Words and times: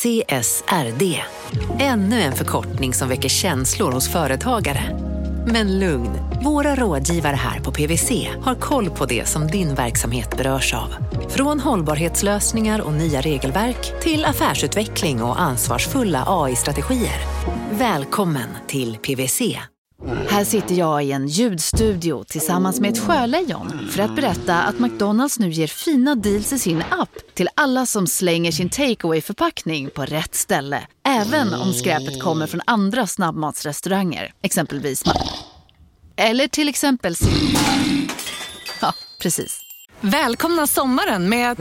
CSRD. 0.00 1.20
Ännu 1.78 2.20
en 2.20 2.32
förkortning 2.32 2.94
som 2.94 3.08
väcker 3.08 3.28
känslor 3.28 3.92
hos 3.92 4.08
företagare. 4.12 4.82
Men 5.46 5.78
lugn, 5.78 6.10
våra 6.44 6.74
rådgivare 6.74 7.36
här 7.36 7.60
på 7.60 7.72
PWC 7.72 8.28
har 8.42 8.54
koll 8.54 8.90
på 8.90 9.06
det 9.06 9.28
som 9.28 9.46
din 9.46 9.74
verksamhet 9.74 10.36
berörs 10.36 10.74
av. 10.74 10.94
Från 11.28 11.60
hållbarhetslösningar 11.60 12.80
och 12.80 12.92
nya 12.92 13.20
regelverk 13.20 14.02
till 14.02 14.24
affärsutveckling 14.24 15.22
och 15.22 15.40
ansvarsfulla 15.40 16.24
AI-strategier. 16.26 17.20
Välkommen 17.70 18.48
till 18.66 18.96
PWC. 18.96 19.42
Här 20.28 20.44
sitter 20.44 20.74
jag 20.74 21.04
i 21.04 21.12
en 21.12 21.28
ljudstudio 21.28 22.24
tillsammans 22.24 22.80
med 22.80 22.90
ett 22.92 22.98
sjölejon 22.98 23.88
för 23.90 24.02
att 24.02 24.16
berätta 24.16 24.62
att 24.62 24.78
McDonalds 24.78 25.38
nu 25.38 25.50
ger 25.50 25.66
fina 25.66 26.14
deals 26.14 26.52
i 26.52 26.58
sin 26.58 26.82
app 26.90 27.34
till 27.34 27.48
alla 27.54 27.86
som 27.86 28.06
slänger 28.06 28.52
sin 28.52 28.68
takeaway 28.70 29.20
förpackning 29.20 29.90
på 29.90 30.04
rätt 30.04 30.34
ställe. 30.34 30.86
Även 31.06 31.54
om 31.54 31.72
skräpet 31.72 32.22
kommer 32.22 32.46
från 32.46 32.60
andra 32.66 33.06
snabbmatsrestauranger, 33.06 34.32
exempelvis 34.42 35.04
Eller 36.16 36.48
till 36.48 36.68
exempel 36.68 37.14
Ja, 38.80 38.92
precis. 39.22 39.60
Välkomna 40.00 40.66
sommaren 40.66 41.28
med 41.28 41.50
att... 41.50 41.58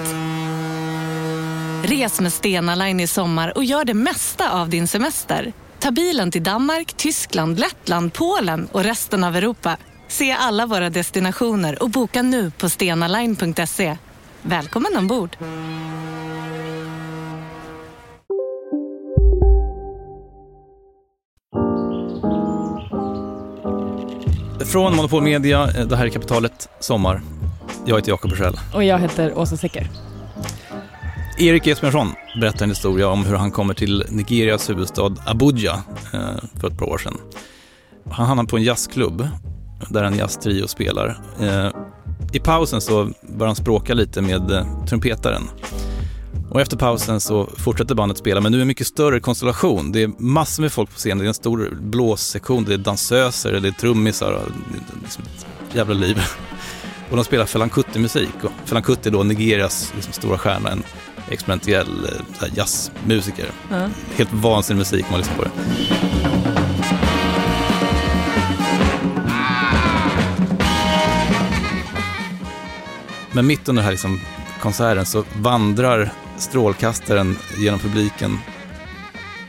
Res 1.84 2.22
med 2.22 2.34
Stena 2.34 2.76
Line 2.76 3.00
i 3.00 3.08
sommar 3.08 3.58
och 3.58 3.64
gör 3.64 3.86
det 3.86 3.94
mesta 3.94 4.52
av 4.52 4.70
din 4.70 4.88
semester. 4.88 5.53
Ta 5.80 5.92
bilen 5.92 6.32
till 6.32 6.44
Danmark, 6.44 6.94
Tyskland, 6.94 7.60
Lettland, 7.60 8.14
Polen 8.14 8.68
och 8.72 8.84
resten 8.84 9.24
av 9.24 9.36
Europa. 9.36 9.78
Se 10.08 10.32
alla 10.32 10.66
våra 10.66 10.90
destinationer 10.90 11.84
och 11.84 11.90
boka 11.90 12.22
nu 12.22 12.52
på 12.52 12.70
stenaline.se. 12.70 13.98
Välkommen 14.42 14.98
ombord! 14.98 15.38
Från 24.66 24.96
Monopol 24.96 25.23
Media, 25.23 25.66
det 25.66 25.96
här 25.96 26.06
är 26.06 26.09
Kapitalet 26.09 26.70
Sommar. 26.80 27.22
Jag 27.86 27.96
heter 27.96 28.09
Jakob 28.09 28.30
Bursell. 28.30 28.53
Och 28.73 28.84
jag 28.84 29.00
heter 29.00 29.38
Åsa 29.38 29.58
Secker. 29.58 29.88
Erik 31.42 31.68
Esbjörnsson 31.68 32.14
berättar 32.40 32.64
en 32.64 32.70
historia 32.70 33.08
om 33.08 33.26
hur 33.26 33.36
han 33.36 33.52
kommer 33.52 33.73
till 33.73 34.04
Nigerias 34.09 34.70
huvudstad 34.70 35.16
Abuja 35.26 35.84
eh, 36.14 36.59
för 36.59 36.68
ett 36.68 36.78
par 36.78 36.90
år 36.90 36.98
sedan. 36.98 37.18
Han 38.12 38.28
hamnar 38.28 38.44
på 38.44 38.58
en 38.58 38.64
jazzklubb 38.64 39.28
där 39.90 40.04
en 40.04 40.18
jazztrio 40.18 40.68
spelar. 40.68 41.22
Eh, 41.42 41.70
I 42.34 42.40
pausen 42.40 42.81
så 42.81 43.12
börjar 43.22 43.48
han 43.48 43.56
språka 43.56 43.94
lite 43.94 44.22
med 44.22 44.52
eh, 44.52 44.86
trumpetaren. 44.86 45.44
Och 46.50 46.62
efter 46.62 46.78
pausen 46.78 47.20
så 47.22 47.50
fortsätter 47.58 47.96
bandet 47.96 48.18
spela, 48.18 48.42
men 48.42 48.52
nu 48.52 48.58
är 48.58 48.62
en 48.62 48.68
mycket 48.68 48.88
större 48.88 49.20
konstellation. 49.20 49.92
Det 49.92 50.03
är 50.03 50.12
massor 50.18 50.64
med 50.64 50.72
folk 50.72 50.90
på 50.90 50.98
scenen, 50.98 51.18
det 51.18 51.26
är 51.26 51.28
en 51.28 51.34
stor 51.34 51.78
blåssektion, 51.81 52.66
det 52.66 52.74
är 52.74 52.78
dansöser, 52.78 53.52
det 53.52 53.68
är 53.68 53.72
trummisar, 53.72 54.31
och 54.31 54.52
det 54.72 54.98
är 54.98 55.02
liksom 55.02 55.24
ett 55.24 55.76
jävla 55.76 55.94
liv. 55.94 56.22
Och 57.09 57.16
de 57.16 57.26
spelar 57.26 57.46
Felankuti-musik. 57.46 58.44
Och 58.44 58.52
Felankuti 58.66 59.09
är 59.09 59.14
då 59.14 59.24
Nigerias 59.24 59.94
liksom, 59.96 60.14
stora 60.14 60.38
stjärna, 60.38 60.70
en 60.70 60.84
experimentell 61.30 62.05
eh, 62.05 62.47
jazzmusiker. 62.55 63.52
Mm. 63.72 63.91
Helt 64.16 64.33
vansinnig 64.33 64.80
musik 64.80 65.05
om 65.05 65.11
man 65.11 65.19
lyssnar 65.19 65.35
på 65.38 65.44
det. 65.44 65.52
Men 73.31 73.47
mitt 73.47 73.69
under 73.69 73.81
den 73.81 73.85
här 73.85 73.91
liksom 73.91 74.19
konserten 74.61 75.05
så 75.05 75.23
vandrar 75.35 76.11
strålkastaren 76.38 77.38
genom 77.57 77.80
publiken 77.80 78.38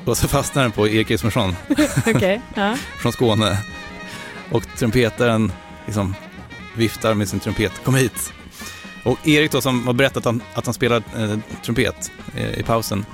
och 0.04 0.16
så 0.16 0.28
fastnar 0.28 0.62
den 0.62 0.72
på 0.72 0.88
Erik 0.88 1.10
Ismarsson 1.10 1.56
okay, 2.06 2.40
ja. 2.54 2.76
från 2.98 3.12
Skåne. 3.12 3.58
Och 4.50 4.64
trumpetaren 4.78 5.52
liksom 5.86 6.14
viftar 6.76 7.14
med 7.14 7.28
sin 7.28 7.40
trumpet. 7.40 7.72
Kom 7.84 7.94
hit! 7.94 8.32
Och 9.02 9.28
Erik 9.28 9.52
då 9.52 9.60
som 9.60 9.86
har 9.86 9.94
berättat 9.94 10.16
att 10.16 10.24
han, 10.24 10.42
att 10.54 10.64
han 10.64 10.74
spelar 10.74 11.02
eh, 11.16 11.38
trumpet 11.64 12.12
eh, 12.36 12.58
i 12.58 12.62
pausen, 12.62 13.04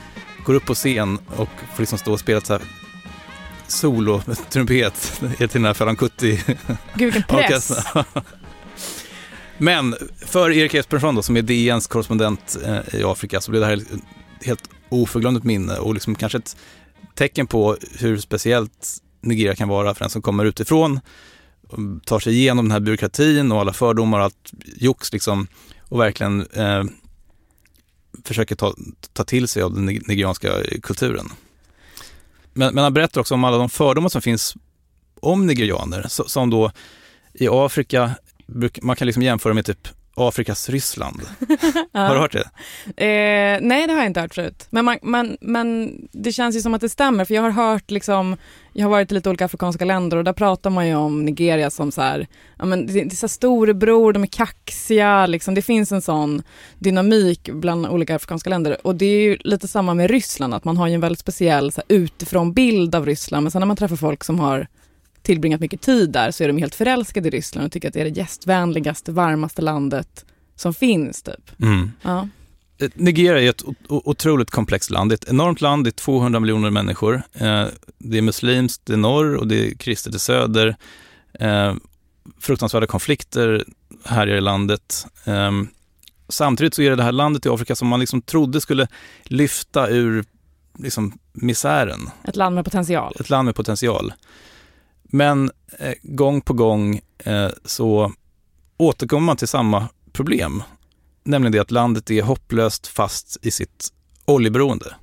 går 0.44 0.54
upp 0.54 0.66
på 0.66 0.74
scen 0.74 1.18
och 1.36 1.48
får 1.74 1.82
liksom 1.82 1.98
stå 1.98 2.12
och 2.12 2.20
spela 2.20 2.40
så 2.40 2.52
här 2.52 2.62
solo-trumpet 3.66 5.20
till 5.38 5.48
den 5.48 5.64
här 5.64 5.74
Ferran 5.74 5.96
Kutti. 5.96 6.44
Gud 6.94 7.14
vilken 7.14 7.22
press! 7.28 7.72
Men 9.58 9.96
för 10.26 10.50
Erik 10.50 10.74
Esbjörnsson 10.74 11.14
då, 11.14 11.22
som 11.22 11.36
är 11.36 11.42
DNs 11.42 11.86
korrespondent 11.86 12.56
eh, 12.64 13.00
i 13.00 13.04
Afrika, 13.04 13.40
så 13.40 13.50
blev 13.50 13.60
det 13.60 13.66
här 13.66 13.76
ett 13.76 14.46
helt 14.46 14.70
oförglömligt 14.88 15.44
minne 15.44 15.76
och 15.76 15.94
liksom 15.94 16.14
kanske 16.14 16.38
ett 16.38 16.56
tecken 17.14 17.46
på 17.46 17.76
hur 17.98 18.18
speciellt 18.18 18.98
Nigeria 19.20 19.54
kan 19.54 19.68
vara 19.68 19.94
för 19.94 20.00
den 20.00 20.10
som 20.10 20.22
kommer 20.22 20.44
utifrån, 20.44 21.00
tar 22.04 22.18
sig 22.18 22.32
igenom 22.34 22.64
den 22.64 22.72
här 22.72 22.80
byråkratin 22.80 23.52
och 23.52 23.60
alla 23.60 23.72
fördomar 23.72 24.18
och 24.18 24.24
allt 24.24 24.52
jox 24.76 25.12
liksom 25.12 25.46
och 25.88 26.00
verkligen 26.00 26.46
eh, 26.46 26.84
försöker 28.24 28.54
ta, 28.54 28.74
ta 29.12 29.24
till 29.24 29.48
sig 29.48 29.62
av 29.62 29.74
den 29.74 29.84
nigerianska 29.84 30.62
kulturen. 30.82 31.28
Men, 32.52 32.74
men 32.74 32.84
han 32.84 32.94
berättar 32.94 33.20
också 33.20 33.34
om 33.34 33.44
alla 33.44 33.58
de 33.58 33.68
fördomar 33.68 34.08
som 34.08 34.22
finns 34.22 34.56
om 35.20 35.46
nigerianer, 35.46 36.06
som 36.08 36.50
då 36.50 36.72
i 37.32 37.48
Afrika, 37.50 38.14
man 38.82 38.96
kan 38.96 39.06
liksom 39.06 39.22
jämföra 39.22 39.54
med 39.54 39.64
typ 39.66 39.88
Afrikas 40.16 40.68
Ryssland. 40.68 41.20
ja. 41.92 42.00
Har 42.06 42.14
du 42.14 42.20
hört 42.20 42.32
det? 42.32 42.50
Eh, 43.04 43.58
nej, 43.62 43.86
det 43.86 43.92
har 43.92 44.00
jag 44.00 44.06
inte 44.06 44.20
hört 44.20 44.34
förut. 44.34 44.66
Men, 44.70 44.84
man, 44.84 44.98
man, 45.02 45.36
men 45.40 45.92
det 46.12 46.32
känns 46.32 46.56
ju 46.56 46.60
som 46.60 46.74
att 46.74 46.80
det 46.80 46.88
stämmer, 46.88 47.24
för 47.24 47.34
jag 47.34 47.42
har 47.42 47.50
hört 47.50 47.90
liksom, 47.90 48.36
jag 48.72 48.84
har 48.84 48.90
varit 48.90 49.10
i 49.10 49.14
lite 49.14 49.28
olika 49.28 49.44
afrikanska 49.44 49.84
länder 49.84 50.16
och 50.16 50.24
där 50.24 50.32
pratar 50.32 50.70
man 50.70 50.88
ju 50.88 50.94
om 50.94 51.24
Nigeria 51.24 51.70
som 51.70 51.92
så 51.92 52.02
här, 52.02 52.26
ja 52.58 52.64
men 52.64 52.86
det, 52.86 52.92
det 52.92 53.12
är 53.12 53.16
så 53.16 53.28
storebror, 53.28 54.12
de 54.12 54.22
är 54.22 54.26
kaxiga, 54.26 55.26
liksom, 55.26 55.54
det 55.54 55.62
finns 55.62 55.92
en 55.92 56.02
sån 56.02 56.42
dynamik 56.78 57.50
bland 57.52 57.86
olika 57.86 58.16
afrikanska 58.16 58.50
länder. 58.50 58.86
Och 58.86 58.94
det 58.94 59.06
är 59.06 59.20
ju 59.20 59.36
lite 59.40 59.68
samma 59.68 59.94
med 59.94 60.10
Ryssland, 60.10 60.54
att 60.54 60.64
man 60.64 60.76
har 60.76 60.88
ju 60.88 60.94
en 60.94 61.00
väldigt 61.00 61.20
speciell 61.20 61.72
så 61.72 61.80
här, 61.80 61.96
utifrån 61.96 62.52
bild 62.52 62.94
av 62.94 63.06
Ryssland, 63.06 63.42
men 63.44 63.50
sen 63.50 63.60
när 63.60 63.66
man 63.66 63.76
träffar 63.76 63.96
folk 63.96 64.24
som 64.24 64.40
har 64.40 64.66
tillbringat 65.26 65.60
mycket 65.60 65.80
tid 65.80 66.10
där 66.10 66.30
så 66.30 66.44
är 66.44 66.48
de 66.48 66.58
helt 66.58 66.74
förälskade 66.74 67.28
i 67.28 67.30
Ryssland 67.30 67.66
och 67.66 67.72
tycker 67.72 67.88
att 67.88 67.94
det 67.94 68.00
är 68.00 68.04
det 68.04 68.16
gästvänligaste, 68.16 69.12
varmaste 69.12 69.62
landet 69.62 70.24
som 70.56 70.74
finns. 70.74 71.22
Typ. 71.22 71.60
Mm. 71.62 71.90
Ja. 72.02 72.28
Eh, 72.78 72.90
Nigeria 72.94 73.42
är 73.42 73.50
ett 73.50 73.62
otroligt 73.88 74.50
komplext 74.50 74.90
land. 74.90 75.10
Det 75.10 75.14
är 75.14 75.16
ett 75.16 75.30
enormt 75.30 75.60
land, 75.60 75.84
det 75.84 75.88
är 75.88 75.92
200 75.92 76.40
miljoner 76.40 76.70
människor. 76.70 77.22
Eh, 77.32 77.66
det 77.98 78.18
är 78.18 78.22
muslimskt 78.22 78.90
i 78.90 78.96
norr 78.96 79.34
och 79.34 79.46
det 79.46 79.66
är 79.66 79.74
kristet 79.74 80.14
i 80.14 80.18
söder. 80.18 80.76
Eh, 81.40 81.74
fruktansvärda 82.40 82.86
konflikter 82.86 83.64
här 84.04 84.26
i 84.26 84.40
landet. 84.40 85.06
Samtidigt 86.28 86.74
så 86.74 86.82
är 86.82 86.90
det 86.90 86.96
det 86.96 87.02
här 87.02 87.12
landet 87.12 87.46
i 87.46 87.48
Afrika 87.48 87.74
som 87.74 87.88
man 87.88 88.00
liksom 88.00 88.22
trodde 88.22 88.60
skulle 88.60 88.88
lyfta 89.24 89.88
ur 89.88 90.24
liksom 90.78 91.18
misären. 91.32 92.10
Ett 92.24 92.36
land 92.36 92.54
med 92.54 92.64
potential. 92.64 93.16
Ett 93.20 93.30
land 93.30 93.46
med 93.46 93.54
potential. 93.54 94.12
Men 95.08 95.50
eh, 95.78 95.94
gång 96.02 96.40
på 96.40 96.52
gång 96.52 97.00
eh, 97.18 97.48
så 97.64 98.12
återkommer 98.76 99.26
man 99.26 99.36
till 99.36 99.48
samma 99.48 99.88
problem. 100.12 100.62
Nämligen 101.24 101.52
det 101.52 101.58
att 101.58 101.70
landet 101.70 102.10
är 102.10 102.22
hopplöst 102.22 102.86
fast 102.86 103.38
i 103.42 103.50
sitt 103.50 103.88
oljeberoende. 104.24 104.94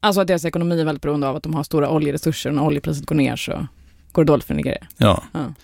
Alltså 0.00 0.20
att 0.20 0.26
deras 0.26 0.44
ekonomi 0.44 0.80
är 0.80 0.84
väldigt 0.84 1.02
beroende 1.02 1.28
av 1.28 1.36
att 1.36 1.42
de 1.42 1.54
har 1.54 1.62
stora 1.62 1.90
oljeresurser 1.90 2.50
och 2.50 2.56
när 2.56 2.62
oljepriset 2.62 3.06
går 3.06 3.16
ner 3.16 3.36
så 3.36 3.66
går 4.12 4.24
det 4.24 4.32
dåligt 4.32 4.44
för 4.44 4.54
Nigeria. 4.54 4.86
Ja. 4.96 5.22
ja. 5.32 5.54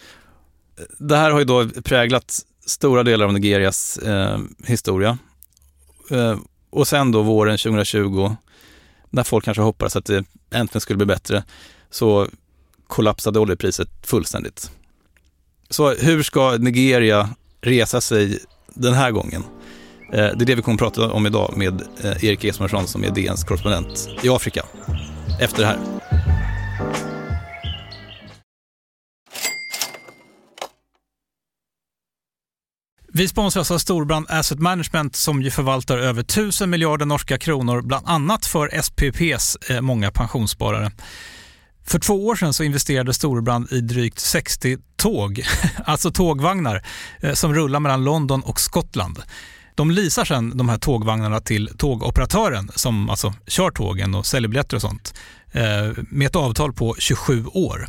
Det 0.99 1.17
här 1.17 1.31
har 1.31 1.39
ju 1.39 1.45
då 1.45 1.69
präglat 1.69 2.41
stora 2.67 3.03
delar 3.03 3.27
av 3.27 3.33
Nigerias 3.33 3.99
eh, 3.99 4.39
historia. 4.65 5.19
Eh, 6.11 6.39
och 6.71 6.89
sen 6.89 7.13
då 7.13 7.23
våren 7.23 7.59
2020, 7.59 8.37
när 9.11 9.23
folk 9.23 9.45
kanske 9.45 9.63
hoppades 9.63 9.97
att 9.97 10.05
det 10.05 10.25
äntligen 10.51 10.81
skulle 10.81 10.97
bli 10.97 11.07
bättre, 11.07 11.45
så 11.91 12.29
kollapsade 12.95 13.39
oljepriset 13.39 13.89
fullständigt. 14.03 14.71
Så 15.71 15.95
hur 15.95 16.23
ska 16.23 16.57
Nigeria 16.57 17.29
resa 17.61 18.01
sig 18.01 18.39
den 18.75 18.95
här 18.95 19.11
gången? 19.11 19.45
Eh, 20.13 20.19
det 20.19 20.45
är 20.45 20.47
det 20.47 20.55
vi 20.55 20.63
kommer 20.63 20.75
att 20.75 20.95
prata 20.95 21.13
om 21.13 21.27
idag 21.27 21.55
med 21.57 21.83
eh, 22.05 22.25
Erik 22.25 22.45
Esmarsson 22.45 22.87
som 22.87 23.05
är 23.05 23.11
DNs 23.11 23.45
korrespondent 23.45 24.09
i 24.23 24.29
Afrika. 24.29 24.65
Efter 25.41 25.63
det 25.63 25.67
här. 25.67 25.79
Vi 33.13 33.29
sponsras 33.29 33.71
av 33.71 33.79
Storbrand 33.79 34.27
Asset 34.29 34.59
Management 34.59 35.17
som 35.17 35.43
ju 35.43 35.51
förvaltar 35.51 35.99
över 35.99 36.23
1000 36.23 36.71
miljarder 36.71 37.07
norska 37.07 37.39
kronor, 37.39 37.83
bland 37.83 38.09
annat 38.09 38.47
för 38.47 38.83
SPPs 38.83 39.57
eh, 39.71 39.81
många 39.81 40.11
pensionssparare. 40.11 40.91
För 41.87 41.99
två 41.99 42.27
år 42.27 42.37
sedan 42.37 42.53
så 42.53 42.65
investerade 42.65 43.15
Storebrand 43.15 43.73
i 43.73 43.81
drygt 43.81 44.19
60 44.19 44.79
tåg, 44.97 45.43
alltså 45.85 46.11
tågvagnar, 46.11 46.87
eh, 47.21 47.33
som 47.33 47.55
rullar 47.55 47.81
mellan 47.81 48.05
London 48.05 48.43
och 48.43 48.61
Skottland. 48.61 49.23
De 49.75 49.91
leasar 49.91 50.25
sedan 50.25 50.57
de 50.57 50.69
här 50.69 50.79
tågvagnarna 50.79 51.41
till 51.41 51.71
tågoperatören 51.77 52.71
som 52.75 53.11
alltså 53.11 53.35
kör 53.47 53.71
tågen 53.71 54.15
och 54.15 54.27
säljer 54.27 54.49
biljetter 54.49 54.77
och 54.77 54.83
sånt 54.83 55.15
eh, 55.53 56.03
med 56.09 56.27
ett 56.27 56.37
avtal 56.37 56.73
på 56.73 56.97
27 56.99 57.47
år. 57.47 57.89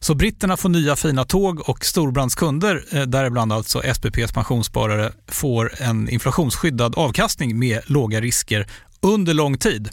Så 0.00 0.14
britterna 0.14 0.56
får 0.56 0.68
nya 0.68 0.96
fina 0.96 1.24
tåg 1.24 1.68
och 1.68 1.84
storbrandskunder, 1.84 2.84
kunder, 2.90 3.00
eh, 3.00 3.06
däribland 3.06 3.52
alltså 3.52 3.82
SPPs 3.94 4.32
pensionssparare, 4.32 5.12
får 5.26 5.72
en 5.82 6.08
inflationsskyddad 6.08 6.94
avkastning 6.94 7.58
med 7.58 7.80
låga 7.86 8.20
risker 8.20 8.66
under 9.00 9.34
lång 9.34 9.58
tid. 9.58 9.90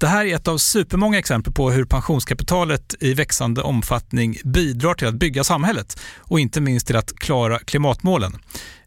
Det 0.00 0.06
här 0.06 0.24
är 0.26 0.36
ett 0.36 0.48
av 0.48 0.58
supermånga 0.58 1.18
exempel 1.18 1.52
på 1.52 1.70
hur 1.70 1.84
pensionskapitalet 1.84 2.94
i 3.00 3.14
växande 3.14 3.62
omfattning 3.62 4.36
bidrar 4.44 4.94
till 4.94 5.08
att 5.08 5.14
bygga 5.14 5.44
samhället 5.44 6.00
och 6.18 6.40
inte 6.40 6.60
minst 6.60 6.86
till 6.86 6.96
att 6.96 7.12
klara 7.14 7.58
klimatmålen. 7.58 8.38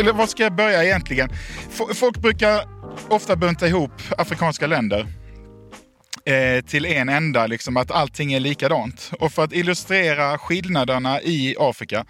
Eller 0.00 0.12
var 0.12 0.26
ska 0.26 0.42
jag 0.42 0.54
börja 0.54 0.84
egentligen? 0.84 1.30
Folk 1.94 2.16
brukar 2.18 2.64
ofta 3.08 3.36
bunta 3.36 3.68
ihop 3.68 3.92
afrikanska 4.18 4.66
länder 4.66 5.06
eh, 6.24 6.64
till 6.64 6.86
en 6.86 7.08
enda, 7.08 7.46
liksom 7.46 7.76
att 7.76 7.90
allting 7.90 8.32
är 8.32 8.40
likadant. 8.40 9.10
Och 9.18 9.32
för 9.32 9.44
att 9.44 9.52
illustrera 9.52 10.38
skillnaderna 10.38 11.20
i 11.20 11.56
Afrika 11.58 12.06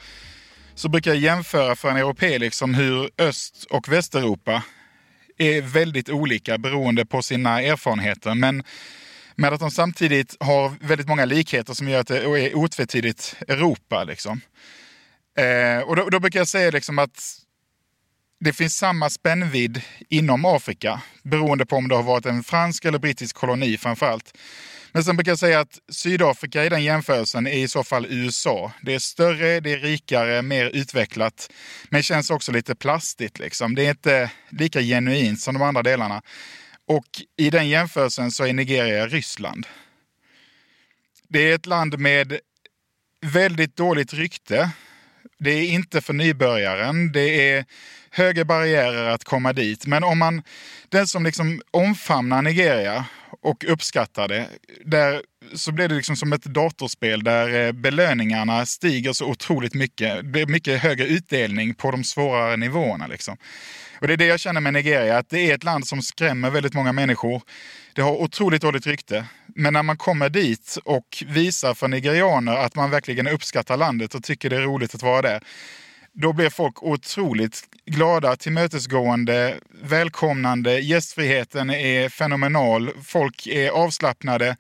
så 0.74 0.88
brukar 0.88 1.10
jag 1.10 1.20
jämföra 1.20 1.76
för 1.76 1.90
en 1.90 1.96
europé 1.96 2.38
liksom 2.38 2.74
hur 2.74 3.10
Öst 3.18 3.66
och 3.70 3.88
Västeuropa 3.88 4.62
är 5.38 5.62
väldigt 5.62 6.10
olika 6.10 6.58
beroende 6.58 7.06
på 7.06 7.22
sina 7.22 7.62
erfarenheter. 7.62 8.34
Men 8.34 8.62
med 9.34 9.52
att 9.52 9.60
de 9.60 9.70
samtidigt 9.70 10.36
har 10.40 10.72
väldigt 10.80 11.08
många 11.08 11.24
likheter 11.24 11.74
som 11.74 11.88
gör 11.88 12.00
att 12.00 12.06
det 12.06 12.18
är 12.18 12.56
otvetydigt 12.56 13.36
Europa. 13.48 14.04
Liksom. 14.04 14.40
Eh, 15.38 15.82
och 15.82 15.96
då, 15.96 16.08
då, 16.08 16.20
brukar 16.20 16.40
jag 16.40 16.48
säga 16.48 16.70
liksom 16.70 16.98
att 16.98 17.39
det 18.40 18.52
finns 18.52 18.76
samma 18.76 19.10
spännvidd 19.10 19.82
inom 20.08 20.44
Afrika 20.44 21.02
beroende 21.22 21.66
på 21.66 21.76
om 21.76 21.88
det 21.88 21.94
har 21.94 22.02
varit 22.02 22.26
en 22.26 22.42
fransk 22.42 22.84
eller 22.84 22.98
brittisk 22.98 23.36
koloni 23.36 23.78
framför 23.78 24.06
allt. 24.06 24.38
Men 24.92 25.04
sen 25.04 25.16
brukar 25.16 25.32
jag 25.32 25.38
säga 25.38 25.60
att 25.60 25.78
Sydafrika 25.88 26.64
i 26.64 26.68
den 26.68 26.84
jämförelsen 26.84 27.46
är 27.46 27.58
i 27.58 27.68
så 27.68 27.84
fall 27.84 28.06
USA. 28.08 28.72
Det 28.82 28.94
är 28.94 28.98
större, 28.98 29.60
det 29.60 29.72
är 29.72 29.78
rikare, 29.78 30.42
mer 30.42 30.66
utvecklat, 30.66 31.50
men 31.88 32.02
känns 32.02 32.30
också 32.30 32.52
lite 32.52 32.74
plastigt. 32.74 33.38
Liksom. 33.38 33.74
Det 33.74 33.86
är 33.86 33.90
inte 33.90 34.30
lika 34.50 34.80
genuint 34.80 35.40
som 35.40 35.54
de 35.54 35.62
andra 35.62 35.82
delarna. 35.82 36.22
Och 36.86 37.06
i 37.36 37.50
den 37.50 37.68
jämförelsen 37.68 38.30
så 38.30 38.46
är 38.46 38.52
Nigeria 38.52 39.06
Ryssland. 39.06 39.66
Det 41.28 41.50
är 41.50 41.54
ett 41.54 41.66
land 41.66 41.98
med 41.98 42.38
väldigt 43.26 43.76
dåligt 43.76 44.14
rykte. 44.14 44.70
Det 45.38 45.50
är 45.50 45.70
inte 45.70 46.00
för 46.00 46.12
nybörjaren. 46.12 47.12
Det 47.12 47.50
är 47.50 47.64
höga 48.10 48.44
barriärer 48.44 49.08
att 49.08 49.24
komma 49.24 49.52
dit. 49.52 49.86
Men 49.86 50.04
om 50.04 50.18
man, 50.18 50.42
den 50.88 51.06
som 51.06 51.24
liksom 51.24 51.62
omfamnar 51.70 52.42
Nigeria 52.42 53.04
och 53.42 53.64
uppskattar 53.68 54.28
det, 54.28 54.48
där, 54.84 55.22
så 55.54 55.72
blir 55.72 55.88
det 55.88 55.94
liksom 55.94 56.16
som 56.16 56.32
ett 56.32 56.44
datorspel 56.44 57.24
där 57.24 57.66
eh, 57.66 57.72
belöningarna 57.72 58.66
stiger 58.66 59.12
så 59.12 59.26
otroligt 59.26 59.74
mycket. 59.74 60.16
Det 60.16 60.22
blir 60.22 60.46
mycket 60.46 60.82
högre 60.82 61.06
utdelning 61.06 61.74
på 61.74 61.90
de 61.90 62.04
svårare 62.04 62.56
nivåerna. 62.56 63.06
Liksom. 63.06 63.36
Och 64.00 64.06
det 64.06 64.12
är 64.12 64.16
det 64.16 64.26
jag 64.26 64.40
känner 64.40 64.60
med 64.60 64.72
Nigeria, 64.72 65.18
att 65.18 65.28
det 65.28 65.50
är 65.50 65.54
ett 65.54 65.64
land 65.64 65.86
som 65.86 66.02
skrämmer 66.02 66.50
väldigt 66.50 66.74
många 66.74 66.92
människor. 66.92 67.42
Det 67.94 68.02
har 68.02 68.12
otroligt 68.12 68.62
dåligt 68.62 68.86
rykte. 68.86 69.24
Men 69.46 69.72
när 69.72 69.82
man 69.82 69.96
kommer 69.96 70.28
dit 70.28 70.78
och 70.84 71.24
visar 71.26 71.74
för 71.74 71.88
nigerianer 71.88 72.56
att 72.56 72.74
man 72.74 72.90
verkligen 72.90 73.28
uppskattar 73.28 73.76
landet 73.76 74.14
och 74.14 74.22
tycker 74.22 74.50
det 74.50 74.56
är 74.56 74.60
roligt 74.60 74.94
att 74.94 75.02
vara 75.02 75.22
där, 75.22 75.42
då 76.12 76.32
blir 76.32 76.50
folk 76.50 76.82
otroligt 76.82 77.62
glada, 77.86 78.36
tillmötesgående, 78.36 79.56
välkomnande. 79.82 80.80
Gästfriheten 80.80 81.70
är 81.70 82.08
fenomenal. 82.08 82.90
Folk 83.04 83.46
är 83.46 83.70
avslappnade. 83.70 84.56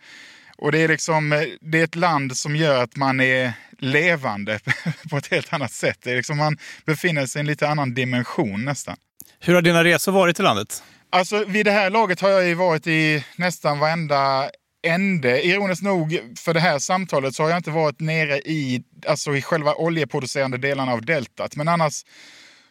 Och 0.56 0.72
det 0.72 0.78
är, 0.78 0.88
liksom, 0.88 1.46
det 1.60 1.80
är 1.80 1.84
ett 1.84 1.96
land 1.96 2.36
som 2.36 2.56
gör 2.56 2.82
att 2.82 2.96
man 2.96 3.20
är 3.20 3.52
levande 3.78 4.60
på 5.10 5.16
ett 5.16 5.26
helt 5.26 5.52
annat 5.52 5.72
sätt. 5.72 5.98
Det 6.02 6.10
är 6.10 6.16
liksom 6.16 6.36
man 6.36 6.58
befinner 6.84 7.26
sig 7.26 7.38
i 7.38 7.40
en 7.40 7.46
lite 7.46 7.68
annan 7.68 7.94
dimension 7.94 8.64
nästan. 8.64 8.96
Hur 9.40 9.54
har 9.54 9.62
dina 9.62 9.84
resor 9.84 10.12
varit 10.12 10.40
i 10.40 10.42
landet? 10.42 10.82
Alltså 11.12 11.44
vid 11.44 11.66
det 11.66 11.72
här 11.72 11.90
laget 11.90 12.20
har 12.20 12.28
jag 12.28 12.46
ju 12.46 12.54
varit 12.54 12.86
i 12.86 13.24
nästan 13.36 13.78
varenda 13.78 14.50
ände. 14.82 15.46
Ironiskt 15.46 15.82
nog 15.82 16.20
för 16.38 16.54
det 16.54 16.60
här 16.60 16.78
samtalet 16.78 17.34
så 17.34 17.42
har 17.42 17.50
jag 17.50 17.58
inte 17.58 17.70
varit 17.70 18.00
nere 18.00 18.38
i, 18.38 18.82
alltså 19.06 19.36
i 19.36 19.42
själva 19.42 19.74
oljeproducerande 19.74 20.58
delarna 20.58 20.92
av 20.92 21.04
deltat. 21.04 21.56
Men 21.56 21.68
annars 21.68 22.04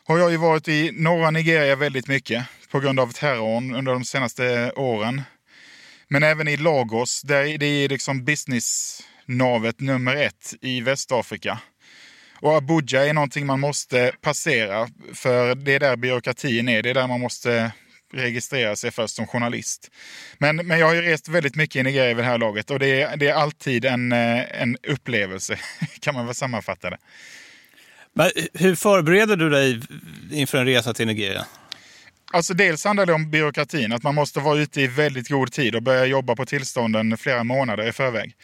har 0.03 0.17
jag 0.17 0.31
ju 0.31 0.38
varit 0.38 0.67
i 0.67 0.91
norra 0.93 1.31
Nigeria 1.31 1.75
väldigt 1.75 2.07
mycket 2.07 2.45
på 2.72 2.79
grund 2.79 3.00
av 3.00 3.12
terrorn 3.12 3.75
under 3.75 3.93
de 3.93 4.03
senaste 4.03 4.72
åren. 4.75 5.22
Men 6.07 6.24
även 6.24 6.48
i 6.48 6.57
Lagos, 6.57 7.22
där 7.22 7.57
det 7.57 7.65
är 7.65 7.89
liksom 7.89 8.25
business-navet 8.25 9.79
nummer 9.79 10.15
ett 10.15 10.53
i 10.62 10.81
Västafrika. 10.81 11.60
Och 12.41 12.55
Abuja 12.57 13.05
är 13.05 13.13
någonting 13.13 13.45
man 13.45 13.60
måste 13.60 14.12
passera, 14.22 14.89
för 15.13 15.55
det 15.55 15.74
är 15.74 15.79
där 15.79 15.95
byråkratin 15.95 16.69
är. 16.69 16.81
Det 16.81 16.89
är 16.89 16.93
där 16.93 17.07
man 17.07 17.19
måste 17.19 17.72
registrera 18.13 18.75
sig 18.75 18.92
först 18.92 19.16
som 19.16 19.28
journalist. 19.28 19.92
Men, 20.38 20.56
men 20.56 20.80
jag 20.80 20.88
har 20.88 20.94
ju 20.94 21.01
rest 21.01 21.28
väldigt 21.28 21.56
mycket 21.56 21.75
i 21.80 21.84
Nigeria 21.84 22.13
vid 22.13 22.25
det 22.25 22.30
här 22.30 22.38
laget 22.38 22.72
och 22.72 22.80
det 22.80 23.01
är, 23.01 23.18
det 23.18 23.28
är 23.28 23.34
alltid 23.34 23.86
en, 23.86 24.12
eh, 24.12 24.62
en 24.62 24.78
upplevelse, 24.84 25.60
kan 26.00 26.13
man 26.13 26.25
väl 26.25 26.36
sammanfatta 26.36 26.89
det. 26.89 26.98
Men 28.13 28.32
hur 28.54 28.75
förbereder 28.75 29.36
du 29.36 29.50
dig 29.50 29.82
inför 30.32 30.58
en 30.58 30.66
resa 30.66 30.94
till 30.94 31.08
Nigeria? 31.08 31.46
Alltså 32.34 32.54
dels 32.54 32.86
handlar 32.86 33.06
det 33.06 33.13
om 33.13 33.32
byråkratin, 33.32 33.94
att 33.94 34.04
man 34.04 34.16
måste 34.16 34.39
vara 34.39 34.60
ute 34.60 34.82
i 34.82 34.88
väldigt 34.88 35.30
god 35.30 35.51
tid 35.51 35.75
och 35.75 35.84
börja 35.84 36.06
jobba 36.06 36.36
på 36.36 36.46
tillstånden 36.46 37.18
flera 37.18 37.44
månader 37.44 37.88
i 37.88 37.92
förväg. 37.92 38.36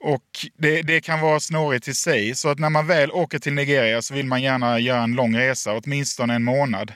Och 0.00 0.46
det, 0.58 0.82
det, 0.82 1.00
kan 1.00 1.20
vara 1.20 1.40
snårigt 1.40 1.88
i 1.88 1.94
sig, 1.94 2.34
så 2.34 2.48
att 2.48 2.58
när 2.58 2.70
man 2.70 2.86
väl 2.86 3.10
åker 3.10 3.38
till 3.38 3.52
Nigeria 3.52 4.02
så 4.02 4.14
vill 4.14 4.26
man 4.26 4.42
gärna 4.42 4.78
göra 4.78 5.02
en 5.02 5.12
lång 5.12 5.36
resa, 5.36 5.72
åtminstone 5.72 6.34
en 6.34 6.44
månad 6.44 6.92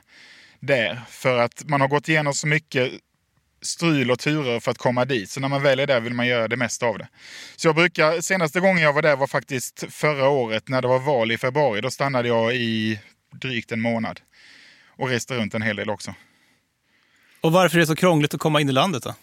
där. 0.60 1.00
För 1.08 1.38
att 1.38 1.64
man 1.68 1.80
har 1.80 1.88
gått 1.88 2.08
igenom 2.08 2.34
så 2.34 2.46
mycket 2.46 2.92
strul 3.62 4.10
och 4.10 4.18
turer 4.18 4.60
för 4.60 4.70
att 4.70 4.78
komma 4.78 5.04
dit. 5.04 5.30
Så 5.30 5.40
när 5.40 5.48
man 5.48 5.62
väl 5.62 5.80
är 5.80 5.86
där 5.86 6.00
vill 6.00 6.14
man 6.14 6.26
göra 6.26 6.48
det 6.48 6.56
mesta 6.56 6.86
av 6.86 6.98
det. 6.98 7.08
Så 7.56 7.68
jag 7.68 7.74
brukar, 7.74 8.20
senaste 8.20 8.60
gången 8.60 8.82
jag 8.82 8.92
var 8.92 9.02
där 9.02 9.16
var 9.16 9.26
faktiskt 9.26 9.84
förra 9.90 10.28
året 10.28 10.68
när 10.68 10.82
det 10.82 10.88
var 10.88 10.98
val 10.98 11.32
i 11.32 11.38
februari. 11.38 11.80
Då 11.80 11.90
stannade 11.90 12.28
jag 12.28 12.56
i 12.56 13.00
drygt 13.32 13.72
en 13.72 13.80
månad. 13.80 14.20
Och 14.86 15.08
reste 15.08 15.34
runt 15.34 15.54
en 15.54 15.62
hel 15.62 15.76
del 15.76 15.90
också. 15.90 16.14
Och 17.40 17.52
varför 17.52 17.76
är 17.76 17.80
det 17.80 17.86
så 17.86 17.96
krångligt 17.96 18.34
att 18.34 18.40
komma 18.40 18.60
in 18.60 18.68
i 18.68 18.72
landet 18.72 19.02
då? 19.02 19.14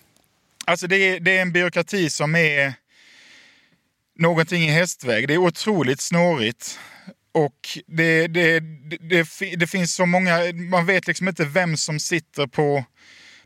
Alltså 0.65 0.87
det 0.87 0.95
är, 0.95 1.19
det 1.19 1.37
är 1.37 1.41
en 1.41 1.51
byråkrati 1.51 2.09
som 2.09 2.35
är 2.35 2.73
någonting 4.15 4.63
i 4.63 4.71
hästväg. 4.71 5.27
Det 5.27 5.33
är 5.33 5.37
otroligt 5.37 6.01
snårigt. 6.01 6.79
Och 7.35 7.79
det, 7.87 8.27
det, 8.27 8.59
det, 8.99 9.27
det, 9.57 9.67
finns 9.67 9.95
så 9.95 10.05
många, 10.05 10.39
man 10.53 10.85
vet 10.85 11.07
liksom 11.07 11.27
inte 11.27 11.45
vem 11.45 11.77
som 11.77 11.99
sitter 11.99 12.47
på, 12.47 12.83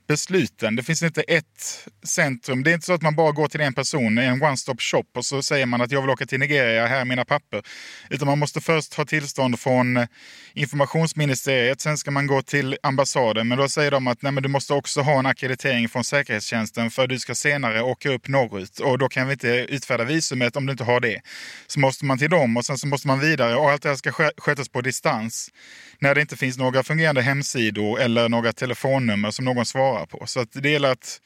besluten. 0.10 0.76
Det 0.76 0.84
finns 0.84 1.04
inte 1.04 1.22
ett 1.22 1.88
centrum. 2.04 2.64
Det 2.64 2.72
är 2.72 2.74
inte 2.74 2.86
så 2.86 2.94
att 2.94 3.02
man 3.02 3.16
bara 3.16 3.32
går 3.32 3.48
till 3.48 3.62
en 3.62 3.74
person, 3.74 4.18
en 4.18 4.44
one-stop 4.44 4.80
shop 4.80 5.06
och 5.16 5.26
så 5.26 5.42
säger 5.42 5.66
man 5.66 5.82
att 5.82 5.92
jag 5.92 6.02
vill 6.02 6.10
åka 6.10 6.26
till 6.26 6.40
Nigeria, 6.40 6.88
här 6.88 7.02
är 7.02 7.06
mina 7.06 7.26
papper. 7.26 7.64
Utan 8.10 8.28
man 8.28 8.40
måste 8.40 8.62
först 8.62 8.94
ha 8.94 9.06
tillstånd 9.06 9.60
från 9.60 10.08
informationsministeriet, 10.54 11.82
sen 11.82 11.98
ska 11.98 12.12
man 12.12 12.28
gå 12.28 12.42
till 12.42 12.78
ambassaden. 12.84 13.48
Men 13.48 13.58
då 13.58 13.70
säger 13.70 13.92
de 13.92 14.08
att 14.08 14.22
nej, 14.22 14.32
men 14.32 14.44
du 14.44 14.50
måste 14.50 14.74
också 14.74 15.02
ha 15.02 15.20
en 15.20 15.26
akkreditering 15.26 15.90
från 15.90 16.04
säkerhetstjänsten 16.04 16.92
för 16.92 17.08
du 17.08 17.20
ska 17.20 17.36
senare 17.36 17.82
åka 17.82 18.10
upp 18.10 18.28
norrut 18.28 18.80
och 18.80 18.98
då 18.98 19.10
kan 19.10 19.28
vi 19.28 19.34
inte 19.34 19.48
utfärda 19.48 20.04
visumet 20.04 20.56
om 20.56 20.66
du 20.66 20.72
inte 20.72 20.84
har 20.84 21.00
det. 21.00 21.22
Så 21.68 21.80
måste 21.80 22.06
man 22.06 22.18
till 22.18 22.30
dem 22.30 22.58
och 22.58 22.66
sen 22.66 22.78
så 22.78 22.88
måste 22.88 23.08
man 23.08 23.20
vidare 23.20 23.56
och 23.56 23.72
allt 23.72 23.82
det 23.82 23.90
här 23.90 23.96
ska 23.96 24.12
skötas 24.38 24.70
på 24.70 24.82
distans 24.82 25.50
när 26.00 26.16
det 26.16 26.22
inte 26.22 26.38
finns 26.38 26.58
några 26.58 26.84
fungerande 26.84 27.22
hemsidor 27.22 28.00
eller 28.00 28.30
några 28.30 28.54
telefonnummer 28.54 29.32
som 29.32 29.46
någon 29.46 29.66
svarar 29.66 29.99
på. 30.06 30.24
Så 30.26 30.40
att 30.40 30.50
det 30.52 30.70
gäller 30.70 30.92
att 30.92 31.22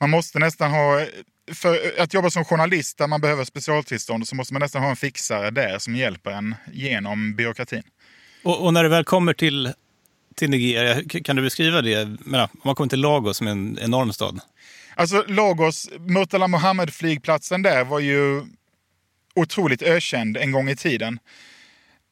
man 0.00 0.10
måste 0.10 0.38
nästan 0.38 0.70
ha 0.70 1.06
för 1.52 2.00
att 2.00 2.14
jobba 2.14 2.30
som 2.30 2.44
journalist 2.44 2.98
där 2.98 3.06
man 3.06 3.20
behöver 3.20 3.44
specialtillstånd 3.44 4.28
så 4.28 4.34
måste 4.34 4.54
man 4.54 4.60
nästan 4.60 4.82
ha 4.82 4.90
en 4.90 4.96
fixare 4.96 5.50
där 5.50 5.78
som 5.78 5.96
hjälper 5.96 6.30
en 6.30 6.54
genom 6.72 7.34
byråkratin. 7.34 7.82
Och, 8.42 8.64
och 8.64 8.74
när 8.74 8.82
det 8.82 8.88
väl 8.88 9.04
kommer 9.04 9.32
till, 9.32 9.72
till 10.34 10.50
Nigeria, 10.50 11.02
kan 11.24 11.36
du 11.36 11.42
beskriva 11.42 11.82
det? 11.82 12.16
Men, 12.20 12.40
om 12.40 12.48
man 12.62 12.74
kommer 12.74 12.88
till 12.88 13.00
Lagos 13.00 13.36
som 13.36 13.46
är 13.46 13.50
en 13.50 13.78
enorm 13.78 14.12
stad. 14.12 14.40
Alltså 14.94 15.24
Lagos, 15.28 15.90
Murtala 15.98 16.46
Mohammed-flygplatsen 16.46 17.62
där 17.62 17.84
var 17.84 18.00
ju 18.00 18.42
otroligt 19.34 19.82
ökänd 19.82 20.36
en 20.36 20.52
gång 20.52 20.68
i 20.68 20.76
tiden. 20.76 21.18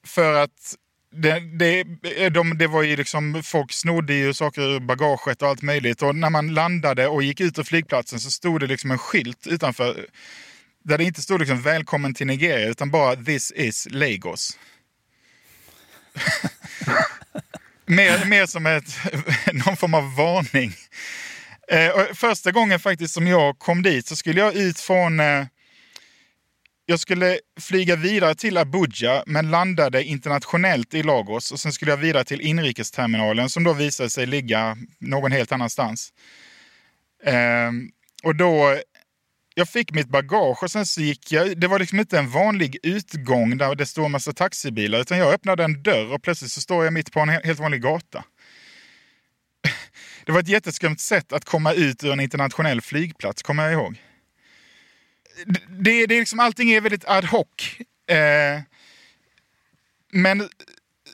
För 0.06 0.34
att 0.34 0.76
det, 1.16 1.40
det, 1.40 1.80
eh, 2.16 2.32
de, 2.32 2.58
det 2.58 2.66
var 2.66 2.82
ju 2.82 2.96
liksom, 2.96 3.42
folk 3.42 3.72
snodde 3.72 4.14
ju 4.14 4.34
saker 4.34 4.62
ur 4.62 4.80
bagaget 4.80 5.42
och 5.42 5.48
allt 5.48 5.62
möjligt. 5.62 6.02
Och 6.02 6.16
när 6.16 6.30
man 6.30 6.54
landade 6.54 7.06
och 7.06 7.22
gick 7.22 7.40
ut 7.40 7.58
ur 7.58 7.62
flygplatsen 7.62 8.20
så 8.20 8.30
stod 8.30 8.60
det 8.60 8.66
liksom 8.66 8.90
en 8.90 8.98
skylt 8.98 9.46
utanför. 9.46 10.06
Där 10.84 10.98
det 10.98 11.04
inte 11.04 11.22
stod 11.22 11.40
liksom 11.40 11.62
välkommen 11.62 12.14
till 12.14 12.26
Nigeria 12.26 12.68
utan 12.68 12.90
bara 12.90 13.16
this 13.16 13.52
is 13.52 13.88
Lagos. 13.90 14.58
mer, 17.86 18.24
mer 18.24 18.46
som 18.46 18.66
ett, 18.66 18.98
någon 19.52 19.76
form 19.76 19.94
av 19.94 20.16
varning. 20.16 20.72
Eh, 21.68 22.14
första 22.14 22.50
gången 22.50 22.80
faktiskt 22.80 23.14
som 23.14 23.26
jag 23.26 23.58
kom 23.58 23.82
dit 23.82 24.06
så 24.06 24.16
skulle 24.16 24.40
jag 24.40 24.54
ut 24.54 24.80
från 24.80 25.20
eh, 25.20 25.46
jag 26.86 27.00
skulle 27.00 27.38
flyga 27.60 27.96
vidare 27.96 28.34
till 28.34 28.56
Abuja 28.56 29.22
men 29.26 29.50
landade 29.50 30.04
internationellt 30.04 30.94
i 30.94 31.02
Lagos 31.02 31.52
och 31.52 31.60
sen 31.60 31.72
skulle 31.72 31.90
jag 31.90 31.96
vidare 31.96 32.24
till 32.24 32.40
inrikesterminalen 32.40 33.50
som 33.50 33.64
då 33.64 33.72
visade 33.72 34.10
sig 34.10 34.26
ligga 34.26 34.76
någon 34.98 35.32
helt 35.32 35.52
annanstans. 35.52 36.12
Ehm, 37.24 37.90
och 38.22 38.36
då, 38.36 38.78
jag 39.54 39.68
fick 39.68 39.92
mitt 39.92 40.08
bagage 40.08 40.62
och 40.62 40.70
sen 40.70 40.86
så 40.86 41.00
gick 41.00 41.32
jag, 41.32 41.60
det 41.60 41.66
var 41.66 41.78
liksom 41.78 42.00
inte 42.00 42.18
en 42.18 42.30
vanlig 42.30 42.78
utgång 42.82 43.58
där 43.58 43.74
det 43.74 43.86
står 43.86 44.04
en 44.04 44.10
massa 44.10 44.32
taxibilar 44.32 45.00
utan 45.00 45.18
jag 45.18 45.34
öppnade 45.34 45.64
en 45.64 45.82
dörr 45.82 46.12
och 46.12 46.22
plötsligt 46.22 46.52
så 46.52 46.60
står 46.60 46.84
jag 46.84 46.92
mitt 46.92 47.12
på 47.12 47.20
en 47.20 47.28
helt 47.28 47.60
vanlig 47.60 47.82
gata. 47.82 48.24
Det 50.26 50.32
var 50.32 50.40
ett 50.40 50.48
jätteskumt 50.48 50.96
sätt 50.96 51.32
att 51.32 51.44
komma 51.44 51.72
ut 51.72 52.04
ur 52.04 52.12
en 52.12 52.20
internationell 52.20 52.80
flygplats, 52.80 53.42
kommer 53.42 53.62
jag 53.62 53.72
ihåg 53.72 53.98
det, 55.68 56.06
det 56.06 56.16
är 56.16 56.20
liksom, 56.20 56.40
allting 56.40 56.70
är 56.70 56.80
väldigt 56.80 57.04
ad 57.04 57.26
hoc. 57.26 57.46
Eh, 58.10 58.60
men 60.12 60.48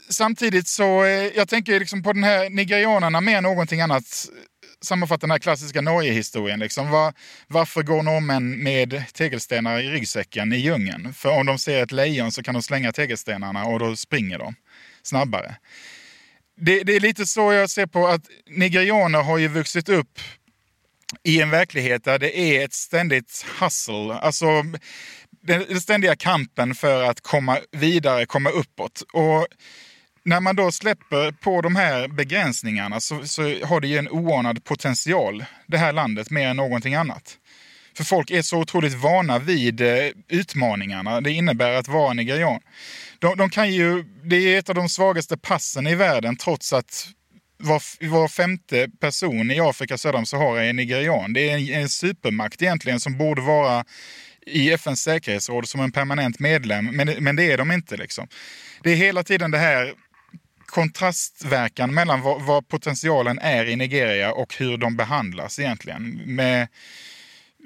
samtidigt 0.09 0.69
så, 0.69 1.05
eh, 1.05 1.11
jag 1.37 1.49
tänker 1.49 1.81
liksom 1.81 2.03
på 2.03 2.13
den 2.13 2.25
här 2.25 2.51
nigerianerna 2.51 3.21
mer 3.21 3.37
än 3.37 3.43
någonting 3.43 3.81
annat 3.81 4.29
Sammanfatta 4.83 5.21
den 5.21 5.31
här 5.31 5.39
klassiska 5.39 5.81
Norge-historien. 5.81 6.59
Liksom. 6.59 6.91
Var, 6.91 7.13
varför 7.47 7.83
går 7.83 8.03
norrmän 8.03 8.63
med 8.63 9.05
tegelstenar 9.13 9.79
i 9.79 9.91
ryggsäcken 9.91 10.53
i 10.53 10.57
djungeln? 10.57 11.13
För 11.13 11.31
om 11.31 11.47
de 11.47 11.59
ser 11.59 11.83
ett 11.83 11.93
lejon 11.93 12.33
så 12.33 12.43
kan 12.43 12.55
de 12.55 12.63
slänga 12.63 12.93
tegelstenarna 12.93 13.65
och 13.65 13.79
då 13.79 13.97
springer 13.97 14.39
de 14.39 14.55
snabbare. 15.03 15.57
Det, 16.57 16.83
det 16.83 16.97
är 16.97 17.01
lite 17.01 17.27
så 17.27 17.53
jag 17.53 17.71
ser 17.71 17.87
på 17.87 18.07
att 18.09 18.23
nigerianer 18.47 19.23
har 19.23 19.39
ju 19.39 19.49
vuxit 19.49 19.89
upp 19.89 20.21
i 21.25 21.41
en 21.41 21.51
verklighet 21.51 22.05
där 22.05 22.19
det 22.19 22.39
är 22.39 22.65
ett 22.65 22.75
ständigt 22.75 23.47
hustle. 23.61 24.15
Alltså 24.15 24.47
den 25.43 25.81
ständiga 25.81 26.17
kampen 26.17 26.75
för 26.75 27.03
att 27.03 27.21
komma 27.21 27.59
vidare, 27.73 28.27
komma 28.27 28.51
uppåt. 28.51 29.03
Och 29.13 29.47
när 30.25 30.41
man 30.41 30.57
då 30.57 30.73
släpper 30.73 31.33
på 31.33 31.61
de 31.61 31.77
här 31.77 32.09
begränsningarna 32.09 33.01
så, 33.01 33.27
så 33.27 33.43
har 33.43 33.81
det 33.81 33.89
ju 33.89 33.99
en 33.99 34.09
oanad 34.09 34.65
potential, 34.65 35.45
det 35.67 35.79
här 35.79 35.93
landet, 35.93 36.31
mer 36.31 36.49
än 36.49 36.57
någonting 36.57 36.95
annat. 36.95 37.37
För 37.97 38.05
folk 38.05 38.31
är 38.31 38.43
så 38.43 38.59
otroligt 38.59 38.95
vana 38.95 39.39
vid 39.39 39.81
eh, 39.81 40.11
utmaningarna 40.29 41.21
det 41.21 41.31
innebär 41.31 41.73
att 41.73 41.89
vara 41.89 42.13
nigerian. 42.13 42.61
De, 43.19 43.37
de, 43.37 43.51
kan 43.51 43.73
ju, 43.73 44.05
det 44.25 44.37
är 44.37 44.59
ett 44.59 44.69
av 44.69 44.75
de 44.75 44.89
svagaste 44.89 45.37
passen 45.37 45.87
i 45.87 45.95
världen 45.95 46.37
trots 46.37 46.73
att 46.73 47.09
var, 47.61 48.09
var 48.11 48.29
femte 48.29 48.89
person 49.01 49.51
i 49.51 49.61
Afrika 49.61 49.99
söder 49.99 50.19
om 50.19 50.27
Sahara 50.27 50.65
är 50.65 50.73
nigerian. 50.73 51.33
Det 51.33 51.51
är 51.51 51.59
en, 51.59 51.83
en 51.83 51.89
supermakt 51.89 52.63
egentligen 52.63 53.01
som 53.01 53.19
borde 53.19 53.43
vara 53.43 53.85
i 54.47 54.73
FNs 54.73 55.03
säkerhetsråd 55.03 55.69
som 55.69 55.81
en 55.81 55.93
permanent 55.93 56.39
medlem, 56.39 56.87
men, 56.87 57.15
men 57.19 57.37
det 57.37 57.53
är 57.53 57.59
de 57.59 57.73
inte. 57.73 57.97
Liksom. 57.97 58.29
Det 58.83 58.91
är 58.91 58.97
hela 58.97 59.23
tiden 59.23 59.51
det 59.51 59.59
här 59.59 59.95
kontrastverkan 60.67 61.95
mellan 61.95 62.23
vad, 62.23 62.43
vad, 62.43 62.69
potentialen 62.69 63.39
är 63.39 63.67
i 63.67 63.77
Nigeria 63.77 64.33
och 64.33 64.55
hur 64.57 64.77
de 64.77 64.97
behandlas 64.97 65.59
egentligen. 65.59 66.23
Med, 66.27 66.69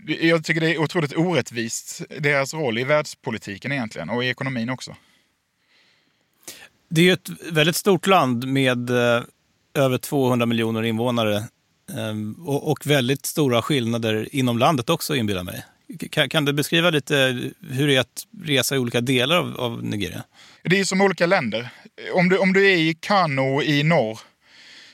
jag 0.07 0.45
tycker 0.45 0.61
det 0.61 0.75
är 0.75 0.79
otroligt 0.79 1.17
orättvist, 1.17 2.03
deras 2.19 2.55
roll 2.55 2.79
i 2.79 2.85
världspolitiken 2.85 3.73
egentligen 3.73 4.11
och 4.11 4.25
i 4.25 4.29
ekonomin 4.29 4.71
också. 4.71 4.97
Det 6.89 7.01
är 7.01 7.05
ju 7.05 7.13
ett 7.13 7.31
väldigt 7.51 7.77
stort 7.77 8.07
land 8.07 8.47
med 8.47 8.91
eh, 8.91 9.23
över 9.75 9.99
200 9.99 10.47
miljoner 10.47 10.83
invånare 10.83 11.45
ehm, 11.99 12.35
och, 12.47 12.87
väldigt 12.87 13.27
stora 13.27 13.63
skillnader 13.63 14.29
inom 14.33 14.59
landet 14.59 14.91
också 14.91 15.17
inbillar 15.17 15.45
mig. 15.45 15.65
Kan, 16.11 16.29
kan, 16.29 16.45
du 16.45 16.53
beskriva 16.53 16.91
lite 16.91 17.51
hur 17.71 17.89
det 17.89 17.97
är 17.97 18.01
att 18.01 18.27
resa 18.45 18.75
i 18.75 18.79
olika 18.79 19.01
delar 19.01 19.37
av, 19.37 19.61
av 19.61 19.85
Nigeria? 19.85 20.25
Det 20.63 20.81
är 20.81 20.85
som 20.85 21.01
olika 21.01 21.27
länder. 21.27 21.69
Om 22.15 22.29
du, 22.29 22.39
om 22.39 22.53
du 22.53 22.71
är 22.71 22.77
i 22.77 22.95
Kano 23.01 23.63
i 23.63 23.83
norr, 23.83 24.19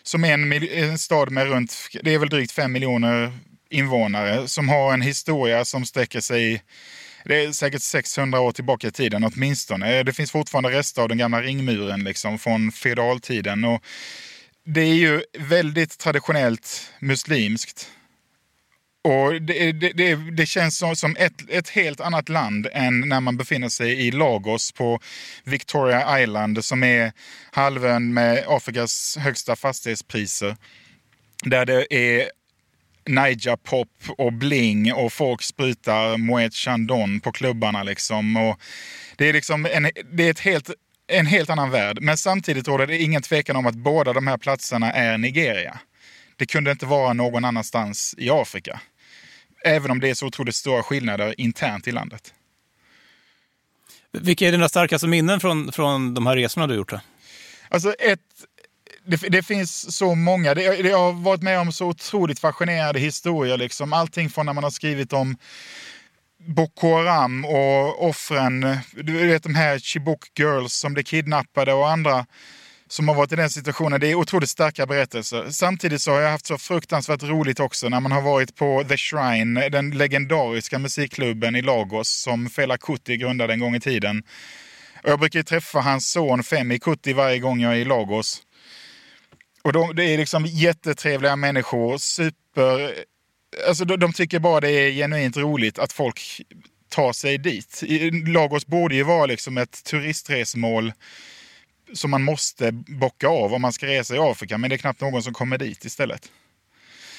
som 0.02 0.24
är 0.24 0.34
en, 0.34 0.52
en 0.52 0.98
stad 0.98 1.30
med 1.30 1.48
runt, 1.48 1.74
det 2.02 2.14
är 2.14 2.18
väl 2.18 2.28
drygt 2.28 2.52
fem 2.52 2.72
miljoner 2.72 3.32
invånare, 3.70 4.48
som 4.48 4.68
har 4.68 4.92
en 4.92 5.02
historia 5.02 5.64
som 5.64 5.86
sträcker 5.86 6.20
sig 6.20 6.62
det 7.24 7.44
är 7.44 7.52
säkert 7.52 7.82
600 7.82 8.40
år 8.40 8.52
tillbaka 8.52 8.86
i 8.86 8.90
tiden 8.90 9.24
åtminstone. 9.24 10.02
Det 10.02 10.12
finns 10.12 10.30
fortfarande 10.30 10.70
rester 10.70 11.02
av 11.02 11.08
den 11.08 11.18
gamla 11.18 11.42
ringmuren 11.42 12.04
liksom, 12.04 12.38
från 12.38 12.72
feodaltiden. 12.72 13.64
Och 13.64 13.82
det 14.64 14.80
är 14.80 14.94
ju 14.94 15.22
väldigt 15.38 15.98
traditionellt 15.98 16.92
muslimskt. 16.98 17.90
Och 19.02 19.42
det, 19.42 19.72
det, 19.72 19.92
det, 19.92 20.14
det 20.14 20.46
känns 20.46 20.78
som, 20.78 20.96
som 20.96 21.16
ett, 21.18 21.50
ett, 21.50 21.68
helt 21.68 22.00
annat 22.00 22.28
land 22.28 22.68
än 22.72 23.00
när 23.00 23.20
man 23.20 23.36
befinner 23.36 23.68
sig 23.68 24.06
i 24.06 24.10
Lagos 24.10 24.72
på 24.72 25.00
Victoria 25.44 26.22
Island 26.22 26.64
som 26.64 26.82
är 26.82 27.12
halvön 27.52 28.14
med 28.14 28.44
Afrikas 28.48 29.16
högsta 29.16 29.56
fastighetspriser. 29.56 30.56
Där 31.44 31.66
det 31.66 31.94
är 31.94 32.30
Niger 33.06 33.56
pop 33.56 33.88
och 34.18 34.32
bling 34.32 34.92
och 34.92 35.12
folk 35.12 35.42
sprutar 35.42 36.16
Moet 36.16 36.54
Chandon 36.54 37.20
på 37.20 37.32
klubbarna. 37.32 37.82
Liksom. 37.82 38.36
Och 38.36 38.60
det, 39.16 39.28
är 39.28 39.32
liksom 39.32 39.66
en, 39.66 39.90
det 40.12 40.26
är 40.26 40.30
ett 40.30 40.40
helt 40.40 40.70
en 41.10 41.26
helt 41.26 41.50
annan 41.50 41.70
värld. 41.70 41.98
Men 42.00 42.16
samtidigt 42.16 42.68
råder 42.68 42.86
det 42.86 42.98
ingen 42.98 43.22
tvekan 43.22 43.56
om 43.56 43.66
att 43.66 43.74
båda 43.74 44.12
de 44.12 44.26
här 44.26 44.38
platserna 44.38 44.92
är 44.92 45.18
Nigeria. 45.18 45.78
Det 46.36 46.46
kunde 46.46 46.70
inte 46.70 46.86
vara 46.86 47.12
någon 47.12 47.44
annanstans 47.44 48.14
i 48.18 48.30
Afrika. 48.30 48.80
Även 49.64 49.90
om 49.90 50.00
det 50.00 50.10
är 50.10 50.14
så 50.14 50.26
otroligt 50.26 50.54
stora 50.54 50.82
skillnader 50.82 51.40
internt 51.40 51.88
i 51.88 51.92
landet. 51.92 52.34
Vilka 54.12 54.48
är 54.48 54.52
dina 54.52 54.68
starkaste 54.68 55.06
minnen 55.06 55.40
från, 55.40 55.72
från 55.72 56.14
de 56.14 56.26
här 56.26 56.36
resorna 56.36 56.66
du 56.66 56.74
gjort? 56.74 56.90
Då? 56.90 57.00
Alltså 57.68 57.92
ett, 57.92 58.20
det, 59.04 59.16
det, 59.16 59.42
finns 59.42 59.96
så 59.96 60.14
många. 60.14 60.54
Det, 60.54 60.62
jag 60.62 60.98
har 60.98 61.12
varit 61.12 61.42
med 61.42 61.60
om 61.60 61.72
så 61.72 61.86
otroligt 61.86 62.38
fascinerande 62.38 63.00
historier. 63.00 63.56
Liksom. 63.58 63.92
Allting 63.92 64.30
från 64.30 64.46
när 64.46 64.52
man 64.52 64.64
har 64.64 64.70
skrivit 64.70 65.12
om 65.12 65.36
Boko 66.46 66.94
Haram 66.96 67.44
och 67.44 68.08
offren, 68.08 68.78
du 68.92 69.26
vet 69.26 69.42
de 69.42 69.54
här 69.54 69.78
Chibok 69.78 70.38
Girls 70.38 70.72
som 70.72 70.94
blev 70.94 71.04
kidnappade 71.04 71.72
och 71.72 71.90
andra 71.90 72.26
som 72.88 73.08
har 73.08 73.14
varit 73.14 73.32
i 73.32 73.36
den 73.36 73.50
situationen. 73.50 74.00
Det 74.00 74.10
är 74.10 74.14
otroligt 74.14 74.48
starka 74.48 74.86
berättelser. 74.86 75.50
Samtidigt 75.50 76.02
så 76.02 76.10
har 76.10 76.20
jag 76.20 76.30
haft 76.30 76.46
så 76.46 76.58
fruktansvärt 76.58 77.22
roligt 77.22 77.60
också 77.60 77.88
när 77.88 78.00
man 78.00 78.12
har 78.12 78.22
varit 78.22 78.56
på 78.56 78.84
The 78.88 78.96
Shrine, 78.96 79.68
den 79.68 79.90
legendariska 79.90 80.78
musikklubben 80.78 81.56
i 81.56 81.62
Lagos 81.62 82.08
som 82.08 82.50
Fela 82.50 82.78
Kuti 82.78 83.16
grundade 83.16 83.52
en 83.52 83.60
gång 83.60 83.74
i 83.74 83.80
tiden. 83.80 84.22
Och 85.02 85.10
jag 85.10 85.18
brukar 85.18 85.42
träffa 85.42 85.80
hans 85.80 86.10
son 86.10 86.42
Femi 86.42 86.78
Kuti 86.78 87.12
varje 87.12 87.38
gång 87.38 87.60
jag 87.60 87.72
är 87.72 87.76
i 87.76 87.84
Lagos. 87.84 88.42
Och 89.62 89.72
de, 89.72 89.96
det 89.96 90.04
är 90.04 90.18
liksom 90.18 90.46
jättetrevliga 90.46 91.36
människor, 91.36 91.98
super... 91.98 92.94
Alltså 93.68 93.84
de, 93.84 93.96
de 93.96 94.12
tycker 94.12 94.38
bara 94.38 94.60
det 94.60 94.70
är 94.70 94.90
genuint 94.92 95.36
roligt 95.36 95.78
att 95.78 95.92
folk 95.92 96.42
tar 96.88 97.12
sig 97.12 97.38
dit. 97.38 97.82
Lagos 98.26 98.66
borde 98.66 98.94
ju 98.94 99.02
vara 99.02 99.26
liksom 99.26 99.58
ett 99.58 99.84
turistresmål 99.84 100.92
som 101.92 102.10
man 102.10 102.22
måste 102.22 102.72
bocka 102.72 103.28
av 103.28 103.54
om 103.54 103.62
man 103.62 103.72
ska 103.72 103.86
resa 103.86 104.14
i 104.14 104.18
Afrika, 104.18 104.58
men 104.58 104.70
det 104.70 104.76
är 104.76 104.78
knappt 104.78 105.00
någon 105.00 105.22
som 105.22 105.34
kommer 105.34 105.58
dit 105.58 105.84
istället. 105.84 106.30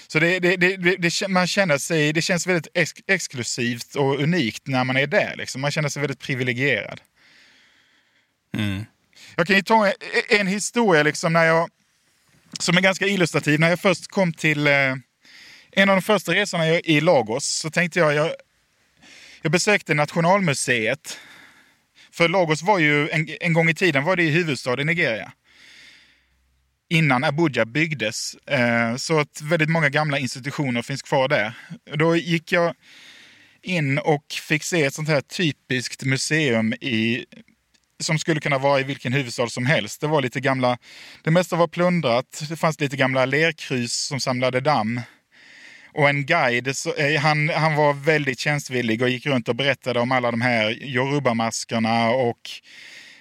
Så 0.08 0.20
det, 0.20 0.40
det, 0.40 0.58
det, 0.58 1.28
man 1.28 1.48
känner 1.48 1.78
sig, 1.78 2.14
det 2.14 2.22
känns 2.22 2.48
väldigt 2.48 2.68
ex, 2.74 2.92
exklusivt 3.08 3.96
och 3.96 4.20
unikt 4.20 4.68
när 4.68 4.84
man 4.84 4.98
är 4.98 5.08
där. 5.08 5.36
Liksom. 5.38 5.62
Man 5.62 5.72
känner 5.72 5.90
sig 5.90 6.02
väldigt 6.02 6.20
privilegierad. 6.20 7.02
Mm. 8.58 8.86
Jag 9.36 9.48
kan 9.48 9.56
ju 9.56 9.62
ta 9.62 9.88
en, 9.88 9.94
en 10.30 10.48
historia 10.48 11.04
liksom 11.04 11.34
när 11.34 11.46
jag, 11.46 11.70
som 12.60 12.78
är 12.78 12.82
ganska 12.82 13.08
illustrativ. 13.08 13.60
När 13.60 13.70
jag 13.70 13.80
först 13.80 14.08
kom 14.08 14.34
till 14.34 14.68
eh, 14.68 14.96
en 15.72 15.90
av 15.90 15.96
de 15.96 16.02
första 16.02 16.34
resorna 16.36 16.68
i 16.68 17.02
Lagos 17.02 17.46
så 17.46 17.70
tänkte 17.70 18.00
jag, 18.00 18.14
jag, 18.14 18.32
jag 19.42 19.52
besökte 19.52 19.94
Nationalmuseet. 19.94 21.18
För 22.12 22.30
Lagos 22.30 22.62
var 22.62 22.80
ju, 22.80 23.10
en, 23.10 23.30
en 23.42 23.54
gång 23.54 23.70
i 23.70 23.76
tiden 23.76 24.04
var 24.04 24.16
det 24.16 24.24
huvudstad 24.24 24.82
i 24.82 24.86
Nigeria 24.86 25.32
innan 26.92 27.24
Abuja 27.24 27.66
byggdes. 27.66 28.36
Eh, 28.36 28.96
så 28.96 29.20
att 29.20 29.42
väldigt 29.42 29.70
många 29.70 29.90
gamla 29.90 30.20
institutioner 30.20 30.82
finns 30.82 31.02
kvar 31.02 31.28
där. 31.28 31.54
Då 31.96 32.16
gick 32.16 32.52
jag 32.52 32.76
in 33.62 33.98
och 33.98 34.26
fick 34.48 34.64
se 34.64 34.84
ett 34.84 34.94
sånt 34.94 35.10
här 35.10 35.22
typiskt 35.22 36.04
museum 36.04 36.74
i, 36.74 37.26
som 38.00 38.20
skulle 38.20 38.40
kunna 38.40 38.58
vara 38.58 38.80
i 38.80 38.84
vilken 38.84 39.14
huvudstad 39.14 39.48
som 39.48 39.66
helst. 39.66 40.02
Det 40.02 40.08
var 40.08 40.22
lite 40.22 40.40
gamla, 40.40 40.78
det 41.24 41.32
mesta 41.32 41.56
var 41.56 41.68
plundrat. 41.68 42.44
Det 42.50 42.56
fanns 42.56 42.80
lite 42.80 42.98
gamla 42.98 43.26
lerkrus 43.26 43.94
som 43.94 44.20
samlade 44.20 44.60
damm. 44.60 45.02
Och 45.94 46.10
en 46.10 46.26
guide, 46.26 46.68
eh, 46.98 47.22
han, 47.22 47.50
han 47.50 47.76
var 47.76 47.94
väldigt 47.94 48.40
tjänstvillig 48.40 49.02
och 49.02 49.10
gick 49.10 49.26
runt 49.26 49.50
och 49.50 49.56
berättade 49.56 50.00
om 50.00 50.12
alla 50.12 50.32
de 50.32 50.42
här 50.42 50.84
Yoruba-maskerna 50.84 52.10
och 52.10 52.50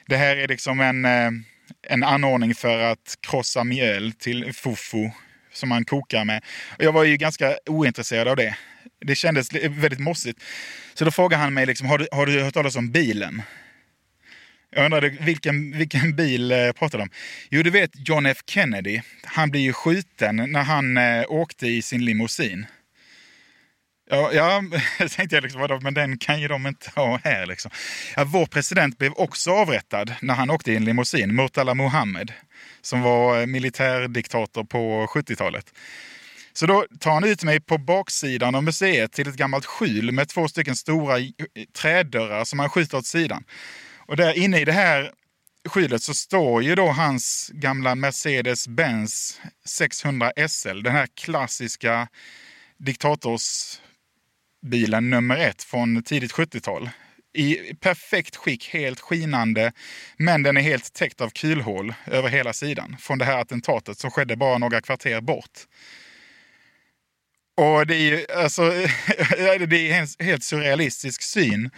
det 0.07 0.17
här 0.17 0.37
är 0.37 0.49
liksom 0.49 0.81
en 0.81 1.05
eh, 1.05 1.31
en 1.83 2.05
anordning 2.05 2.55
för 2.55 2.79
att 2.79 3.19
krossa 3.21 3.65
mjöl 3.65 4.13
till 4.13 4.53
fufu 4.53 5.11
som 5.53 5.69
man 5.69 5.85
kokar 5.85 6.25
med. 6.25 6.45
Och 6.79 6.85
jag 6.85 6.93
var 6.93 7.05
ju 7.05 7.17
ganska 7.17 7.59
ointresserad 7.67 8.29
av 8.29 8.37
det. 8.37 8.57
Det 9.01 9.15
kändes 9.15 9.55
väldigt 9.55 10.01
mossigt. 10.01 10.43
Så 10.95 11.05
då 11.05 11.11
frågade 11.11 11.43
han 11.43 11.55
mig, 11.55 11.67
liksom, 11.67 11.89
har, 11.89 11.99
du, 11.99 12.09
har 12.13 12.27
du 12.27 12.43
hört 12.43 12.55
talas 12.55 12.77
om 12.77 12.91
bilen? 12.91 13.43
Jag 14.73 14.85
undrade 14.85 15.09
vilken, 15.09 15.79
vilken 15.79 16.17
bil 16.17 16.53
eh, 16.53 16.59
jag 16.59 16.77
pratade 16.77 17.03
om? 17.03 17.11
Jo, 17.51 17.63
du 17.63 17.71
vet 17.71 17.91
John 18.09 18.27
F 18.27 18.39
Kennedy. 18.47 19.01
Han 19.25 19.51
blir 19.51 19.61
ju 19.61 19.73
skjuten 19.73 20.37
när 20.37 20.63
han 20.63 20.97
eh, 20.97 21.25
åkte 21.29 21.67
i 21.67 21.83
sin 21.83 22.05
limousin. 22.05 22.67
Ja, 24.11 24.33
ja 24.33 24.63
tänkte 24.99 25.37
jag, 25.37 25.43
liksom, 25.43 25.61
vadå, 25.61 25.81
men 25.81 25.95
den 25.95 26.19
kan 26.19 26.41
ju 26.41 26.49
de 26.49 26.67
inte 26.67 26.91
ha 26.95 27.21
här. 27.25 27.47
Liksom. 27.47 27.71
Ja, 28.17 28.25
vår 28.25 28.47
president 28.47 28.99
blev 28.99 29.13
också 29.13 29.51
avrättad 29.51 30.15
när 30.23 30.35
han 30.35 30.51
åkte 30.51 30.73
i 30.73 30.77
en 30.77 30.85
limousin, 30.85 31.35
Murtala 31.35 31.75
Mohammed, 31.75 32.33
som 32.81 33.01
var 33.01 33.41
eh, 33.41 33.47
militärdiktator 33.47 34.65
på 34.65 35.07
70-talet. 35.07 35.75
Så 36.53 36.67
då 36.67 36.87
tar 37.01 37.11
han 37.11 37.25
ut 37.25 37.45
mig 37.45 37.61
på 37.61 37.79
baksidan 37.79 38.55
av 38.55 38.65
museet 38.65 39.13
till 39.13 39.29
ett 39.29 39.37
gammalt 39.37 39.67
skjul 39.67 40.13
med 40.13 40.29
två 40.29 40.49
stycken 40.49 40.77
stora 40.77 41.19
eh, 41.19 41.27
trädörrar 41.73 42.45
som 42.45 42.59
han 42.59 42.71
skjuter 42.71 42.99
åt 42.99 43.07
sidan. 43.07 43.45
Och 44.11 44.17
där 44.17 44.39
inne 44.39 44.61
i 44.61 44.65
det 44.65 44.73
här 44.73 45.13
skjulet 45.69 46.03
så 46.03 46.15
står 46.15 46.63
ju 46.63 46.75
då 46.75 46.87
hans 46.87 47.51
gamla 47.55 47.95
Mercedes-Benz 47.95 49.41
600 49.65 50.33
SL, 50.49 50.83
den 50.83 50.93
här 50.93 51.09
klassiska 51.15 52.09
diktatorsbilen 52.79 55.11
nummer 55.11 55.37
ett 55.37 55.63
från 55.63 56.03
tidigt 56.03 56.33
70-tal. 56.33 56.91
I 57.33 57.75
perfekt 57.75 58.37
skick, 58.37 58.69
helt 58.69 59.01
skinande, 59.01 59.73
men 60.17 60.43
den 60.43 60.57
är 60.57 60.61
helt 60.61 60.93
täckt 60.93 61.21
av 61.21 61.31
kulhål 61.31 61.95
över 62.07 62.29
hela 62.29 62.53
sidan 62.53 62.97
från 63.01 63.19
det 63.19 63.25
här 63.25 63.41
attentatet 63.41 63.99
som 63.99 64.11
skedde 64.11 64.37
bara 64.37 64.59
några 64.59 64.81
kvarter 64.81 65.21
bort. 65.21 65.61
Och 67.57 67.87
det 67.87 67.95
är 67.95 68.11
ju 68.11 68.27
alltså, 68.37 68.63
det 69.67 69.91
är 69.91 70.01
en 70.01 70.07
helt 70.27 70.45
surrealistisk 70.45 71.23
syn. 71.23 71.71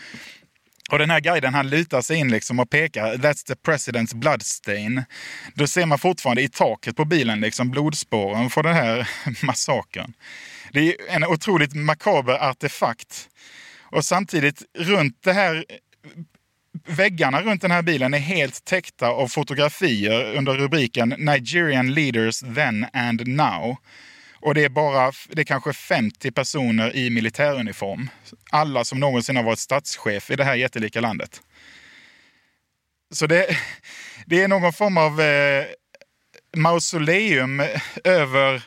Och 0.93 0.99
den 0.99 1.11
här 1.11 1.21
guiden 1.21 1.55
han 1.55 1.71
lutar 1.71 2.03
sig 2.03 2.17
in 2.17 2.31
liksom 2.31 2.59
och 2.61 2.71
pekar, 2.71 3.15
that's 3.15 3.47
the 3.47 3.55
president's 3.55 4.17
bloodstain. 4.17 5.05
Då 5.55 5.67
ser 5.67 5.87
man 5.87 5.99
fortfarande 5.99 6.43
i 6.43 6.49
taket 6.49 6.97
på 6.97 7.05
bilen 7.05 7.41
liksom 7.41 7.71
blodspåren 7.71 8.51
från 8.51 8.65
den 8.65 8.75
här 8.75 9.09
massakern. 9.47 10.13
Det 10.73 10.81
är 10.81 10.95
en 11.09 11.25
otroligt 11.25 11.75
makaber 11.75 12.51
artefakt. 12.51 13.29
Och 13.81 14.05
samtidigt 14.05 14.63
runt 14.79 15.23
det 15.23 15.33
här 15.33 15.65
Väggarna 16.87 17.43
runt 17.43 17.63
den 17.63 17.71
här 17.71 17.83
bilen 17.83 18.15
är 18.15 18.19
helt 18.19 18.65
täckta 18.65 19.09
av 19.09 19.29
fotografier 19.29 20.37
under 20.37 20.55
rubriken 20.55 21.15
Nigerian 21.19 21.95
leaders 21.95 22.41
then 22.41 22.87
and 22.93 23.29
now. 23.29 23.77
Och 24.43 24.55
det 24.55 24.65
är 24.65 24.69
bara, 24.69 25.13
det 25.29 25.43
är 25.43 25.45
kanske 25.45 25.73
50 25.73 26.31
personer 26.31 26.97
i 26.97 27.11
militäruniform. 27.11 28.11
Alla 28.51 28.85
som 28.85 29.01
någonsin 29.01 29.37
har 29.37 29.43
varit 29.43 29.59
statschef 29.59 30.31
i 30.31 30.37
det 30.37 30.45
här 30.45 30.55
jättelika 30.55 31.01
landet. 31.01 31.41
Så 33.13 33.27
det, 33.27 33.57
det 34.27 34.43
är 34.43 34.49
någon 34.49 34.73
form 34.73 34.99
av 34.99 35.21
eh, 35.21 35.65
mausoleum 36.57 37.63
över 38.05 38.63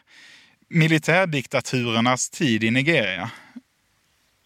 militärdiktaturernas 0.70 2.30
tid 2.30 2.64
i 2.64 2.72
Nigeria. 2.72 3.32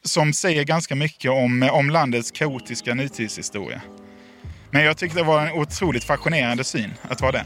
Som 0.03 0.33
säger 0.33 0.63
ganska 0.63 0.95
mycket 0.95 1.31
om, 1.31 1.69
om 1.71 1.89
landets 1.89 2.31
kaotiska 2.31 2.93
nutidshistoria. 2.93 3.81
Men 4.71 4.83
jag 4.83 4.97
tyckte 4.97 5.17
det 5.19 5.23
var 5.23 5.47
en 5.47 5.53
otroligt 5.53 6.03
fascinerande 6.03 6.63
syn 6.63 6.93
att 7.01 7.21
vara 7.21 7.31
det. 7.31 7.45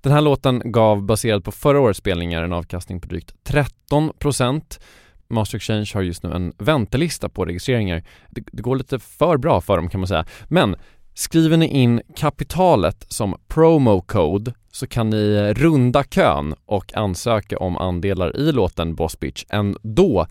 Den 0.00 0.12
här 0.12 0.20
låten 0.20 0.62
gav 0.64 1.02
baserat 1.02 1.44
på 1.44 1.52
förra 1.52 1.80
årets 1.80 1.98
spelningar 1.98 2.42
en 2.42 2.52
avkastning 2.52 3.00
på 3.00 3.08
drygt 3.08 3.34
13% 3.90 4.80
Master 5.28 5.56
Exchange 5.56 5.90
har 5.94 6.02
just 6.02 6.22
nu 6.22 6.32
en 6.32 6.52
väntelista 6.58 7.28
på 7.28 7.44
registreringar. 7.44 8.02
Det, 8.30 8.44
det 8.52 8.62
går 8.62 8.76
lite 8.76 8.98
för 8.98 9.36
bra 9.36 9.60
för 9.60 9.76
dem 9.76 9.88
kan 9.88 10.00
man 10.00 10.08
säga. 10.08 10.26
Men 10.48 10.76
Skriver 11.14 11.56
ni 11.56 11.66
in 11.66 12.00
kapitalet 12.16 13.04
som 13.08 13.36
promo 13.48 14.00
code 14.00 14.52
så 14.72 14.86
kan 14.86 15.10
ni 15.10 15.54
runda 15.54 16.04
kön 16.04 16.54
och 16.66 16.96
ansöka 16.96 17.58
om 17.58 17.76
andelar 17.76 18.36
i 18.36 18.52
låten 18.52 18.94
Boss 18.94 19.20
Bitch 19.20 19.44
ändå. 19.48 20.26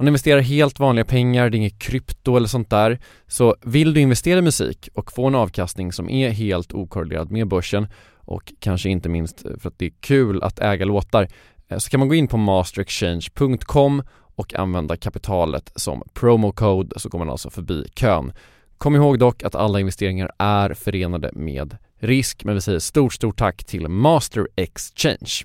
Om 0.00 0.04
ni 0.04 0.08
investerar 0.08 0.40
helt 0.40 0.78
vanliga 0.78 1.04
pengar, 1.04 1.50
det 1.50 1.56
är 1.56 1.58
inget 1.58 1.78
krypto 1.78 2.36
eller 2.36 2.48
sånt 2.48 2.70
där, 2.70 2.98
så 3.26 3.56
vill 3.62 3.94
du 3.94 4.00
investera 4.00 4.38
i 4.38 4.42
musik 4.42 4.88
och 4.94 5.12
få 5.12 5.26
en 5.26 5.34
avkastning 5.34 5.92
som 5.92 6.10
är 6.10 6.30
helt 6.30 6.72
okorrelerad 6.72 7.30
med 7.30 7.48
börsen 7.48 7.86
och 8.16 8.52
kanske 8.60 8.88
inte 8.88 9.08
minst 9.08 9.40
för 9.40 9.68
att 9.68 9.78
det 9.78 9.86
är 9.86 9.92
kul 10.00 10.42
att 10.42 10.58
äga 10.58 10.84
låtar 10.84 11.28
eh, 11.68 11.78
så 11.78 11.90
kan 11.90 12.00
man 12.00 12.08
gå 12.08 12.14
in 12.14 12.28
på 12.28 12.36
masterexchange.com 12.36 14.02
och 14.36 14.54
använda 14.54 14.96
kapitalet 14.96 15.72
som 15.76 16.02
promo 16.14 16.52
code 16.52 17.00
så 17.00 17.08
går 17.08 17.18
man 17.18 17.30
alltså 17.30 17.50
förbi 17.50 17.84
kön. 17.94 18.32
Kom 18.78 18.96
ihåg 18.96 19.18
dock 19.18 19.42
att 19.42 19.54
alla 19.54 19.80
investeringar 19.80 20.30
är 20.38 20.74
förenade 20.74 21.30
med 21.34 21.76
risk, 21.98 22.44
men 22.44 22.54
vi 22.54 22.60
säger 22.60 22.78
stort, 22.78 23.12
stort 23.12 23.38
tack 23.38 23.64
till 23.64 23.88
Master 23.88 24.48
Exchange. 24.56 25.44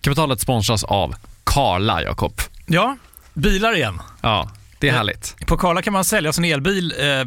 Kapitalet 0.00 0.40
sponsras 0.40 0.84
av 0.84 1.14
Karla, 1.44 2.02
Jakob. 2.02 2.32
Ja, 2.66 2.96
bilar 3.36 3.76
igen. 3.76 4.02
Ja, 4.20 4.50
det 4.78 4.88
är 4.88 4.92
härligt. 4.92 5.36
På 5.46 5.56
Karla 5.56 5.82
kan 5.82 5.92
man 5.92 6.04
sälja 6.04 6.32
sin 6.32 6.44
elbil 6.44 6.94
eh, 6.98 7.24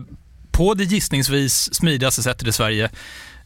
på 0.52 0.74
det 0.74 0.84
gissningsvis 0.84 1.74
smidigaste 1.74 2.24
sättet 2.24 2.48
i 2.48 2.52
Sverige. 2.52 2.90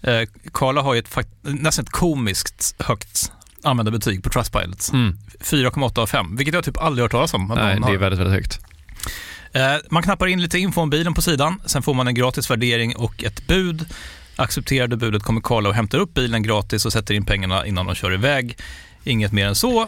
Eh, 0.01 0.21
Karla 0.53 0.81
har 0.81 0.93
ju 0.93 0.99
ett 0.99 1.17
nästan 1.41 1.85
ett 1.85 1.91
komiskt 1.91 2.75
högt 2.79 3.31
användarbetyg 3.63 4.23
på 4.23 4.29
Trustpilot. 4.29 4.89
Mm. 4.93 5.17
4,8 5.39 5.99
av 5.99 6.07
5, 6.07 6.35
vilket 6.35 6.55
jag 6.55 6.63
typ 6.63 6.77
aldrig 6.77 7.03
hört 7.03 7.11
talas 7.11 7.33
om. 7.33 7.53
Nej, 7.55 7.79
det 7.79 7.93
är 7.93 7.97
väldigt, 7.97 8.19
väldigt 8.19 8.33
högt. 8.35 8.59
Eh, 9.51 9.75
Man 9.89 10.03
knappar 10.03 10.27
in 10.27 10.41
lite 10.41 10.59
info 10.59 10.81
om 10.81 10.89
bilen 10.89 11.13
på 11.13 11.21
sidan, 11.21 11.61
sen 11.65 11.83
får 11.83 11.93
man 11.93 12.07
en 12.07 12.15
gratis 12.15 12.51
värdering 12.51 12.95
och 12.95 13.23
ett 13.23 13.47
bud. 13.47 13.85
Accepterar 14.35 14.87
du 14.87 14.95
budet 14.95 15.23
kommer 15.23 15.41
Karla 15.41 15.69
och 15.69 15.75
hämtar 15.75 15.97
upp 15.97 16.13
bilen 16.13 16.43
gratis 16.43 16.85
och 16.85 16.93
sätter 16.93 17.13
in 17.13 17.25
pengarna 17.25 17.65
innan 17.65 17.85
de 17.85 17.95
kör 17.95 18.13
iväg. 18.13 18.57
Inget 19.03 19.31
mer 19.31 19.47
än 19.47 19.55
så. 19.55 19.87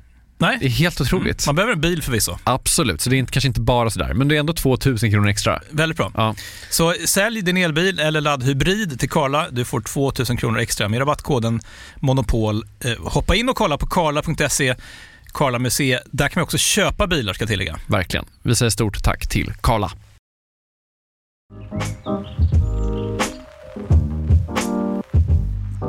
Det 0.41 0.45
är 0.47 0.59
Nej, 0.59 0.69
helt 0.69 1.01
otroligt. 1.01 1.45
man 1.45 1.55
behöver 1.55 1.73
en 1.73 1.81
bil 1.81 2.01
förvisso. 2.03 2.37
Absolut, 2.43 3.01
så 3.01 3.09
det 3.09 3.15
är 3.15 3.17
inte, 3.17 3.31
kanske 3.31 3.47
inte 3.47 3.61
bara 3.61 3.89
sådär, 3.89 4.13
men 4.13 4.27
det 4.27 4.35
är 4.35 4.39
ändå 4.39 4.53
2000 4.53 5.11
kronor 5.11 5.27
extra. 5.29 5.61
Väldigt 5.69 5.97
bra. 5.97 6.11
Ja. 6.15 6.35
Så 6.69 6.93
sälj 7.05 7.41
din 7.41 7.57
elbil 7.57 7.99
eller 7.99 8.21
laddhybrid 8.21 8.99
till 8.99 9.09
Karla. 9.09 9.49
Du 9.51 9.65
får 9.65 9.81
2000 9.81 10.37
kronor 10.37 10.59
extra 10.59 10.89
med 10.89 10.99
rabattkoden 10.99 11.59
Monopol. 11.99 12.63
Eh, 12.79 12.91
hoppa 13.05 13.35
in 13.35 13.49
och 13.49 13.55
kolla 13.55 13.77
på 13.77 13.87
karla.se, 13.87 14.75
Karla 15.33 15.69
C. 15.69 15.99
Där 16.11 16.27
kan 16.29 16.39
man 16.39 16.43
också 16.43 16.57
köpa 16.57 17.07
bilar 17.07 17.33
ska 17.33 17.41
jag 17.41 17.49
tillägga. 17.49 17.79
Verkligen. 17.87 18.25
Vi 18.43 18.55
säger 18.55 18.69
stort 18.69 19.03
tack 19.03 19.27
till 19.29 19.53
Karla. 19.61 19.91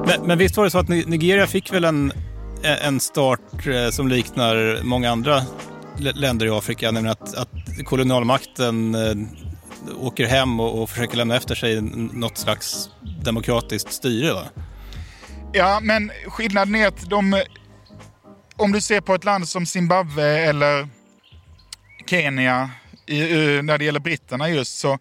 Men, 0.07 0.27
men 0.27 0.38
visst 0.38 0.57
var 0.57 0.65
det 0.65 0.71
så 0.71 0.79
att 0.79 0.88
Ni- 0.88 1.05
Nigeria 1.07 1.47
fick 1.47 1.73
väl 1.73 1.85
en, 1.85 2.12
Eh, 2.64 2.87
en 2.87 3.01
start 3.01 3.66
eh, 3.66 3.90
som 3.90 4.09
liknar 4.09 4.83
många 4.83 5.11
andra 5.11 5.42
länder 5.98 6.46
i 6.46 6.51
Afrika, 6.51 6.90
nämligen 6.90 7.16
att, 7.20 7.35
att 7.35 7.48
kolonialmakten 7.85 8.94
eh, 8.94 9.14
åker 10.01 10.27
hem 10.27 10.61
och, 10.61 10.83
och 10.83 10.90
försöker 10.90 11.16
lämna 11.16 11.37
efter 11.37 11.55
sig 11.55 11.81
något 12.12 12.38
slags 12.38 12.90
demokratiskt 13.25 13.92
styre. 13.92 14.33
Va? 14.33 14.44
Ja, 15.53 15.81
men 15.83 16.11
skillnaden 16.27 16.75
är 16.75 16.87
att 16.88 17.11
de... 17.11 17.42
Om 18.57 18.72
du 18.72 18.81
ser 18.81 19.01
på 19.01 19.14
ett 19.14 19.25
land 19.25 19.48
som 19.48 19.66
Zimbabwe 19.66 20.38
eller 20.38 20.88
Kenya, 22.07 22.70
i, 23.07 23.18
när 23.62 23.79
det 23.79 23.85
gäller 23.85 24.01
britterna 24.01 24.48
just, 24.48 24.79
så, 24.79 24.98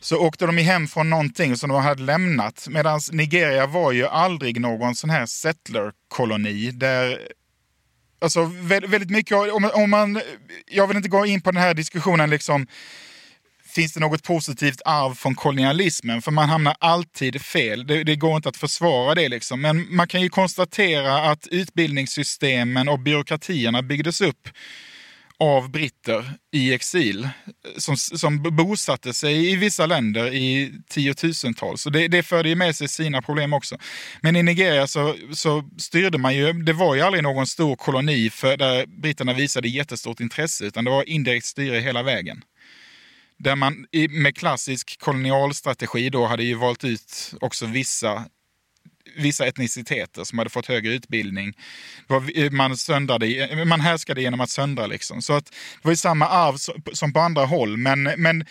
så 0.00 0.16
åkte 0.16 0.46
de 0.46 0.58
ju 0.58 0.64
hem 0.64 0.88
från 0.88 1.10
någonting 1.10 1.56
som 1.56 1.70
de 1.70 1.82
hade 1.82 2.02
lämnat. 2.02 2.66
Medan 2.70 3.00
Nigeria 3.12 3.66
var 3.66 3.92
ju 3.92 4.06
aldrig 4.06 4.60
någon 4.60 4.94
sån 4.94 5.10
här 5.10 5.26
settlerkoloni 5.26 6.70
där 6.70 7.18
Alltså 8.22 8.44
väldigt 8.62 9.10
mycket, 9.10 9.36
om, 9.36 9.70
om 9.74 9.90
man, 9.90 10.20
jag 10.66 10.86
vill 10.86 10.96
inte 10.96 11.08
gå 11.08 11.26
in 11.26 11.40
på 11.40 11.50
den 11.50 11.62
här 11.62 11.74
diskussionen 11.74 12.30
liksom, 12.30 12.66
finns 13.74 13.92
det 13.92 14.00
något 14.00 14.22
positivt 14.22 14.80
arv 14.84 15.14
från 15.14 15.34
kolonialismen? 15.34 16.22
För 16.22 16.30
man 16.30 16.48
hamnar 16.48 16.76
alltid 16.78 17.42
fel. 17.42 17.86
Det, 17.86 18.04
det 18.04 18.16
går 18.16 18.36
inte 18.36 18.48
att 18.48 18.56
försvara 18.56 19.14
det. 19.14 19.28
Liksom. 19.28 19.60
Men 19.60 19.94
man 19.94 20.08
kan 20.08 20.20
ju 20.20 20.28
konstatera 20.28 21.30
att 21.30 21.46
utbildningssystemen 21.46 22.88
och 22.88 22.98
byråkratierna 22.98 23.82
byggdes 23.82 24.20
upp 24.20 24.48
av 25.40 25.70
britter 25.70 26.32
i 26.52 26.74
exil 26.74 27.28
som, 27.76 27.96
som 27.96 28.56
bosatte 28.56 29.12
sig 29.14 29.52
i 29.52 29.56
vissa 29.56 29.86
länder 29.86 30.34
i 30.34 30.74
tiotusentals. 30.88 31.82
Så 31.82 31.90
det, 31.90 32.08
det 32.08 32.22
förde 32.22 32.48
ju 32.48 32.54
med 32.54 32.76
sig 32.76 32.88
sina 32.88 33.22
problem 33.22 33.52
också. 33.52 33.78
Men 34.20 34.36
i 34.36 34.42
Nigeria 34.42 34.86
så, 34.86 35.16
så 35.32 35.64
styrde 35.78 36.18
man 36.18 36.34
ju, 36.34 36.52
det 36.52 36.72
var 36.72 36.94
ju 36.94 37.00
aldrig 37.00 37.22
någon 37.22 37.46
stor 37.46 37.76
koloni 37.76 38.30
för 38.30 38.56
där 38.56 38.86
britterna 38.86 39.32
visade 39.32 39.68
jättestort 39.68 40.20
intresse, 40.20 40.64
utan 40.64 40.84
det 40.84 40.90
var 40.90 41.08
indirekt 41.08 41.46
styre 41.46 41.78
hela 41.78 42.02
vägen 42.02 42.42
där 43.38 43.56
man 43.56 43.86
med 44.10 44.36
klassisk 44.36 45.00
kolonialstrategi 45.00 46.10
då 46.10 46.26
hade 46.26 46.42
ju 46.42 46.54
valt 46.54 46.84
ut 46.84 47.34
också 47.40 47.66
vissa 47.66 48.24
vissa 49.16 49.46
etniciteter 49.46 50.24
som 50.24 50.38
hade 50.38 50.50
fått 50.50 50.66
högre 50.66 50.92
utbildning. 50.92 51.52
Eh, 52.34 52.50
man, 52.50 52.76
söndrade, 52.76 53.26
eh, 53.26 53.64
man 53.64 53.80
härskade 53.80 54.22
genom 54.22 54.40
att 54.40 54.50
söndra. 54.50 54.86
Liksom. 54.86 55.22
Så 55.22 55.32
att 55.32 55.44
det 55.46 55.52
var 55.82 55.92
ju 55.92 55.96
samma 55.96 56.26
arv 56.28 56.56
som- 56.56 56.82
som 56.92 57.12
på 57.12 57.20
andra 57.20 57.44
håll. 57.44 57.76
Men, 57.76 58.02
men 58.02 58.44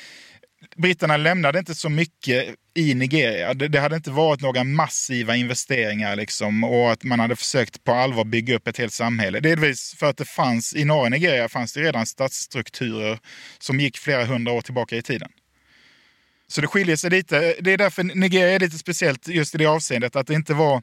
britterna 0.77 1.17
lämnade 1.17 1.59
inte 1.59 1.75
så 1.75 1.89
mycket 1.89 2.55
i 2.75 2.93
Nigeria. 2.93 3.53
Det, 3.53 3.67
det 3.67 3.79
hade 3.79 3.95
inte 3.95 4.11
varit 4.11 4.41
några 4.41 4.63
massiva 4.63 5.35
investeringar 5.35 6.15
liksom, 6.15 6.63
och 6.63 6.91
att 6.91 7.03
man 7.03 7.19
hade 7.19 7.35
försökt 7.35 7.83
på 7.83 7.91
allvar 7.93 8.23
bygga 8.23 8.55
upp 8.55 8.67
ett 8.67 8.77
helt 8.77 8.93
samhälle. 8.93 9.39
Delvis 9.39 9.95
för 9.99 10.09
att 10.09 10.17
det 10.17 10.25
fanns 10.25 10.75
i 10.75 10.85
norra 10.85 11.09
Nigeria 11.09 11.49
fanns 11.49 11.73
det 11.73 11.81
redan 11.81 12.05
stadsstrukturer 12.05 13.19
som 13.59 13.79
gick 13.79 13.97
flera 13.97 14.25
hundra 14.25 14.51
år 14.53 14.61
tillbaka 14.61 14.95
i 14.95 15.01
tiden. 15.01 15.29
Så 16.49 16.61
det 16.61 16.67
skiljer 16.67 16.95
sig 16.95 17.09
lite. 17.09 17.55
Det 17.61 17.73
är 17.73 17.77
därför 17.77 18.03
Nigeria 18.03 18.55
är 18.55 18.59
lite 18.59 18.77
speciellt 18.77 19.27
just 19.27 19.55
i 19.55 19.57
det 19.57 19.65
avseendet 19.65 20.15
att 20.15 20.27
det 20.27 20.33
inte 20.33 20.53
var 20.53 20.81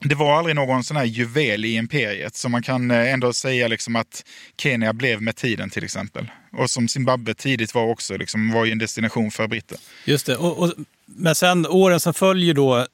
det 0.00 0.14
var 0.14 0.38
aldrig 0.38 0.56
någon 0.56 0.84
sån 0.84 0.96
här 0.96 1.04
juvel 1.04 1.64
i 1.64 1.74
imperiet 1.74 2.36
som 2.36 2.52
man 2.52 2.62
kan 2.62 2.90
eh, 2.90 3.12
ändå 3.12 3.32
säga 3.32 3.68
liksom 3.68 3.96
att 3.96 4.24
Kenya 4.58 4.92
blev 4.92 5.22
med 5.22 5.36
tiden 5.36 5.70
till 5.70 5.84
exempel. 5.84 6.30
Och 6.52 6.70
som 6.70 6.88
Zimbabwe 6.88 7.34
tidigt 7.34 7.74
var 7.74 7.82
också, 7.82 8.16
liksom, 8.16 8.52
var 8.52 8.64
ju 8.64 8.72
en 8.72 8.78
destination 8.78 9.30
för 9.30 9.48
britter. 9.48 9.78
Just 10.04 10.26
det. 10.26 10.36
Och, 10.36 10.58
och, 10.58 10.72
men 11.06 11.34
sen 11.34 11.66
åren 11.66 12.00
som 12.00 12.14
följer 12.14 12.54
då 12.54 12.86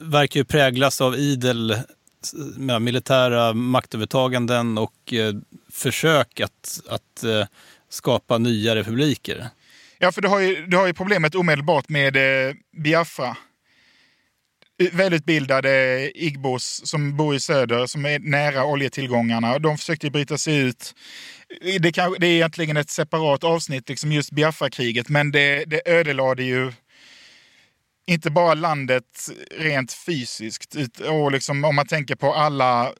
verkar 0.00 0.40
ju 0.40 0.44
präglas 0.44 1.00
av 1.00 1.16
idel 1.16 1.76
med 2.56 2.82
militära 2.82 3.52
maktövertaganden 3.52 4.78
och 4.78 5.12
eh, 5.12 5.34
försök 5.72 6.40
att, 6.40 6.80
att 6.88 7.24
eh, 7.24 7.46
skapa 7.88 8.38
nya 8.38 8.74
republiker. 8.74 9.48
Ja, 9.98 10.12
för 10.12 10.20
du 10.20 10.28
har 10.28 10.40
ju, 10.40 10.66
du 10.66 10.76
har 10.76 10.86
ju 10.86 10.94
problemet 10.94 11.34
omedelbart 11.34 11.88
med 11.88 12.16
eh, 12.16 12.54
Biafra. 12.82 13.36
Välutbildade 14.92 16.10
Igbos 16.14 16.80
som 16.84 17.16
bor 17.16 17.34
i 17.34 17.40
söder, 17.40 17.86
som 17.86 18.06
är 18.06 18.18
nära 18.18 18.64
oljetillgångarna. 18.64 19.58
De 19.58 19.78
försökte 19.78 20.10
bryta 20.10 20.38
sig 20.38 20.56
ut. 20.56 20.94
Det, 21.80 21.92
kan, 21.92 22.16
det 22.18 22.26
är 22.26 22.30
egentligen 22.30 22.76
ett 22.76 22.90
separat 22.90 23.44
avsnitt, 23.44 23.88
liksom 23.88 24.12
just 24.12 24.30
Biafra-kriget, 24.30 25.08
men 25.08 25.30
det, 25.30 25.64
det 25.64 25.82
ödelade 25.84 26.42
ju 26.42 26.72
inte 28.06 28.30
bara 28.30 28.54
landet 28.54 29.28
rent 29.58 29.92
fysiskt, 29.92 30.76
och 31.08 31.32
liksom, 31.32 31.64
om 31.64 31.74
man 31.74 31.86
tänker 31.86 32.16
på 32.16 32.34
alla 32.34 32.92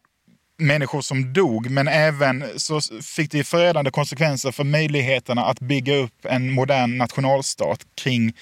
människor 0.59 1.01
som 1.01 1.33
dog, 1.33 1.71
men 1.71 1.89
även 1.89 2.45
så 2.57 2.81
fick 3.03 3.31
det 3.31 3.45
förödande 3.45 3.91
konsekvenser 3.91 4.53
för 4.53 4.65
möjligheterna 4.65 5.45
att 5.45 5.61
bygga 5.61 5.95
upp 5.95 6.25
en 6.25 6.53
modern 6.53 6.99
nationalstat 6.99 7.87
kring 7.95 8.33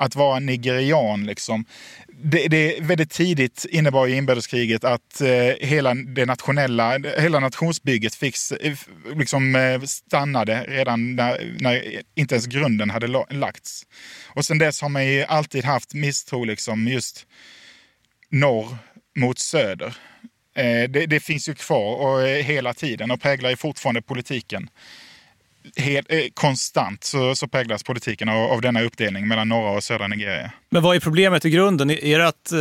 att 0.00 0.16
vara 0.16 0.38
nigerian. 0.38 1.26
Liksom. 1.26 1.64
Det, 2.22 2.48
det 2.48 2.80
väldigt 2.80 3.10
tidigt 3.10 3.66
innebar 3.70 4.06
ju 4.06 4.16
inbördeskriget 4.16 4.84
att 4.84 5.20
eh, 5.20 5.68
hela 5.68 5.94
det 5.94 6.26
nationella, 6.26 6.98
hela 6.98 7.40
nationsbygget 7.40 8.14
fick, 8.14 8.36
liksom, 9.16 9.54
eh, 9.56 9.80
stannade 9.80 10.64
redan 10.68 11.16
när, 11.16 11.56
när 11.60 12.02
inte 12.14 12.34
ens 12.34 12.46
grunden 12.46 12.90
hade 12.90 13.06
lagts. 13.30 13.86
Och 14.34 14.44
sen 14.44 14.58
dess 14.58 14.82
har 14.82 14.88
man 14.88 15.06
ju 15.06 15.24
alltid 15.24 15.64
haft 15.64 15.94
misstro 15.94 16.44
liksom, 16.44 16.88
just 16.88 17.26
norr 18.30 18.76
mot 19.16 19.38
söder. 19.38 19.96
Eh, 20.60 20.90
det, 20.90 21.06
det 21.06 21.20
finns 21.20 21.48
ju 21.48 21.54
kvar 21.54 21.94
och, 21.94 22.22
eh, 22.22 22.44
hela 22.44 22.74
tiden 22.74 23.10
och 23.10 23.20
präglar 23.20 23.50
ju 23.50 23.56
fortfarande 23.56 24.02
politiken. 24.02 24.68
Helt, 25.76 26.12
eh, 26.12 26.18
konstant 26.34 27.04
så, 27.04 27.34
så 27.34 27.48
präglas 27.48 27.82
politiken 27.82 28.28
av, 28.28 28.36
av 28.36 28.60
denna 28.60 28.82
uppdelning 28.82 29.28
mellan 29.28 29.48
norra 29.48 29.70
och 29.70 29.84
södra 29.84 30.06
Nigeria. 30.06 30.52
Men 30.70 30.82
vad 30.82 30.96
är 30.96 31.00
problemet 31.00 31.44
i 31.44 31.50
grunden? 31.50 31.90
Är 31.90 32.18
det 32.18 32.28
att, 32.28 32.52
eh, 32.52 32.58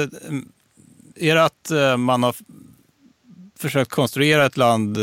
är 1.15 1.35
det 1.35 1.43
att 1.43 1.99
man 1.99 2.23
har 2.23 2.35
försökt 3.59 3.91
konstruera 3.91 4.45
ett 4.45 4.57
land 4.57 4.95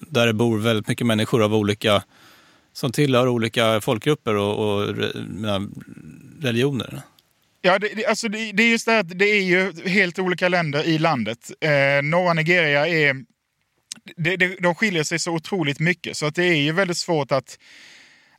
där 0.00 0.26
det 0.26 0.32
bor 0.32 0.58
väldigt 0.58 0.88
mycket 0.88 1.06
människor 1.06 1.42
av 1.42 1.54
olika, 1.54 2.02
som 2.72 2.92
tillhör 2.92 3.28
olika 3.28 3.80
folkgrupper 3.80 4.34
och, 4.34 4.58
och 4.58 4.94
religioner? 6.40 7.02
Ja, 7.62 7.78
det, 7.78 7.88
det, 7.88 8.06
alltså 8.06 8.28
det, 8.28 8.52
det 8.52 8.62
är 8.62 8.68
just 8.68 8.86
det 8.86 8.98
att 8.98 9.18
det 9.18 9.24
är 9.24 9.42
ju 9.42 9.88
helt 9.88 10.18
olika 10.18 10.48
länder 10.48 10.84
i 10.84 10.98
landet. 10.98 11.50
Eh, 11.60 12.02
norra 12.02 12.34
Nigeria 12.34 12.88
är... 12.88 13.24
Det, 14.16 14.36
det, 14.36 14.56
de 14.56 14.74
skiljer 14.74 15.02
sig 15.02 15.18
så 15.18 15.32
otroligt 15.32 15.78
mycket 15.78 16.16
så 16.16 16.26
att 16.26 16.34
det 16.34 16.44
är 16.44 16.56
ju 16.56 16.72
väldigt 16.72 16.96
svårt 16.96 17.32
att, 17.32 17.58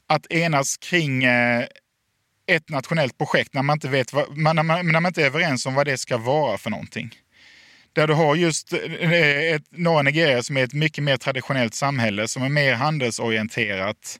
att 0.08 0.32
enas 0.32 0.78
kring 0.78 1.24
eh, 1.24 1.66
ett 2.48 2.70
nationellt 2.70 3.18
projekt 3.18 3.54
när 3.54 3.64
man, 3.64 3.76
inte 3.76 3.90
vet 3.90 4.14
vad, 4.14 4.38
när, 4.38 4.54
man, 4.54 4.68
när 4.68 5.00
man 5.00 5.06
inte 5.06 5.22
är 5.22 5.26
överens 5.26 5.66
om 5.66 5.74
vad 5.74 5.88
det 5.88 5.98
ska 5.98 6.18
vara 6.18 6.58
för 6.58 6.70
någonting. 6.70 7.16
Där 7.94 8.08
du 8.08 8.14
har 8.14 8.36
just 8.36 8.74
eh, 8.74 9.54
ett 9.56 9.64
norra 9.72 10.02
Nigeria 10.02 10.44
som 10.44 10.58
är 10.58 10.64
ett 10.64 10.74
mycket 10.74 11.04
mer 11.04 11.18
traditionellt 11.18 11.76
samhälle 11.76 12.28
som 12.28 12.44
är 12.44 12.50
mer 12.50 12.74
handelsorienterat 12.74 14.20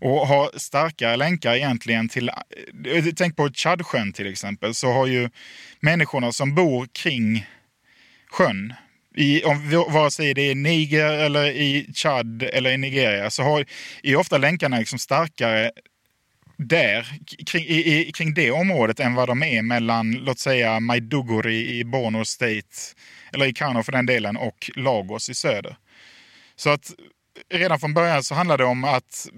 och 0.00 0.26
har 0.26 0.58
starkare 0.58 1.16
länkar 1.16 1.54
egentligen 1.54 2.08
till, 2.08 2.28
eh, 2.28 3.04
tänk 3.16 3.36
på 3.36 3.48
Tjadsjön 3.52 4.12
till 4.12 4.26
exempel, 4.26 4.74
så 4.74 4.92
har 4.92 5.06
ju 5.06 5.30
människorna 5.80 6.32
som 6.32 6.54
bor 6.54 6.86
kring 6.92 7.46
sjön, 8.30 8.74
i, 9.16 9.44
om, 9.44 9.84
vare 9.88 10.10
sig 10.10 10.34
det 10.34 10.42
är 10.42 10.54
Niger 10.54 11.12
eller 11.12 11.46
i 11.46 11.86
Tchad 11.94 12.42
eller 12.42 12.70
i 12.70 12.76
Nigeria, 12.76 13.30
så 13.30 13.42
har, 13.42 13.64
är 14.02 14.16
ofta 14.16 14.38
länkarna 14.38 14.78
liksom 14.78 14.98
starkare 14.98 15.70
där, 16.56 17.06
kring, 17.46 17.64
i, 17.64 18.12
kring 18.14 18.34
det 18.34 18.50
området 18.50 19.00
än 19.00 19.14
vad 19.14 19.28
de 19.28 19.42
är 19.42 19.62
mellan, 19.62 20.12
låt 20.12 20.38
säga 20.38 20.80
Maiduguri 20.80 21.78
i 21.78 21.84
Borno 21.84 22.24
State, 22.24 22.76
eller 23.32 23.46
i 23.46 23.52
Kano 23.52 23.82
för 23.82 23.92
den 23.92 24.06
delen, 24.06 24.36
och 24.36 24.70
Lagos 24.76 25.30
i 25.30 25.34
söder. 25.34 25.76
Så 26.56 26.70
att 26.70 26.90
redan 27.54 27.80
från 27.80 27.94
början 27.94 28.22
så 28.22 28.34
handlar 28.34 28.58
det 28.58 28.64
om 28.64 28.84
att 28.84 29.28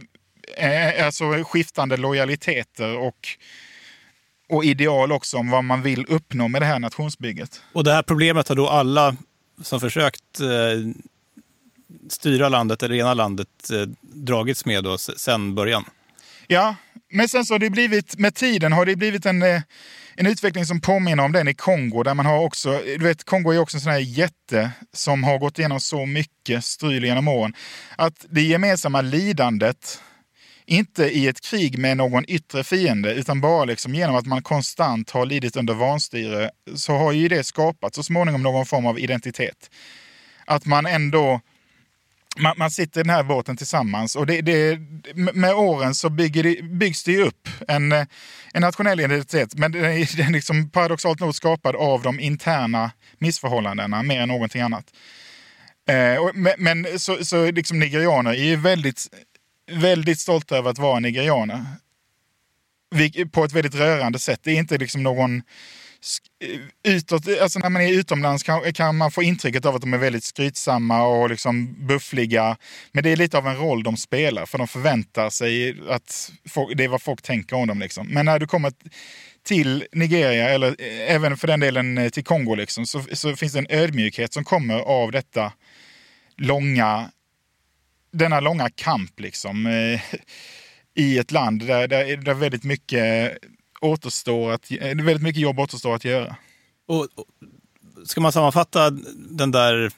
alltså 1.04 1.44
skiftande 1.44 1.96
lojaliteter 1.96 2.98
och, 2.98 3.28
och 4.48 4.64
ideal 4.64 5.12
också 5.12 5.36
om 5.36 5.50
vad 5.50 5.64
man 5.64 5.82
vill 5.82 6.06
uppnå 6.08 6.48
med 6.48 6.62
det 6.62 6.66
här 6.66 6.78
nationsbygget. 6.78 7.62
Och 7.72 7.84
det 7.84 7.92
här 7.92 8.02
problemet 8.02 8.48
har 8.48 8.56
då 8.56 8.68
alla 8.68 9.16
som 9.62 9.80
försökt 9.80 10.40
eh, 10.40 10.48
styra 12.08 12.48
landet 12.48 12.82
eller 12.82 12.94
ena 12.94 13.14
landet 13.14 13.70
eh, 13.72 13.88
dragits 14.02 14.64
med 14.64 14.84
då 14.84 14.98
sedan 14.98 15.54
början? 15.54 15.84
Ja, 16.46 16.76
men 17.10 17.28
sen 17.28 17.44
så 17.44 17.54
har 17.54 17.58
det 17.58 17.70
blivit, 17.70 18.18
med 18.18 18.34
tiden 18.34 18.72
har 18.72 18.86
det 18.86 18.96
blivit 18.96 19.26
en, 19.26 19.42
eh, 19.42 19.62
en 20.16 20.26
utveckling 20.26 20.66
som 20.66 20.80
påminner 20.80 21.24
om 21.24 21.32
den 21.32 21.48
i 21.48 21.54
Kongo. 21.54 22.02
Där 22.02 22.14
man 22.14 22.26
har 22.26 22.38
också, 22.38 22.80
du 22.84 23.04
vet, 23.04 23.24
Kongo 23.24 23.52
är 23.52 23.58
också 23.58 23.76
en 23.76 23.80
sån 23.80 23.92
här 23.92 23.98
jätte 23.98 24.70
som 24.92 25.24
har 25.24 25.38
gått 25.38 25.58
igenom 25.58 25.80
så 25.80 26.06
mycket 26.06 26.64
stryl 26.64 27.04
genom 27.04 27.28
åren. 27.28 27.54
Att 27.96 28.26
det 28.30 28.42
gemensamma 28.42 29.00
lidandet, 29.00 30.00
inte 30.66 31.04
i 31.04 31.28
ett 31.28 31.40
krig 31.40 31.78
med 31.78 31.96
någon 31.96 32.24
yttre 32.28 32.64
fiende, 32.64 33.14
utan 33.14 33.40
bara 33.40 33.64
liksom 33.64 33.94
genom 33.94 34.16
att 34.16 34.26
man 34.26 34.42
konstant 34.42 35.10
har 35.10 35.26
lidit 35.26 35.56
under 35.56 35.74
vanstyre, 35.74 36.50
så 36.74 36.92
har 36.92 37.12
ju 37.12 37.28
det 37.28 37.44
skapat 37.44 37.94
så 37.94 38.02
småningom 38.02 38.42
någon 38.42 38.66
form 38.66 38.86
av 38.86 38.98
identitet. 38.98 39.70
Att 40.46 40.66
man 40.66 40.86
ändå 40.86 41.40
man, 42.36 42.54
man, 42.56 42.70
sitter 42.70 43.00
i 43.00 43.02
den 43.02 43.14
här 43.14 43.22
båten 43.22 43.56
tillsammans 43.56 44.16
och 44.16 44.26
det, 44.26 44.40
det, 44.40 44.78
med 45.14 45.54
åren 45.54 45.94
så 45.94 46.10
bygger 46.10 46.42
det, 46.42 46.62
byggs 46.62 47.04
det 47.04 47.12
ju 47.12 47.22
upp 47.22 47.48
en, 47.68 47.92
eh, 47.92 48.06
en 48.54 48.62
nationell 48.62 49.00
identitet. 49.00 49.54
Men 49.54 49.72
den 49.72 49.84
är, 49.84 50.16
den 50.16 50.26
är 50.26 50.32
liksom 50.32 50.70
paradoxalt 50.70 51.20
nog 51.20 51.34
skapad 51.34 51.76
av 51.76 52.02
de 52.02 52.20
interna 52.20 52.90
missförhållandena 53.18 54.02
mer 54.02 54.20
än 54.20 54.28
någonting 54.28 54.62
annat. 54.62 54.84
Eh, 55.88 56.16
och, 56.16 56.30
men 56.34 56.54
men 56.58 56.98
så, 56.98 57.24
så 57.24 57.50
liksom 57.50 57.78
nigerianer 57.78 58.30
är 58.30 58.44
ju 58.44 58.56
väldigt, 58.56 59.08
väldigt 59.70 60.20
stolta 60.20 60.56
över 60.56 60.70
att 60.70 60.78
vara 60.78 60.98
nigerianer. 60.98 61.64
På 63.32 63.44
ett 63.44 63.52
väldigt 63.52 63.74
rörande 63.74 64.18
sätt. 64.18 64.40
Det 64.42 64.50
är 64.50 64.58
inte 64.58 64.78
liksom 64.78 65.02
någon 65.02 65.42
utåt, 66.84 67.28
alltså 67.40 67.58
när 67.58 67.70
man 67.70 67.82
är 67.82 67.92
utomlands 67.92 68.42
kan, 68.42 68.72
kan, 68.72 68.96
man 68.96 69.10
få 69.10 69.22
intrycket 69.22 69.66
av 69.66 69.74
att 69.74 69.80
de 69.80 69.94
är 69.94 69.98
väldigt 69.98 70.24
skrytsamma 70.24 71.02
och 71.02 71.30
liksom 71.30 71.86
buffliga. 71.86 72.56
Men 72.92 73.04
det 73.04 73.10
är 73.10 73.16
lite 73.16 73.38
av 73.38 73.46
en 73.46 73.56
roll 73.56 73.82
de 73.82 73.96
spelar, 73.96 74.46
för 74.46 74.58
de 74.58 74.68
förväntar 74.68 75.30
sig 75.30 75.76
att 75.88 76.32
folk, 76.48 76.76
det 76.76 76.84
är 76.84 76.88
vad 76.88 77.02
folk 77.02 77.22
tänker 77.22 77.56
om 77.56 77.68
dem. 77.68 77.80
Liksom. 77.80 78.06
Men 78.06 78.26
när 78.26 78.38
du 78.38 78.46
kommer 78.46 78.72
till 79.44 79.84
Nigeria, 79.92 80.48
eller 80.48 80.68
eh, 80.68 81.14
även 81.14 81.36
för 81.36 81.46
den 81.46 81.60
delen 81.60 81.98
eh, 81.98 82.08
till 82.08 82.24
Kongo, 82.24 82.54
liksom, 82.54 82.86
så, 82.86 83.02
så 83.12 83.36
finns 83.36 83.52
det 83.52 83.58
en 83.58 83.66
ödmjukhet 83.70 84.32
som 84.32 84.44
kommer 84.44 84.78
av 84.78 85.12
detta 85.12 85.52
långa, 86.36 87.10
denna 88.12 88.40
långa 88.40 88.70
kamp 88.70 89.20
liksom, 89.20 89.66
eh, 89.66 90.00
i 90.94 91.18
ett 91.18 91.30
land 91.30 91.66
där, 91.66 91.88
där, 91.88 92.16
där 92.16 92.34
väldigt 92.34 92.64
mycket 92.64 93.38
återstår 93.80 94.52
att, 94.52 94.70
eh, 94.70 94.78
väldigt 94.80 95.22
mycket 95.22 95.42
jobb 95.42 95.60
återstår 95.60 95.94
att 95.94 96.04
göra. 96.04 96.36
Och, 96.88 97.08
och, 97.14 97.24
ska 98.04 98.20
man 98.20 98.32
sammanfatta 98.32 98.90
den 99.30 99.50
där 99.50 99.90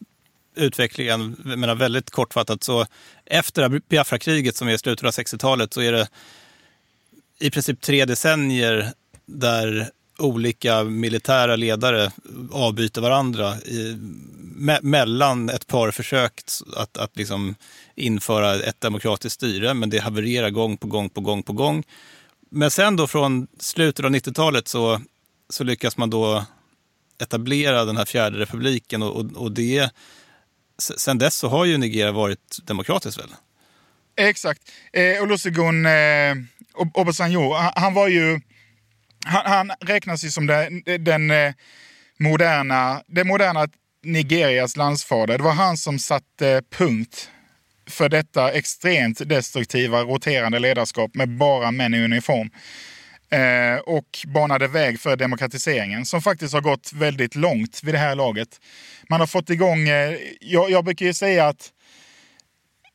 utvecklingen, 0.57 1.37
menar 1.45 1.75
väldigt 1.75 2.11
kortfattat, 2.11 2.63
så 2.65 2.87
efter 3.27 3.81
Biafra-kriget 3.89 4.57
som 4.57 4.69
är 4.69 4.77
slutet 4.77 5.05
av 5.05 5.11
60-talet 5.11 5.73
så 5.73 5.81
är 5.81 5.93
det 5.93 6.09
i 7.41 7.51
princip 7.51 7.81
tre 7.81 8.05
decennier 8.05 8.93
där 9.27 9.91
olika 10.19 10.85
militära 10.85 11.57
ledare 11.57 12.13
avbyter 12.53 13.01
varandra 13.01 13.57
i, 13.57 13.97
me, 14.57 14.79
mellan 14.83 15.51
ett 15.51 15.67
par 15.67 15.91
försök 15.91 16.41
att, 16.77 16.97
att 16.97 17.17
liksom 17.17 17.55
införa 17.95 18.55
ett 18.55 18.81
demokratiskt 18.81 19.35
styre, 19.35 19.75
men 19.75 19.91
det 19.91 19.99
havererar 19.99 20.51
gång 20.51 20.77
på 20.77 20.87
gång 20.87 21.09
på 21.09 21.21
gång 21.21 21.43
på 21.43 21.53
gång. 21.53 21.85
Men 22.51 22.71
sen 22.71 22.97
då 22.97 23.07
från 23.07 23.47
slutet 23.59 24.05
av 24.05 24.11
90-talet 24.11 24.69
så, 24.69 25.01
så 25.49 25.65
lyckas 25.65 25.97
man 25.97 26.11
då 26.11 26.45
etablera 27.23 27.85
den 27.85 27.97
här 27.97 28.05
fjärde 28.05 28.39
republiken 28.39 29.03
och, 29.03 29.17
och, 29.17 29.37
och 29.37 29.53
det, 29.53 29.91
sen 30.79 31.19
dess 31.19 31.35
så 31.35 31.49
har 31.49 31.65
ju 31.65 31.79
Nigeria 31.79 32.13
varit 32.13 32.59
demokratiskt 32.65 33.21
väl? 33.21 33.31
Exakt. 34.17 34.63
Eh, 34.93 35.23
Olusegun 35.23 35.87
eh, 35.87 36.35
Obasanjo, 36.95 37.55
han, 37.55 37.73
han, 37.77 37.95
var 37.95 38.09
ju, 38.09 38.41
han, 39.25 39.53
han 39.53 39.77
räknas 39.81 40.25
ju 40.25 40.31
som 40.31 40.47
den, 40.47 40.83
den 40.99 41.31
eh, 41.31 41.53
moderna, 42.19 43.03
det 43.07 43.25
moderna 43.25 43.69
Nigerias 44.05 44.77
landsfader. 44.77 45.39
Det 45.39 45.45
var 45.45 45.53
han 45.53 45.77
som 45.77 45.99
satte 45.99 46.63
punkt 46.71 47.31
för 47.91 48.09
detta 48.09 48.53
extremt 48.53 49.29
destruktiva 49.29 50.01
roterande 50.01 50.59
ledarskap 50.59 51.15
med 51.15 51.29
bara 51.29 51.71
män 51.71 51.95
i 51.95 52.05
uniform. 52.05 52.51
Eh, 53.31 53.79
och 53.79 54.19
banade 54.27 54.69
väg 54.69 55.01
för 55.01 55.17
demokratiseringen 55.17 56.07
som 56.07 56.23
faktiskt 56.23 56.55
har 56.55 56.61
gått 56.61 56.93
väldigt 56.93 57.35
långt 57.35 57.81
vid 57.83 57.95
det 57.95 57.99
här 57.99 58.15
laget. 58.15 58.49
Man 59.09 59.21
har 59.21 59.27
fått 59.27 59.51
igång, 59.51 59.89
eh, 59.89 60.17
jag, 60.41 60.71
jag 60.71 60.85
brukar 60.85 61.07
ju 61.07 61.15
säga 61.15 61.49
att 61.49 61.71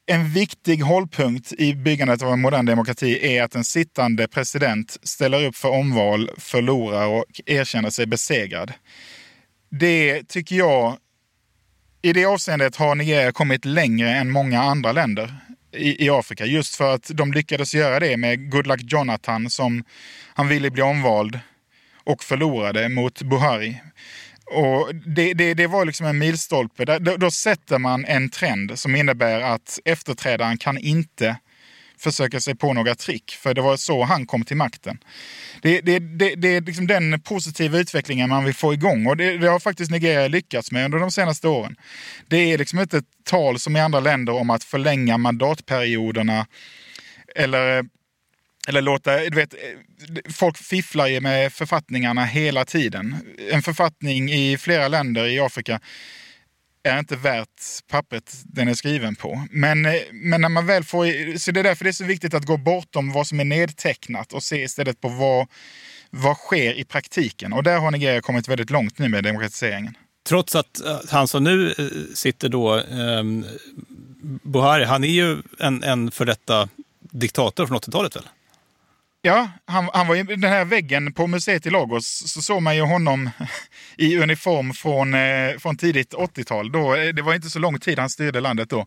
en 0.09 0.29
viktig 0.29 0.79
hållpunkt 0.79 1.53
i 1.53 1.75
byggandet 1.75 2.21
av 2.21 2.33
en 2.33 2.41
modern 2.41 2.65
demokrati 2.65 3.35
är 3.35 3.43
att 3.43 3.55
en 3.55 3.63
sittande 3.63 4.27
president 4.27 4.97
ställer 5.03 5.45
upp 5.45 5.55
för 5.55 5.69
omval, 5.69 6.29
förlorar 6.37 7.07
och 7.07 7.25
erkänner 7.45 7.89
sig 7.89 8.05
besegrad. 8.05 8.73
Det 9.69 10.27
tycker 10.27 10.55
jag 10.55 10.97
i 12.01 12.13
det 12.13 12.25
avseendet 12.25 12.75
har 12.75 12.95
Nigeria 12.95 13.31
kommit 13.31 13.65
längre 13.65 14.09
än 14.09 14.31
många 14.31 14.61
andra 14.61 14.91
länder 14.91 15.35
i, 15.71 16.05
i, 16.05 16.09
Afrika. 16.09 16.45
Just 16.45 16.75
för 16.75 16.93
att 16.93 17.11
de 17.13 17.33
lyckades 17.33 17.75
göra 17.75 17.99
det 17.99 18.17
med 18.17 18.51
Goodluck 18.51 18.81
Jonathan 18.91 19.49
som 19.49 19.83
han 20.33 20.47
ville 20.47 20.71
bli 20.71 20.81
omvald 20.81 21.39
och 22.03 22.23
förlorade 22.23 22.89
mot 22.89 23.21
Buhari. 23.21 23.81
Och 24.51 24.95
det, 24.95 25.33
det, 25.33 25.53
det 25.53 25.67
var 25.67 25.85
liksom 25.85 26.05
en 26.05 26.17
milstolpe. 26.17 26.99
Då, 26.99 27.17
då 27.17 27.31
sätter 27.31 27.79
man 27.79 28.05
en 28.05 28.29
trend 28.29 28.79
som 28.79 28.95
innebär 28.95 29.41
att 29.41 29.79
efterträdaren 29.85 30.57
kan 30.57 30.77
inte 30.77 31.35
försöka 31.99 32.39
sig 32.39 32.55
på 32.55 32.73
några 32.73 32.95
trick, 32.95 33.31
för 33.31 33.53
det 33.53 33.61
var 33.61 33.77
så 33.77 34.03
han 34.03 34.25
kom 34.25 34.45
till 34.45 34.57
makten. 34.57 34.97
Det, 35.61 35.81
det, 35.81 35.99
det, 35.99 36.35
det 36.35 36.47
är 36.47 36.61
liksom 36.61 36.87
den 36.87 37.21
positiva 37.21 37.77
utvecklingen 37.77 38.29
man 38.29 38.45
vill 38.45 38.53
få 38.53 38.73
igång 38.73 39.07
och 39.07 39.17
det, 39.17 39.37
det, 39.37 39.47
har 39.47 39.59
faktiskt 39.59 39.91
Nigeria 39.91 40.27
lyckats 40.27 40.71
med 40.71 40.85
under 40.85 40.99
de 40.99 41.11
senaste 41.11 41.47
åren. 41.47 41.75
Det 42.27 42.37
är 42.37 42.57
liksom 42.57 42.79
inte 42.79 42.97
ett 42.97 43.05
tal 43.23 43.59
som 43.59 43.75
i 43.75 43.79
andra 43.79 43.99
länder 43.99 44.33
om 44.33 44.49
att 44.49 44.63
förlänga 44.63 45.17
mandatperioderna 45.17 46.47
eller 47.35 47.85
eller 48.69 48.81
låta, 48.81 49.17
du 49.17 49.35
vet, 49.35 49.55
folk 50.33 50.57
fifflar 50.57 51.07
ju 51.07 51.21
med 51.21 51.53
författningarna 51.53 52.25
hela 52.25 52.65
tiden. 52.65 53.15
En 53.51 53.61
författning 53.61 54.31
i 54.31 54.57
flera 54.57 54.87
länder 54.87 55.27
i 55.27 55.39
Afrika 55.39 55.79
är 56.83 56.99
inte 56.99 57.15
värt 57.15 57.87
pappret 57.91 58.41
den 58.43 58.67
är 58.67 58.73
skriven 58.73 59.15
på. 59.15 59.45
Men, 59.51 59.85
eh, 59.85 59.93
men 60.11 60.41
när 60.41 60.49
man 60.49 60.65
väl 60.65 60.83
får... 60.83 61.37
Så 61.37 61.51
det 61.51 61.59
är 61.59 61.63
därför 61.63 61.83
det 61.83 61.89
är 61.89 61.91
så 61.91 62.03
viktigt 62.05 62.33
att 62.33 62.45
gå 62.45 62.57
bortom 62.57 63.11
vad 63.11 63.27
som 63.27 63.39
är 63.39 63.45
nedtecknat 63.45 64.33
och 64.33 64.43
se 64.43 64.63
istället 64.63 65.01
på 65.01 65.09
vad, 65.09 65.47
vad 66.09 66.37
sker 66.37 66.73
i 66.73 66.83
praktiken. 66.83 67.53
Och 67.53 67.63
där 67.63 67.79
har 67.79 67.91
Nigeria 67.91 68.21
kommit 68.21 68.47
väldigt 68.47 68.69
långt 68.69 68.99
nu 68.99 69.09
med 69.09 69.23
demokratiseringen. 69.23 69.97
Trots 70.27 70.55
att 70.55 70.85
eh, 70.85 70.99
han 71.09 71.27
som 71.27 71.43
nu 71.43 71.75
eh, 71.77 71.85
sitter 72.13 72.49
då, 72.49 72.77
eh, 72.77 73.23
Buhari, 74.43 74.85
han 74.85 75.03
är 75.03 75.07
ju 75.07 75.37
en, 75.59 75.83
en 75.83 76.11
för 76.11 76.25
detta 76.25 76.69
diktator 76.99 77.67
från 77.67 77.77
80-talet 77.77 78.15
väl? 78.15 78.23
Ja, 79.21 79.49
han, 79.65 79.89
han 79.93 80.07
var 80.07 80.15
i 80.15 80.23
den 80.23 80.43
här 80.43 80.65
väggen 80.65 81.13
på 81.13 81.27
museet 81.27 81.65
i 81.65 81.69
Lagos 81.69 82.23
så 82.27 82.41
såg 82.41 82.61
man 82.61 82.75
ju 82.75 82.81
honom 82.81 83.29
i 83.97 84.17
uniform 84.17 84.73
från, 84.73 85.13
eh, 85.13 85.57
från 85.57 85.77
tidigt 85.77 86.13
80-tal. 86.13 86.71
Då, 86.71 86.95
eh, 86.95 87.13
det 87.13 87.21
var 87.21 87.33
inte 87.33 87.49
så 87.49 87.59
lång 87.59 87.79
tid 87.79 87.99
han 87.99 88.09
styrde 88.09 88.39
landet 88.39 88.69
då. 88.69 88.85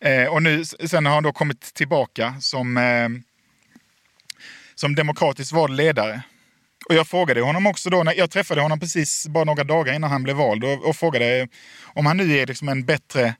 Eh, 0.00 0.24
och 0.24 0.42
nu, 0.42 0.64
sen 0.64 1.06
har 1.06 1.14
han 1.14 1.22
då 1.22 1.32
kommit 1.32 1.74
tillbaka 1.74 2.34
som, 2.40 2.76
eh, 2.76 3.08
som 4.74 4.94
demokratiskt 4.94 5.52
vald 5.52 5.76
ledare. 5.76 6.22
Och 6.88 6.94
jag 6.94 7.08
frågade 7.08 7.40
honom 7.40 7.66
också 7.66 7.90
då, 7.90 8.02
när 8.02 8.14
jag 8.14 8.30
träffade 8.30 8.60
honom 8.60 8.80
precis 8.80 9.26
bara 9.28 9.44
några 9.44 9.64
dagar 9.64 9.94
innan 9.94 10.10
han 10.10 10.22
blev 10.22 10.36
vald 10.36 10.64
och, 10.64 10.88
och 10.88 10.96
frågade 10.96 11.48
om 11.82 12.06
han 12.06 12.16
nu 12.16 12.38
är 12.38 12.46
liksom 12.46 12.68
en 12.68 12.84
bättre 12.84 13.34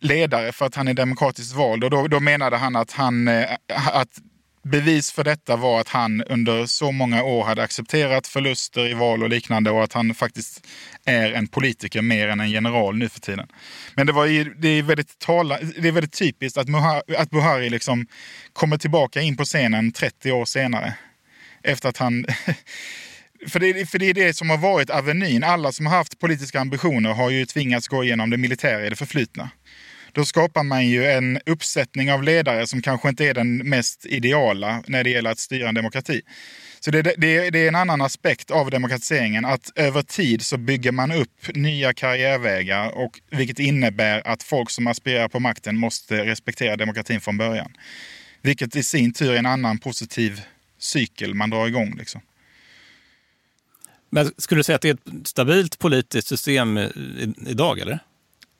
ledare 0.00 0.52
för 0.52 0.66
att 0.66 0.74
han 0.74 0.88
är 0.88 0.94
demokratiskt 0.94 1.54
vald. 1.54 1.84
Och 1.84 1.90
då, 1.90 2.08
då 2.08 2.20
menade 2.20 2.56
han 2.56 2.76
att, 2.76 2.92
han, 2.92 3.28
eh, 3.28 3.58
att 3.92 4.20
bevis 4.70 5.12
för 5.12 5.24
detta 5.24 5.56
var 5.56 5.80
att 5.80 5.88
han 5.88 6.22
under 6.22 6.66
så 6.66 6.92
många 6.92 7.22
år 7.22 7.44
hade 7.44 7.62
accepterat 7.62 8.26
förluster 8.26 8.88
i 8.88 8.94
val 8.94 9.22
och 9.22 9.28
liknande 9.28 9.70
och 9.70 9.84
att 9.84 9.92
han 9.92 10.14
faktiskt 10.14 10.66
är 11.04 11.32
en 11.32 11.46
politiker 11.46 12.02
mer 12.02 12.28
än 12.28 12.40
en 12.40 12.50
general 12.50 12.96
nu 12.96 13.08
för 13.08 13.20
tiden. 13.20 13.48
Men 13.94 14.06
det, 14.06 14.12
var 14.12 14.26
ju, 14.26 14.44
det, 14.44 14.68
är, 14.68 14.82
väldigt 14.82 15.18
tala, 15.18 15.58
det 15.78 15.88
är 15.88 15.92
väldigt 15.92 16.18
typiskt 16.18 16.58
att, 16.58 16.66
Buhari, 16.66 17.16
att 17.16 17.30
Buhari 17.30 17.70
liksom 17.70 18.06
kommer 18.52 18.78
tillbaka 18.78 19.20
in 19.20 19.36
på 19.36 19.44
scenen 19.44 19.92
30 19.92 20.32
år 20.32 20.44
senare. 20.44 20.94
Efter 21.62 21.88
att 21.88 21.96
han... 21.96 22.26
För 23.48 23.60
det, 23.60 23.90
för 23.90 23.98
det 23.98 24.10
är 24.10 24.14
det 24.14 24.34
som 24.36 24.50
har 24.50 24.56
varit 24.56 24.90
avenyn. 24.90 25.44
Alla 25.44 25.72
som 25.72 25.86
har 25.86 25.96
haft 25.96 26.18
politiska 26.18 26.60
ambitioner 26.60 27.12
har 27.12 27.30
ju 27.30 27.46
tvingats 27.46 27.88
gå 27.88 28.04
igenom 28.04 28.30
det 28.30 28.36
militära 28.36 28.86
i 28.86 28.90
det 28.90 28.96
förflutna 28.96 29.50
då 30.16 30.24
skapar 30.24 30.62
man 30.62 30.88
ju 30.88 31.06
en 31.06 31.40
uppsättning 31.46 32.12
av 32.12 32.22
ledare 32.22 32.66
som 32.66 32.82
kanske 32.82 33.08
inte 33.08 33.24
är 33.24 33.34
den 33.34 33.56
mest 33.56 34.06
ideala 34.06 34.82
när 34.86 35.04
det 35.04 35.10
gäller 35.10 35.30
att 35.30 35.38
styra 35.38 35.68
en 35.68 35.74
demokrati. 35.74 36.22
Så 36.80 36.90
det, 36.90 37.02
det, 37.02 37.50
det, 37.50 37.58
är 37.58 37.68
en 37.68 37.74
annan 37.74 38.02
aspekt 38.02 38.50
av 38.50 38.70
demokratiseringen, 38.70 39.44
att 39.44 39.72
över 39.74 40.02
tid 40.02 40.42
så 40.42 40.56
bygger 40.56 40.92
man 40.92 41.12
upp 41.12 41.54
nya 41.54 41.94
karriärvägar, 41.94 42.98
och, 42.98 43.20
vilket 43.30 43.58
innebär 43.58 44.26
att 44.26 44.42
folk 44.42 44.70
som 44.70 44.86
aspirerar 44.86 45.28
på 45.28 45.40
makten 45.40 45.76
måste 45.76 46.24
respektera 46.24 46.76
demokratin 46.76 47.20
från 47.20 47.38
början. 47.38 47.72
Vilket 48.42 48.76
i 48.76 48.82
sin 48.82 49.12
tur 49.12 49.32
är 49.32 49.38
en 49.38 49.46
annan 49.46 49.78
positiv 49.78 50.40
cykel 50.78 51.34
man 51.34 51.50
drar 51.50 51.66
igång. 51.66 51.96
Liksom. 51.98 52.20
Men 54.10 54.32
skulle 54.38 54.58
du 54.58 54.62
säga 54.62 54.76
att 54.76 54.82
det 54.82 54.88
är 54.88 54.94
ett 54.94 55.28
stabilt 55.28 55.78
politiskt 55.78 56.28
system 56.28 56.78
idag, 57.46 57.78
eller? 57.78 57.98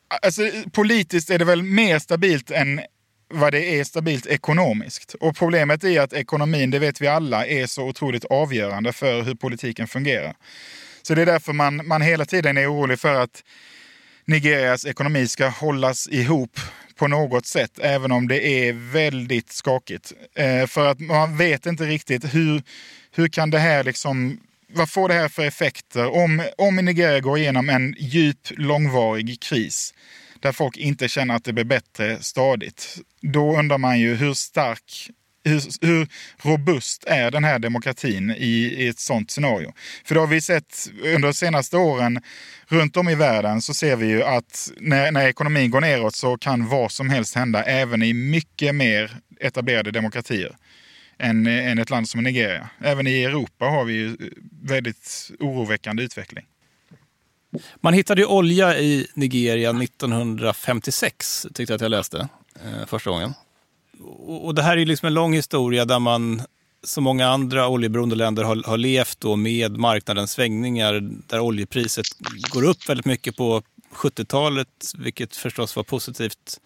Alltså, 0.09 0.43
politiskt 0.73 1.31
är 1.31 1.39
det 1.39 1.45
väl 1.45 1.63
mer 1.63 1.99
stabilt 1.99 2.51
än 2.51 2.81
vad 3.29 3.53
det 3.53 3.79
är 3.79 3.85
stabilt 3.85 4.27
ekonomiskt. 4.27 5.15
Och 5.15 5.37
problemet 5.37 5.85
är 5.85 6.01
att 6.01 6.13
ekonomin, 6.13 6.71
det 6.71 6.79
vet 6.79 7.01
vi 7.01 7.07
alla, 7.07 7.47
är 7.47 7.67
så 7.67 7.89
otroligt 7.89 8.25
avgörande 8.25 8.93
för 8.93 9.23
hur 9.23 9.35
politiken 9.35 9.87
fungerar. 9.87 10.35
Så 11.03 11.15
det 11.15 11.23
är 11.23 11.27
därför 11.27 11.53
man, 11.53 11.87
man 11.87 12.03
hela 12.03 12.25
tiden 12.25 12.57
är 12.57 12.73
orolig 12.73 13.01
för 13.01 13.15
att 13.15 13.45
Nigerias 14.25 14.87
ekonomi 14.87 15.29
ska 15.29 15.49
hållas 15.49 16.09
ihop 16.09 16.61
på 16.95 17.09
något 17.09 17.47
sätt, 17.47 17.79
även 17.79 18.13
om 18.13 18.29
det 18.29 18.47
är 18.49 18.73
väldigt 18.73 19.53
skakigt. 19.53 20.13
Eh, 20.35 20.67
för 20.67 20.87
att 20.87 21.01
man 21.01 21.37
vet 21.37 21.67
inte 21.67 21.85
riktigt 21.85 22.35
hur, 22.35 22.63
hur 23.11 23.29
kan 23.29 23.51
det 23.51 23.59
här 23.59 23.85
liksom 23.85 24.41
vad 24.73 24.91
får 24.91 25.09
det 25.09 25.15
här 25.15 25.29
för 25.29 25.43
effekter 25.43 26.15
om, 26.15 26.43
om 26.59 26.77
Nigeria 26.77 27.21
går 27.21 27.39
igenom 27.39 27.69
en 27.69 27.95
djup, 27.99 28.39
långvarig 28.51 29.41
kris 29.41 29.95
där 30.41 30.53
folk 30.53 30.77
inte 30.77 31.09
känner 31.09 31.35
att 31.35 31.45
det 31.45 31.53
blir 31.53 31.65
bättre 31.65 32.23
stadigt? 32.23 32.97
Då 33.21 33.59
undrar 33.59 33.79
man 33.79 34.01
ju 34.01 34.15
hur 34.15 34.35
stark 34.35 35.11
hur, 35.45 35.87
hur, 35.87 36.09
robust 36.43 37.05
är 37.07 37.31
den 37.31 37.45
här 37.45 37.59
demokratin 37.59 38.31
i, 38.31 38.75
i, 38.79 38.89
ett 38.89 38.99
sånt 38.99 39.31
scenario? 39.31 39.73
För 40.05 40.15
det 40.15 40.21
har 40.21 40.27
vi 40.27 40.41
sett 40.41 40.91
under 41.03 41.29
de 41.29 41.35
senaste 41.35 41.77
åren 41.77 42.21
runt 42.67 42.97
om 42.97 43.09
i 43.09 43.15
världen 43.15 43.63
så 43.63 43.75
ser 43.75 43.97
vi 43.97 44.07
ju 44.07 44.23
att 44.23 44.71
när, 44.81 45.13
när 45.13 45.27
ekonomin 45.27 45.71
går 45.71 45.81
neråt 45.81 46.15
så 46.15 46.39
kan 46.39 46.69
vad 46.69 46.93
som 46.93 47.11
helst 47.11 47.35
hända 47.35 47.63
även 47.65 48.03
i 48.03 48.13
mycket 48.13 48.75
mer 48.75 49.17
etablerade 49.41 49.91
demokratier 49.91 50.57
än, 51.19 51.47
än 51.47 51.79
ett 51.79 51.91
land 51.91 52.09
som 52.09 52.23
Nigeria. 52.23 52.71
Även 52.79 53.07
i 53.07 53.23
Europa 53.23 53.65
har 53.65 53.85
vi 53.85 53.93
ju 53.93 54.09
eh, 54.09 54.15
väldigt 54.63 55.31
oroväckande 55.41 56.03
utveckling. 56.03 56.45
Man 57.81 57.95
hittade 57.95 58.21
ju 58.21 58.27
olja 58.27 58.79
i 58.79 59.07
Nigeria 59.15 59.71
1956, 59.71 61.47
tyckte 61.55 61.73
jag 61.73 61.77
att 61.77 61.81
jag 61.81 61.91
läste 61.91 62.29
eh, 62.65 62.87
första 62.87 63.11
gången. 63.11 63.35
Och, 64.01 64.47
och 64.47 64.55
det 64.55 64.63
här 64.63 64.77
är 64.77 64.87
liksom 64.87 65.07
en 65.07 65.15
lång 65.15 65.35
historia 65.35 65.85
där 65.85 65.99
man, 65.99 66.43
som 66.85 67.05
många 67.05 67.29
andra 67.29 67.69
oljeberoende 67.69 68.17
länder, 68.17 68.43
har, 68.43 68.63
har 68.67 68.77
levt 68.77 69.21
då 69.21 69.37
med 69.37 69.77
marknadens 69.77 70.31
svängningar 70.31 71.01
där 71.27 71.41
oljepriset 71.41 72.07
går 72.51 72.65
upp 72.65 72.89
väldigt 72.89 73.07
mycket 73.07 73.37
på 73.37 73.63
70-talet, 73.95 74.93
vilket 74.99 75.37
förstås 75.37 75.77
var 75.77 75.83
positivt. 75.83 76.61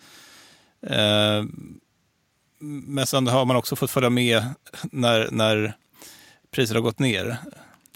Eh, 0.87 1.45
men 2.61 3.07
sen 3.07 3.27
har 3.27 3.45
man 3.45 3.57
också 3.57 3.77
fått 3.77 3.91
följa 3.91 4.11
med 4.11 4.45
när, 4.83 5.29
när 5.31 5.77
priset 6.51 6.75
har 6.75 6.83
gått 6.83 6.99
ner. 6.99 7.37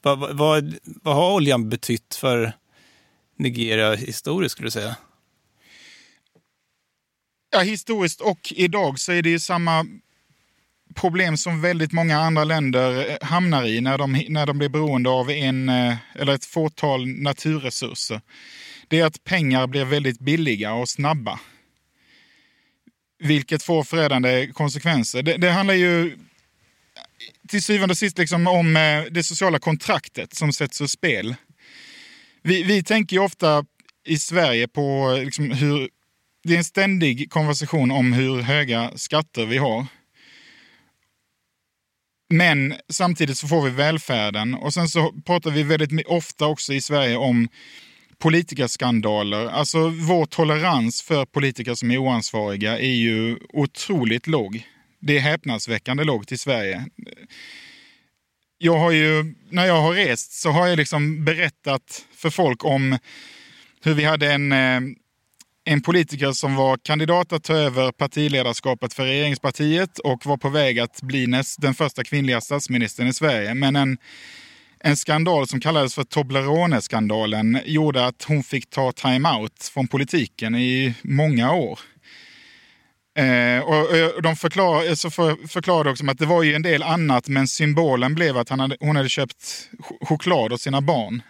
Vad, 0.03 0.37
vad, 0.37 0.74
vad 0.85 1.14
har 1.14 1.35
oljan 1.35 1.68
betytt 1.68 2.14
för 2.14 2.53
Nigeria 3.38 3.94
historiskt 3.94 4.53
skulle 4.53 4.66
du 4.66 4.70
säga? 4.70 4.96
Ja, 7.50 7.61
historiskt 7.61 8.20
och 8.20 8.53
idag 8.57 8.98
så 8.98 9.12
är 9.12 9.22
det 9.22 9.31
ju 9.31 9.38
samma 9.38 9.87
problem 10.94 11.37
som 11.37 11.61
väldigt 11.61 11.92
många 11.92 12.18
andra 12.18 12.44
länder 12.44 13.11
eh, 13.11 13.29
hamnar 13.29 13.66
i 13.66 13.81
när 13.81 13.98
de, 13.98 14.24
när 14.29 14.46
de 14.46 14.59
blir 14.59 14.68
beroende 14.68 15.11
av 15.11 15.31
en 15.31 15.68
eh, 15.68 15.96
eller 16.14 16.35
ett 16.35 16.44
fåtal 16.44 17.07
naturresurser. 17.07 18.20
Det 18.88 19.00
är 19.00 19.07
att 19.07 19.24
pengar 19.24 19.66
blir 19.66 19.85
väldigt 19.85 20.20
billiga 20.20 20.74
och 20.74 20.88
snabba. 20.88 21.40
Vilket 23.18 23.62
får 23.62 23.85
förödande 23.85 24.46
konsekvenser. 24.53 25.22
Det, 25.22 25.37
det 25.37 25.50
handlar 25.50 25.74
ju 25.74 26.18
till 27.48 27.62
syvende 27.62 27.92
och 27.92 27.98
sist 27.98 28.18
liksom 28.18 28.46
om 28.46 28.77
eh, 28.77 29.05
det 29.11 29.22
sociala 29.22 29.59
kontraktet 29.59 30.35
som 30.35 30.53
sätts 30.53 30.81
ur 30.81 30.87
spel. 30.87 31.35
Vi, 32.42 32.62
vi 32.62 32.83
tänker 32.83 33.16
ju 33.16 33.22
ofta 33.22 33.64
i 34.07 34.18
Sverige 34.18 34.68
på 34.68 35.14
eh, 35.16 35.24
liksom 35.24 35.50
hur... 35.50 35.88
Det 36.46 36.55
är 36.55 36.59
en 36.59 36.64
ständig 36.64 37.31
konversation 37.31 37.90
om 37.90 38.12
hur 38.12 38.40
höga 38.40 38.92
skatter 38.96 39.46
vi 39.46 39.59
har. 39.59 39.87
Men 42.29 42.74
samtidigt 42.88 43.38
så 43.38 43.48
får 43.48 43.62
vi 43.62 43.70
välfärden 43.70 44.55
och 44.55 44.74
sen 44.74 44.88
så 44.88 45.12
pratar 45.27 45.50
vi 45.50 45.62
väldigt 45.62 46.07
ofta 46.07 46.46
också 46.46 46.72
i 46.72 46.81
Sverige 46.81 47.16
om 47.16 47.48
politikerskandaler. 48.18 49.46
Alltså 49.46 49.88
vår 49.88 50.27
tolerans 50.27 51.03
för 51.03 51.24
politiker 51.24 51.74
som 51.74 51.90
är 51.90 51.98
oansvariga 51.98 52.79
är 52.79 52.94
ju 52.94 53.38
otroligt 53.53 54.27
låg. 54.27 54.66
Det 55.00 55.16
är 55.16 55.20
häpnadsväckande 55.20 56.05
lågt 56.05 56.33
i 56.33 56.38
Sverige. 56.38 56.87
Jag 58.59 58.79
har 58.79 58.90
ju, 58.90 59.35
när 59.50 59.66
jag 59.66 59.81
har 59.81 59.92
rest 59.92 60.33
så 60.33 60.50
har 60.50 60.66
jag 60.66 60.77
liksom 60.77 61.24
berättat 61.24 62.05
för 62.14 62.31
folk 62.31 62.64
om 62.64 62.98
hur 63.83 63.94
vi 63.94 64.05
hade 64.05 64.33
en, 64.33 64.53
eh, 64.53 64.81
en 65.64 65.83
politiker 65.83 66.33
som 66.33 66.55
var 66.55 66.77
kandidat 66.77 67.33
att 67.33 67.44
ta 67.44 67.55
över 67.55 67.92
partiledarskapet 67.92 68.94
för 68.94 69.05
regeringspartiet 69.05 69.98
och 69.98 70.27
var 70.27 70.37
på 70.37 70.48
väg 70.48 70.79
att 70.79 71.03
bli 71.03 71.27
näst, 71.27 71.61
den 71.61 71.74
första 71.74 72.05
kvinnliga 72.05 72.40
statsministern 72.40 73.07
i 73.07 73.12
Sverige. 73.12 73.55
Men 73.55 73.77
en 73.77 73.98
en 74.87 74.97
skandal 74.97 75.49
som 75.49 75.61
kallades 75.61 75.94
för 75.94 76.05
Toblerone-skandalen 76.05 77.61
gjorde 77.64 78.07
att 78.07 78.23
hon 78.23 78.42
fick 78.42 78.70
ta 78.70 78.92
time-out 78.92 79.70
från 79.75 79.88
politiken 79.88 80.55
i 80.55 80.94
många 81.03 81.53
år. 81.53 81.79
Eh, 83.18 83.59
och, 83.59 83.97
eh, 83.97 84.07
och, 84.07 84.23
de 84.23 84.37
förklar, 84.37 84.88
eh, 84.88 84.94
så 84.94 85.11
för, 85.11 85.49
förklarade 85.49 85.90
också 85.90 86.11
att 86.11 86.18
det 86.18 86.27
var 86.27 86.42
ju 86.42 86.55
en 86.55 86.62
del 86.62 86.83
annat, 86.83 87.29
men 87.29 87.49
symbolen 87.49 88.14
blev 88.14 88.37
att 88.37 88.49
han 88.49 88.61
hade, 88.61 88.77
hon 88.81 88.97
hade 88.97 89.09
köpt 89.09 89.70
choklad 90.01 90.53
åt 90.53 90.61
sina 90.61 90.81
barn 90.81 91.23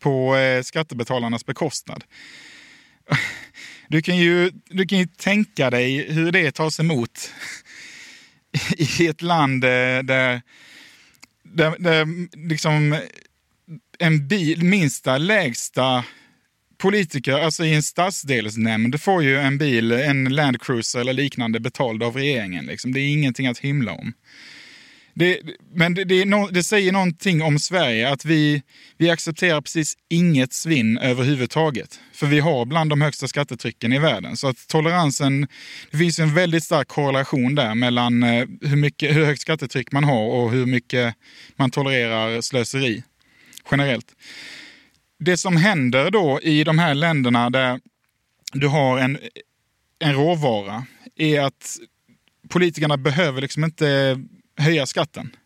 på 0.00 0.36
eh, 0.36 0.62
skattebetalarnas 0.62 1.46
bekostnad. 1.46 2.04
Du 3.88 4.02
kan, 4.02 4.16
ju, 4.16 4.50
du 4.64 4.86
kan 4.86 4.98
ju 4.98 5.06
tänka 5.06 5.70
dig 5.70 6.12
hur 6.12 6.32
det 6.32 6.52
tas 6.52 6.80
emot 6.80 7.30
i 8.76 9.06
ett 9.06 9.22
land 9.22 9.64
eh, 9.64 9.98
där 10.02 10.42
där, 11.52 11.76
där 11.78 12.06
liksom 12.48 12.98
en 13.98 14.28
bil, 14.28 14.64
minsta 14.64 15.18
lägsta 15.18 16.04
politiker, 16.78 17.32
alltså 17.32 17.64
i 17.64 17.74
en 17.74 17.82
stadsdelsnämnd, 17.82 19.00
får 19.00 19.22
ju 19.22 19.38
en 19.38 19.58
bil, 19.58 19.92
en 19.92 20.24
Landcruiser 20.24 21.00
eller 21.00 21.12
liknande 21.12 21.60
betald 21.60 22.02
av 22.02 22.16
regeringen. 22.16 22.66
Liksom. 22.66 22.92
Det 22.92 23.00
är 23.00 23.12
ingenting 23.12 23.46
att 23.46 23.58
himla 23.58 23.92
om. 23.92 24.12
Det, 25.14 25.40
men 25.74 25.94
det, 25.94 26.04
det, 26.04 26.24
no, 26.24 26.48
det, 26.50 26.62
säger 26.62 26.92
någonting 26.92 27.42
om 27.42 27.58
Sverige, 27.58 28.10
att 28.10 28.24
vi, 28.24 28.62
vi 28.96 29.10
accepterar 29.10 29.60
precis 29.60 29.94
inget 30.08 30.52
svinn 30.52 30.98
överhuvudtaget. 30.98 32.00
För 32.12 32.26
vi 32.26 32.40
har 32.40 32.64
bland 32.64 32.90
de 32.90 33.00
högsta 33.00 33.28
skattetrycken 33.28 33.92
i 33.92 33.98
världen. 33.98 34.36
Så 34.36 34.48
att 34.48 34.68
toleransen, 34.68 35.48
det 35.90 35.96
finns 35.96 36.18
en 36.18 36.34
väldigt 36.34 36.64
stark 36.64 36.88
korrelation 36.88 37.54
där 37.54 37.74
mellan 37.74 38.22
eh, 38.22 38.46
hur, 38.60 38.76
mycket, 38.76 39.16
hur 39.16 39.24
högt 39.24 39.40
skattetryck 39.40 39.92
man 39.92 40.04
har 40.04 40.24
och 40.24 40.50
hur 40.50 40.66
mycket 40.66 41.14
man 41.56 41.70
tolererar 41.70 42.40
slöseri 42.40 43.02
generellt. 43.70 44.06
Det 45.18 45.36
som 45.36 45.56
händer 45.56 46.10
då 46.10 46.40
i 46.42 46.64
de 46.64 46.78
här 46.78 46.94
länderna 46.94 47.50
där 47.50 47.80
du 48.52 48.68
har 48.68 48.98
en, 48.98 49.18
en 49.98 50.14
råvara 50.14 50.86
är 51.16 51.40
att 51.40 51.78
politikerna 52.48 52.96
behöver 52.96 53.40
liksom 53.40 53.64
inte 53.64 54.18
höja 54.56 54.86
skatten. 54.86 55.36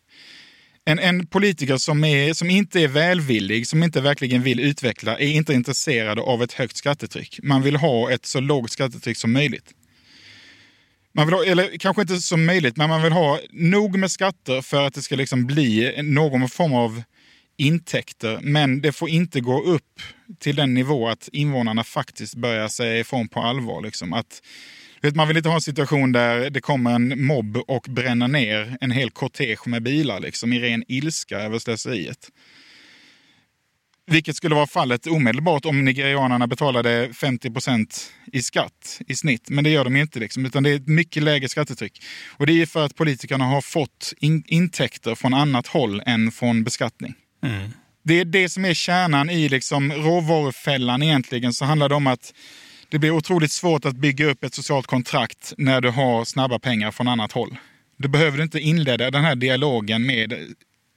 En, 0.85 0.99
en 0.99 1.27
politiker 1.27 1.77
som, 1.77 2.03
är, 2.03 2.33
som 2.33 2.49
inte 2.49 2.81
är 2.81 2.87
välvillig, 2.87 3.67
som 3.67 3.83
inte 3.83 4.01
verkligen 4.01 4.43
vill 4.43 4.59
utveckla, 4.59 5.19
är 5.19 5.27
inte 5.27 5.53
intresserad 5.53 6.19
av 6.19 6.43
ett 6.43 6.53
högt 6.53 6.77
skattetryck. 6.77 7.39
Man 7.43 7.61
vill 7.61 7.75
ha 7.75 8.11
ett 8.11 8.25
så 8.25 8.39
lågt 8.39 8.71
skattetryck 8.71 9.17
som 9.17 9.33
möjligt. 9.33 9.73
Man 11.13 11.27
vill 11.27 11.33
ha, 11.33 11.45
eller 11.45 11.77
kanske 11.77 12.01
inte 12.01 12.17
som 12.17 12.45
möjligt, 12.45 12.77
men 12.77 12.89
man 12.89 13.03
vill 13.03 13.11
ha 13.11 13.39
nog 13.51 13.97
med 13.97 14.11
skatter 14.11 14.61
för 14.61 14.87
att 14.87 14.93
det 14.93 15.01
ska 15.01 15.15
liksom 15.15 15.45
bli 15.45 16.01
någon 16.03 16.49
form 16.49 16.73
av 16.73 17.03
intäkter. 17.57 18.39
Men 18.41 18.81
det 18.81 18.91
får 18.91 19.09
inte 19.09 19.41
gå 19.41 19.63
upp 19.63 20.01
till 20.39 20.55
den 20.55 20.73
nivå 20.73 21.07
att 21.07 21.29
invånarna 21.31 21.83
faktiskt 21.83 22.35
börjar 22.35 22.67
säga 22.67 22.99
ifrån 22.99 23.27
på 23.27 23.39
allvar. 23.39 23.81
Liksom. 23.81 24.13
Att 24.13 24.41
Vet, 25.01 25.15
man 25.15 25.27
vill 25.27 25.37
inte 25.37 25.49
ha 25.49 25.55
en 25.55 25.61
situation 25.61 26.11
där 26.11 26.49
det 26.49 26.61
kommer 26.61 26.95
en 26.95 27.25
mobb 27.25 27.57
och 27.57 27.85
bränner 27.89 28.27
ner 28.27 28.77
en 28.81 28.91
hel 28.91 29.09
kortege 29.09 29.57
med 29.65 29.83
bilar 29.83 30.19
liksom, 30.19 30.53
i 30.53 30.59
ren 30.59 30.83
ilska 30.87 31.39
över 31.39 31.59
slöseriet. 31.59 32.29
Vilket 34.11 34.35
skulle 34.35 34.55
vara 34.55 34.67
fallet 34.67 35.07
omedelbart 35.07 35.65
om 35.65 35.85
nigerianerna 35.85 36.47
betalade 36.47 37.13
50 37.13 37.51
procent 37.51 38.13
i 38.33 38.41
skatt 38.41 39.01
i 39.07 39.15
snitt. 39.15 39.49
Men 39.49 39.63
det 39.63 39.69
gör 39.69 39.83
de 39.83 39.95
inte, 39.95 40.19
liksom, 40.19 40.45
utan 40.45 40.63
det 40.63 40.69
är 40.69 40.75
ett 40.75 40.87
mycket 40.87 41.23
lägre 41.23 41.49
skattetryck. 41.49 42.03
Och 42.37 42.45
det 42.45 42.61
är 42.61 42.65
för 42.65 42.85
att 42.85 42.95
politikerna 42.95 43.45
har 43.45 43.61
fått 43.61 44.13
in 44.19 44.43
intäkter 44.47 45.15
från 45.15 45.33
annat 45.33 45.67
håll 45.67 46.01
än 46.05 46.31
från 46.31 46.63
beskattning. 46.63 47.13
Mm. 47.43 47.69
Det 48.03 48.19
är 48.19 48.25
det 48.25 48.49
som 48.49 48.65
är 48.65 48.73
kärnan 48.73 49.29
i 49.29 49.49
liksom 49.49 49.91
råvarufällan 49.91 51.03
egentligen. 51.03 51.53
Så 51.53 51.65
handlar 51.65 51.89
det 51.89 51.95
om 51.95 52.07
att 52.07 52.33
det 52.89 52.99
blir 52.99 53.11
otroligt 53.11 53.51
svårt 53.51 53.85
att 53.85 53.95
bygga 53.95 54.25
upp 54.25 54.43
ett 54.43 54.53
socialt 54.53 54.87
kontrakt 54.87 55.53
när 55.57 55.81
du 55.81 55.89
har 55.89 56.25
snabba 56.25 56.59
pengar 56.59 56.91
från 56.91 57.07
annat 57.07 57.31
håll. 57.31 57.57
Du 57.97 58.07
behöver 58.07 58.41
inte 58.43 58.59
inleda 58.59 59.11
den 59.11 59.23
här 59.23 59.35
dialogen 59.35 60.05
med 60.05 60.33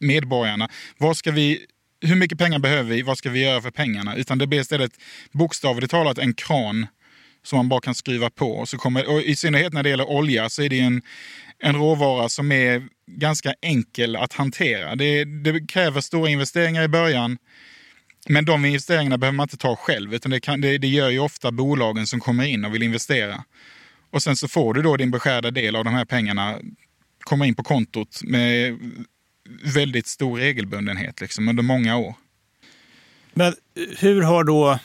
medborgarna. 0.01 0.69
Vad 0.99 1.17
ska 1.17 1.31
vi, 1.31 1.67
hur 2.01 2.17
mycket 2.17 2.39
pengar 2.39 2.59
behöver 2.59 2.95
vi? 2.95 3.03
Vad 3.03 3.19
ska 3.19 3.31
vi 3.31 3.45
göra 3.45 3.61
för 3.61 3.71
pengarna? 3.71 4.17
Utan 4.17 4.39
det 4.39 4.47
blir 4.47 4.61
istället 4.61 4.93
bokstavligt 5.33 5.91
talat 5.91 6.19
en 6.19 6.35
kran 6.35 6.87
som 7.43 7.57
man 7.57 7.69
bara 7.69 7.81
kan 7.81 7.95
skruva 7.95 8.31
på. 8.31 8.53
Och 8.53 8.69
så 8.69 8.79
kommer, 8.79 9.11
och 9.11 9.23
I 9.23 9.37
synnerhet 9.37 9.73
när 9.73 9.83
det 9.83 9.89
gäller 9.89 10.11
olja 10.11 10.49
så 10.49 10.63
är 10.63 10.69
det 10.69 10.81
en, 10.81 11.03
en 11.59 11.75
råvara 11.75 12.29
som 12.29 12.53
är 12.53 12.89
ganska 13.07 13.55
enkel 13.63 14.17
att 14.17 14.33
hantera. 14.33 14.97
Det, 14.97 15.25
det 15.25 15.67
kräver 15.69 16.01
stora 16.01 16.31
investeringar 16.31 16.83
i 16.83 16.89
början. 16.89 17.39
Men 18.29 18.45
de 18.45 18.65
investeringarna 18.65 19.19
behöver 19.19 19.37
man 19.37 19.45
inte 19.45 19.57
ta 19.57 19.77
själv, 19.77 20.15
utan 20.15 20.31
det, 20.31 20.41
kan, 20.41 20.61
det, 20.61 20.79
det 20.79 20.89
gör 20.89 21.09
ju 21.09 21.19
ofta 21.19 21.51
bolagen 21.53 22.07
som 22.07 22.21
kommer 22.21 22.45
in 22.45 22.65
och 22.65 22.75
vill 22.75 22.83
investera. 22.83 23.45
Och 24.11 24.23
sen 24.23 24.37
så 24.37 24.49
får 24.49 24.75
du 24.75 24.83
då 24.83 24.97
din 24.97 25.11
beskärda 25.11 25.51
del 25.51 25.77
av 25.77 25.85
de 25.85 25.95
här 25.95 26.05
pengarna 26.05 26.59
komma 27.21 27.47
in 27.47 27.55
på 27.55 27.63
kontot 27.63 28.21
med 28.23 28.79
väldigt 29.75 30.07
stor 30.07 30.39
regelbundenhet 30.39 31.21
liksom, 31.21 31.49
under 31.49 31.63
många 31.63 31.97
år. 31.97 32.15
Men 33.33 33.55
hur 33.99 34.23
har 34.23 34.45
då 34.45 34.79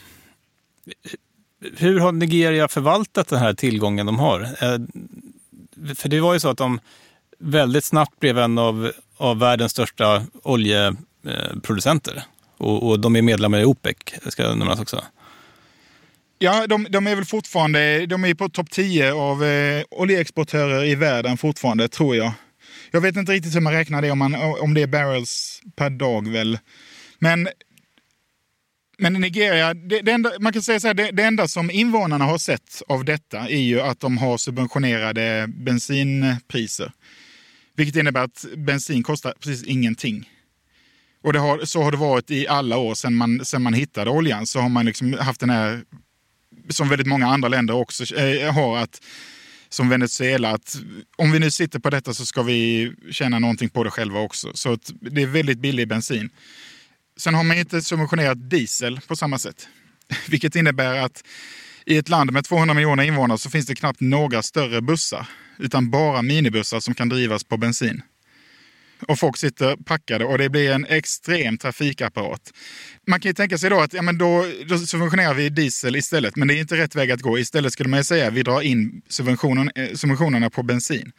hur 1.78 2.00
har 2.00 2.12
Nigeria 2.12 2.68
förvaltat 2.68 3.28
den 3.28 3.40
här 3.40 3.54
tillgången 3.54 4.06
de 4.06 4.20
har? 4.20 4.42
Eh, 4.42 4.80
för 5.96 6.10
det 6.10 6.20
var 6.20 6.34
ju 6.34 6.40
så 6.40 6.50
att 6.50 6.58
de 6.58 6.80
väldigt 7.40 7.84
snabbt 7.84 8.20
blev 8.20 8.38
en 8.38 8.58
av, 8.58 8.92
av 9.18 9.40
världens 9.40 9.72
största 9.72 10.24
oljeproducenter. 10.44 12.24
Och, 12.58 12.90
och 12.90 13.00
de 13.00 13.16
är 13.16 13.22
medlemmar 13.22 13.60
i 13.60 13.66
OPEC, 13.66 13.96
ska 14.28 14.56
nämnas 14.56 14.80
också. 14.80 15.04
Ja, 16.40 16.68
de, 16.68 16.88
de, 16.90 17.08
är 17.08 17.16
väl 17.16 17.26
fortfarande 17.26 18.06
de 18.06 18.26
är 18.26 18.34
på 18.34 18.50
topp 18.50 18.72
10 18.72 19.14
av 19.14 19.44
eh, 19.44 19.84
oljeexportörer 19.92 20.84
i 20.84 20.96
världen 20.96 21.38
fortfarande, 21.38 21.88
tror 21.88 22.16
jag. 22.16 22.32
Jag 22.92 23.02
vet 23.02 23.16
inte 23.16 23.32
riktigt 23.32 23.56
hur 23.56 23.62
man 23.62 23.74
räknar 23.74 24.02
det, 24.02 24.12
om, 24.12 24.20
man, 24.20 24.36
om 24.36 24.74
det 24.74 24.82
är 24.82 24.88
barrels 24.88 25.62
per 25.76 25.90
dag 25.90 26.28
väl. 26.28 26.60
Men, 27.20 27.48
men 28.98 29.14
Nigeria, 29.14 29.74
det, 29.74 30.02
det 30.02 30.12
enda, 30.12 30.32
man 30.40 30.54
kan 30.54 30.62
säga 30.62 30.80
så 30.80 30.88
här, 30.88 30.94
det, 30.94 31.12
det, 31.12 31.24
enda 31.24 31.48
som 31.48 31.72
invånarna 31.72 32.26
har 32.26 32.38
sett 32.38 32.82
av 32.88 33.06
detta 33.06 33.40
är 33.40 33.62
ju 33.62 33.82
att 33.82 34.00
de 34.00 34.18
har 34.18 34.38
subventionerade 34.38 35.48
bensinpriser. 35.48 36.92
Vilket 37.76 37.96
innebär 37.96 38.24
att 38.24 38.46
bensin 38.58 39.04
kostar 39.04 39.34
precis 39.40 39.64
ingenting. 39.64 40.30
Och 41.26 41.34
det 41.34 41.40
har, 41.40 41.66
så 41.66 41.84
har 41.84 41.92
det 41.92 41.98
varit 41.98 42.32
i 42.32 42.48
alla 42.48 42.78
år 42.78 42.96
sedan 42.96 43.16
man, 43.16 43.46
sedan 43.46 43.62
man 43.62 43.74
hittade 43.74 44.12
oljan. 44.12 44.48
Så 44.48 44.60
har 44.60 44.70
man 44.70 44.86
liksom 44.86 45.14
haft 45.14 45.40
den 45.40 45.50
här, 45.50 45.84
som 46.70 46.90
väldigt 46.90 47.08
många 47.08 47.28
andra 47.28 47.48
länder 47.48 47.74
också 47.74 48.16
eh, 48.16 48.54
har, 48.54 48.78
att 48.78 49.02
som 49.70 49.90
Venezuela, 49.90 50.52
att 50.52 50.78
om 51.16 51.32
vi 51.32 51.40
nu 51.40 51.52
sitter 51.52 51.80
på 51.80 51.90
detta 51.90 52.14
så 52.14 52.26
ska 52.26 52.44
vi 52.44 52.92
tjäna 53.12 53.40
någonting 53.40 53.70
på 53.70 53.84
det 53.84 53.92
själva 53.92 54.20
också. 54.20 54.52
Så 54.54 54.78
det 55.02 55.22
är 55.22 55.28
väldigt 55.28 55.60
billig 55.60 55.88
bensin. 55.88 56.30
Sen 57.18 57.34
har 57.34 57.44
man 57.44 57.58
inte 57.58 57.82
subventionerat 57.82 58.50
diesel 58.50 59.00
på 59.08 59.16
samma 59.16 59.40
sätt. 59.40 59.68
Vilket 60.28 60.56
innebär 60.56 60.96
att 60.96 61.24
i 61.86 61.98
ett 61.98 62.10
land 62.10 62.32
med 62.32 62.46
200 62.46 62.74
miljoner 62.74 63.04
invånare 63.04 63.38
så 63.38 63.50
finns 63.50 63.66
det 63.66 63.76
knappt 63.76 64.02
några 64.02 64.44
större 64.44 64.82
bussar. 64.82 65.28
Utan 65.58 65.90
bara 65.90 66.22
minibussar 66.22 66.80
som 66.80 66.94
kan 66.94 67.10
drivas 67.10 67.44
på 67.44 67.58
bensin 67.58 68.02
och 69.08 69.20
folk 69.20 69.38
sitter 69.38 69.76
packade 69.76 70.26
och 70.26 70.38
det 70.38 70.50
blir 70.50 70.72
en 70.72 70.86
extrem 70.86 71.58
trafikapparat. 71.58 72.54
Man 73.08 73.20
kan 73.20 73.30
ju 73.30 73.34
tänka 73.34 73.58
sig 73.58 73.70
då 73.70 73.80
att 73.80 73.94
ja, 73.94 74.02
men 74.02 74.18
då, 74.18 74.46
då 74.68 74.78
subventionerar 74.78 75.34
vi 75.34 75.50
diesel 75.50 75.96
istället, 75.96 76.36
men 76.36 76.48
det 76.48 76.54
är 76.54 76.60
inte 76.60 76.78
rätt 76.78 76.96
väg 76.96 77.12
att 77.12 77.22
gå. 77.22 77.40
Istället 77.40 77.74
skulle 77.74 77.90
man 77.90 78.04
säga 78.04 78.28
att 78.28 78.34
vi 78.34 78.44
drar 78.44 78.62
in 78.62 79.02
subventionen, 79.08 79.72
eh, 79.76 79.94
subventionerna 79.94 80.50
på 80.50 80.64
bensin. 80.64 81.12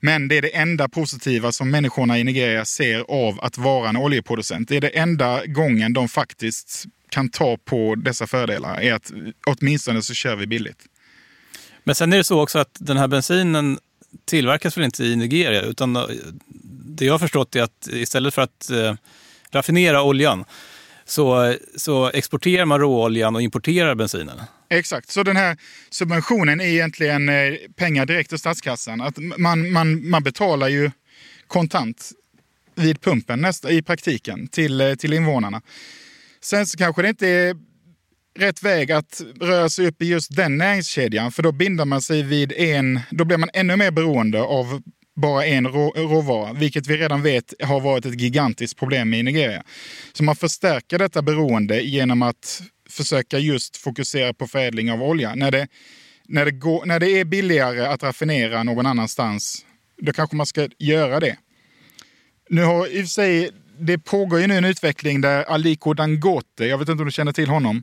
Men 0.00 0.28
det 0.28 0.38
är 0.38 0.42
det 0.42 0.56
enda 0.56 0.88
positiva 0.88 1.52
som 1.52 1.70
människorna 1.70 2.18
i 2.18 2.24
Nigeria 2.24 2.64
ser 2.64 3.04
av 3.08 3.40
att 3.40 3.58
vara 3.58 3.88
en 3.88 3.96
oljeproducent. 3.96 4.68
Det 4.68 4.76
är 4.76 4.80
det 4.80 4.88
enda 4.98 5.46
gången 5.46 5.92
de 5.92 6.08
faktiskt 6.08 6.84
kan 7.08 7.28
ta 7.28 7.56
på 7.64 7.94
dessa 7.94 8.26
fördelar, 8.26 8.80
är 8.80 8.94
att 8.94 9.12
åtminstone 9.46 10.02
så 10.02 10.14
kör 10.14 10.36
vi 10.36 10.46
billigt. 10.46 10.84
Men 11.84 11.94
sen 11.94 12.12
är 12.12 12.16
det 12.16 12.24
så 12.24 12.40
också 12.40 12.58
att 12.58 12.76
den 12.80 12.96
här 12.96 13.08
bensinen 13.08 13.78
tillverkas 14.24 14.76
väl 14.76 14.84
inte 14.84 15.04
i 15.04 15.16
Nigeria, 15.16 15.62
utan 15.62 15.96
eh, 15.96 16.02
det 16.96 17.04
jag 17.04 17.14
har 17.14 17.18
förstått 17.18 17.56
är 17.56 17.62
att 17.62 17.88
istället 17.90 18.34
för 18.34 18.42
att 18.42 18.70
eh, 18.70 18.94
raffinera 19.50 20.02
oljan 20.02 20.44
så, 21.04 21.54
så 21.76 22.10
exporterar 22.10 22.64
man 22.64 22.80
råoljan 22.80 23.34
och 23.34 23.42
importerar 23.42 23.94
bensinen. 23.94 24.40
Exakt, 24.68 25.10
så 25.10 25.22
den 25.22 25.36
här 25.36 25.56
subventionen 25.90 26.60
är 26.60 26.64
egentligen 26.64 27.28
eh, 27.28 27.54
pengar 27.76 28.06
direkt 28.06 28.28
till 28.28 28.38
statskassan. 28.38 29.00
Att 29.00 29.18
man, 29.38 29.72
man, 29.72 30.10
man 30.10 30.22
betalar 30.22 30.68
ju 30.68 30.90
kontant 31.46 32.12
vid 32.74 33.00
pumpen 33.00 33.40
nästa, 33.40 33.70
i 33.70 33.82
praktiken 33.82 34.48
till, 34.48 34.80
eh, 34.80 34.94
till 34.94 35.12
invånarna. 35.12 35.62
Sen 36.40 36.66
så 36.66 36.78
kanske 36.78 37.02
det 37.02 37.08
inte 37.08 37.28
är 37.28 37.56
rätt 38.38 38.62
väg 38.62 38.92
att 38.92 39.22
röra 39.40 39.68
sig 39.68 39.86
upp 39.86 40.02
i 40.02 40.06
just 40.06 40.36
den 40.36 40.56
näringskedjan, 40.56 41.32
för 41.32 41.42
då 41.42 41.52
binder 41.52 41.84
man 41.84 42.02
sig 42.02 42.22
vid 42.22 42.52
en, 42.52 43.00
då 43.10 43.24
blir 43.24 43.36
man 43.36 43.50
ännu 43.52 43.76
mer 43.76 43.90
beroende 43.90 44.42
av 44.42 44.82
bara 45.14 45.46
en 45.46 45.68
rå, 45.68 45.90
råvara, 45.96 46.52
vilket 46.52 46.86
vi 46.86 46.96
redan 46.96 47.22
vet 47.22 47.54
har 47.62 47.80
varit 47.80 48.06
ett 48.06 48.20
gigantiskt 48.20 48.78
problem 48.78 49.14
i 49.14 49.22
Nigeria. 49.22 49.62
Så 50.12 50.24
man 50.24 50.36
förstärker 50.36 50.98
detta 50.98 51.22
beroende 51.22 51.82
genom 51.82 52.22
att 52.22 52.62
försöka 52.88 53.38
just 53.38 53.76
fokusera 53.76 54.34
på 54.34 54.46
förädling 54.46 54.92
av 54.92 55.02
olja. 55.02 55.34
När 55.34 55.50
det, 55.50 55.68
när 56.28 56.44
det, 56.44 56.50
går, 56.50 56.86
när 56.86 57.00
det 57.00 57.20
är 57.20 57.24
billigare 57.24 57.86
att 57.86 58.02
raffinera 58.02 58.62
någon 58.62 58.86
annanstans, 58.86 59.66
då 60.02 60.12
kanske 60.12 60.36
man 60.36 60.46
ska 60.46 60.68
göra 60.78 61.20
det. 61.20 61.36
Nu 62.48 62.62
har 62.62 62.86
i 62.86 62.98
och 62.98 63.04
för 63.04 63.06
sig, 63.06 63.50
det 63.78 63.98
pågår 63.98 64.40
ju 64.40 64.46
nu 64.46 64.56
en 64.56 64.64
utveckling 64.64 65.20
där 65.20 65.44
Aliko 65.44 65.94
Dangote, 65.94 66.64
jag 66.64 66.78
vet 66.78 66.88
inte 66.88 67.02
om 67.02 67.06
du 67.06 67.12
känner 67.12 67.32
till 67.32 67.48
honom? 67.48 67.82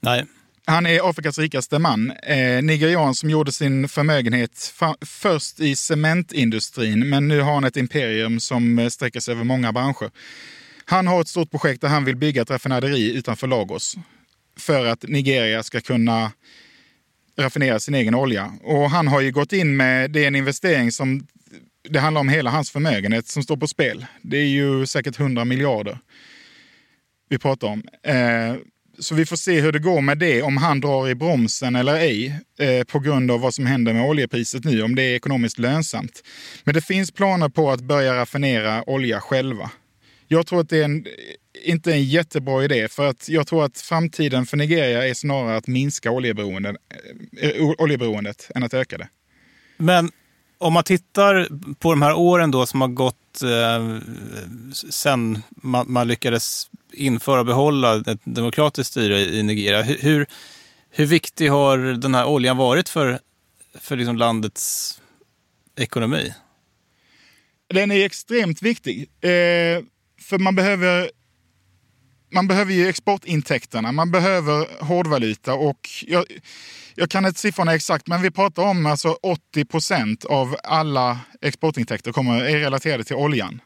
Nej. 0.00 0.24
Han 0.66 0.86
är 0.86 1.10
Afrikas 1.10 1.38
rikaste 1.38 1.78
man. 1.78 2.10
Eh, 2.10 2.62
nigerian 2.62 3.14
som 3.14 3.30
gjorde 3.30 3.52
sin 3.52 3.88
förmögenhet 3.88 4.74
först 5.06 5.60
i 5.60 5.76
cementindustrin, 5.76 7.08
men 7.08 7.28
nu 7.28 7.40
har 7.40 7.54
han 7.54 7.64
ett 7.64 7.76
imperium 7.76 8.40
som 8.40 8.78
eh, 8.78 8.88
sträcker 8.88 9.20
sig 9.20 9.32
över 9.32 9.44
många 9.44 9.72
branscher. 9.72 10.10
Han 10.84 11.06
har 11.06 11.20
ett 11.20 11.28
stort 11.28 11.50
projekt 11.50 11.80
där 11.80 11.88
han 11.88 12.04
vill 12.04 12.16
bygga 12.16 12.42
ett 12.42 12.50
raffinaderi 12.50 13.16
utanför 13.16 13.46
Lagos 13.46 13.96
för 14.58 14.86
att 14.86 15.02
Nigeria 15.02 15.62
ska 15.62 15.80
kunna 15.80 16.32
raffinera 17.38 17.80
sin 17.80 17.94
egen 17.94 18.14
olja. 18.14 18.52
Och 18.62 18.90
han 18.90 19.08
har 19.08 19.20
ju 19.20 19.32
gått 19.32 19.52
in 19.52 19.76
med, 19.76 20.10
det 20.10 20.24
är 20.24 20.26
en 20.26 20.36
investering 20.36 20.92
som 20.92 21.26
det 21.88 22.00
handlar 22.00 22.20
om 22.20 22.28
hela 22.28 22.50
hans 22.50 22.70
förmögenhet 22.70 23.26
som 23.26 23.42
står 23.42 23.56
på 23.56 23.66
spel. 23.66 24.06
Det 24.22 24.36
är 24.36 24.46
ju 24.46 24.86
säkert 24.86 25.20
100 25.20 25.44
miljarder 25.44 25.98
vi 27.28 27.38
pratar 27.38 27.68
om. 27.68 27.82
Eh, 28.02 28.54
så 28.98 29.14
vi 29.14 29.26
får 29.26 29.36
se 29.36 29.60
hur 29.60 29.72
det 29.72 29.78
går 29.78 30.00
med 30.00 30.18
det, 30.18 30.42
om 30.42 30.56
han 30.56 30.80
drar 30.80 31.08
i 31.08 31.14
bromsen 31.14 31.76
eller 31.76 31.94
ej, 31.94 32.40
eh, 32.58 32.84
på 32.84 32.98
grund 32.98 33.30
av 33.30 33.40
vad 33.40 33.54
som 33.54 33.66
händer 33.66 33.92
med 33.92 34.08
oljepriset 34.08 34.64
nu, 34.64 34.82
om 34.82 34.94
det 34.94 35.02
är 35.02 35.14
ekonomiskt 35.14 35.58
lönsamt. 35.58 36.22
Men 36.64 36.74
det 36.74 36.80
finns 36.80 37.10
planer 37.10 37.48
på 37.48 37.70
att 37.70 37.80
börja 37.80 38.14
raffinera 38.14 38.90
olja 38.90 39.20
själva. 39.20 39.70
Jag 40.28 40.46
tror 40.46 40.60
att 40.60 40.68
det 40.68 40.78
är 40.78 40.84
en, 40.84 41.06
inte 41.64 41.92
en 41.92 42.04
jättebra 42.04 42.64
idé, 42.64 42.88
för 42.88 43.08
att 43.08 43.28
jag 43.28 43.46
tror 43.46 43.64
att 43.64 43.78
framtiden 43.78 44.46
för 44.46 44.56
Nigeria 44.56 45.08
är 45.08 45.14
snarare 45.14 45.56
att 45.56 45.66
minska 45.66 46.10
oljeberoendet, 46.10 46.76
eh, 47.40 47.70
oljeberoendet 47.78 48.50
än 48.54 48.62
att 48.62 48.74
öka 48.74 48.98
det. 48.98 49.08
Men 49.76 50.10
om 50.58 50.72
man 50.72 50.84
tittar 50.84 51.48
på 51.74 51.90
de 51.90 52.02
här 52.02 52.14
åren 52.14 52.50
då 52.50 52.66
som 52.66 52.80
har 52.80 52.88
gått 52.88 53.42
eh, 53.42 53.98
sen 54.90 55.42
man, 55.50 55.92
man, 55.92 56.08
lyckades 56.08 56.70
införa 56.94 57.40
och 57.40 57.46
behålla 57.46 57.96
ett 57.96 58.20
demokratiskt 58.24 58.90
styre 58.90 59.20
i 59.20 59.42
Nigeria. 59.42 59.82
Hur, 59.82 60.26
hur 60.90 61.06
viktig 61.06 61.48
har 61.48 61.78
den 61.78 62.14
här 62.14 62.26
oljan 62.26 62.56
varit 62.56 62.88
för, 62.88 63.18
för 63.80 63.96
liksom 63.96 64.16
landets 64.16 65.00
ekonomi? 65.76 66.34
Den 67.68 67.90
är 67.90 68.06
extremt 68.06 68.62
viktig. 68.62 69.00
Eh, 69.20 69.82
för 70.20 70.38
man 70.38 70.54
behöver 70.54 71.10
man 72.34 72.48
behöver 72.48 72.72
ju 72.72 72.88
exportintäkterna, 72.88 73.92
man 73.92 74.10
behöver 74.10 74.84
hårdvaluta 74.84 75.54
och 75.54 75.88
jag, 76.06 76.24
jag 76.94 77.10
kan 77.10 77.26
inte 77.26 77.40
siffrorna 77.40 77.74
exakt, 77.74 78.06
men 78.06 78.22
vi 78.22 78.30
pratar 78.30 78.62
om 78.62 78.86
alltså 78.86 79.18
80 79.22 79.64
procent 79.64 80.24
av 80.24 80.56
alla 80.62 81.20
exportintäkter 81.40 82.12
kommer, 82.12 82.44
är 82.44 82.58
relaterade 82.58 83.04
till 83.04 83.16
oljan. 83.16 83.60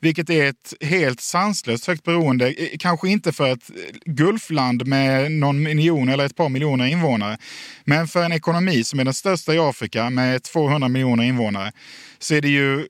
Vilket 0.00 0.30
är 0.30 0.48
ett 0.48 0.74
helt 0.80 1.20
sanslöst 1.20 1.86
högt 1.86 2.04
beroende. 2.04 2.54
Kanske 2.78 3.08
inte 3.08 3.32
för 3.32 3.52
ett 3.52 3.70
Gulfland 4.04 4.86
med 4.86 5.32
någon 5.32 5.62
miljon 5.62 6.08
eller 6.08 6.26
ett 6.26 6.36
par 6.36 6.48
miljoner 6.48 6.86
invånare. 6.86 7.38
Men 7.84 8.08
för 8.08 8.24
en 8.24 8.32
ekonomi 8.32 8.84
som 8.84 9.00
är 9.00 9.04
den 9.04 9.14
största 9.14 9.54
i 9.54 9.58
Afrika 9.58 10.10
med 10.10 10.42
200 10.42 10.88
miljoner 10.88 11.24
invånare 11.24 11.72
så 12.18 12.34
är 12.34 12.40
det 12.40 12.48
ju 12.48 12.86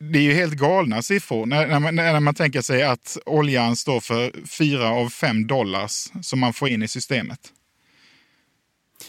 det 0.00 0.18
är 0.18 0.22
ju 0.22 0.34
helt 0.34 0.54
galna 0.54 1.02
siffror 1.02 1.46
när, 1.46 1.66
när, 1.66 1.80
man, 1.80 1.94
när 1.94 2.20
man 2.20 2.34
tänker 2.34 2.62
sig 2.62 2.82
att 2.82 3.18
oljan 3.26 3.76
står 3.76 4.00
för 4.00 4.46
fyra 4.46 4.88
av 4.88 5.08
fem 5.08 5.46
dollars 5.46 6.08
som 6.22 6.40
man 6.40 6.52
får 6.52 6.68
in 6.68 6.82
i 6.82 6.88
systemet. 6.88 7.40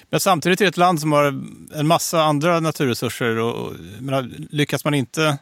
Men 0.09 0.19
samtidigt 0.19 0.61
är 0.61 0.65
det 0.65 0.69
ett 0.69 0.77
land 0.77 1.01
som 1.01 1.11
har 1.11 1.25
en 1.75 1.87
massa 1.87 2.23
andra 2.23 2.59
naturresurser 2.59 3.37
och, 3.37 3.73
menar, 3.99 4.29
lyckas 4.49 4.85
man 4.85 4.93
inte 4.93 5.37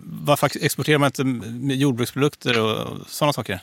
varför 0.00 0.50
exporterar 0.60 0.98
man 0.98 1.06
inte 1.06 1.74
jordbruksprodukter 1.74 2.60
och 2.60 2.98
sådana 3.06 3.32
saker? 3.32 3.60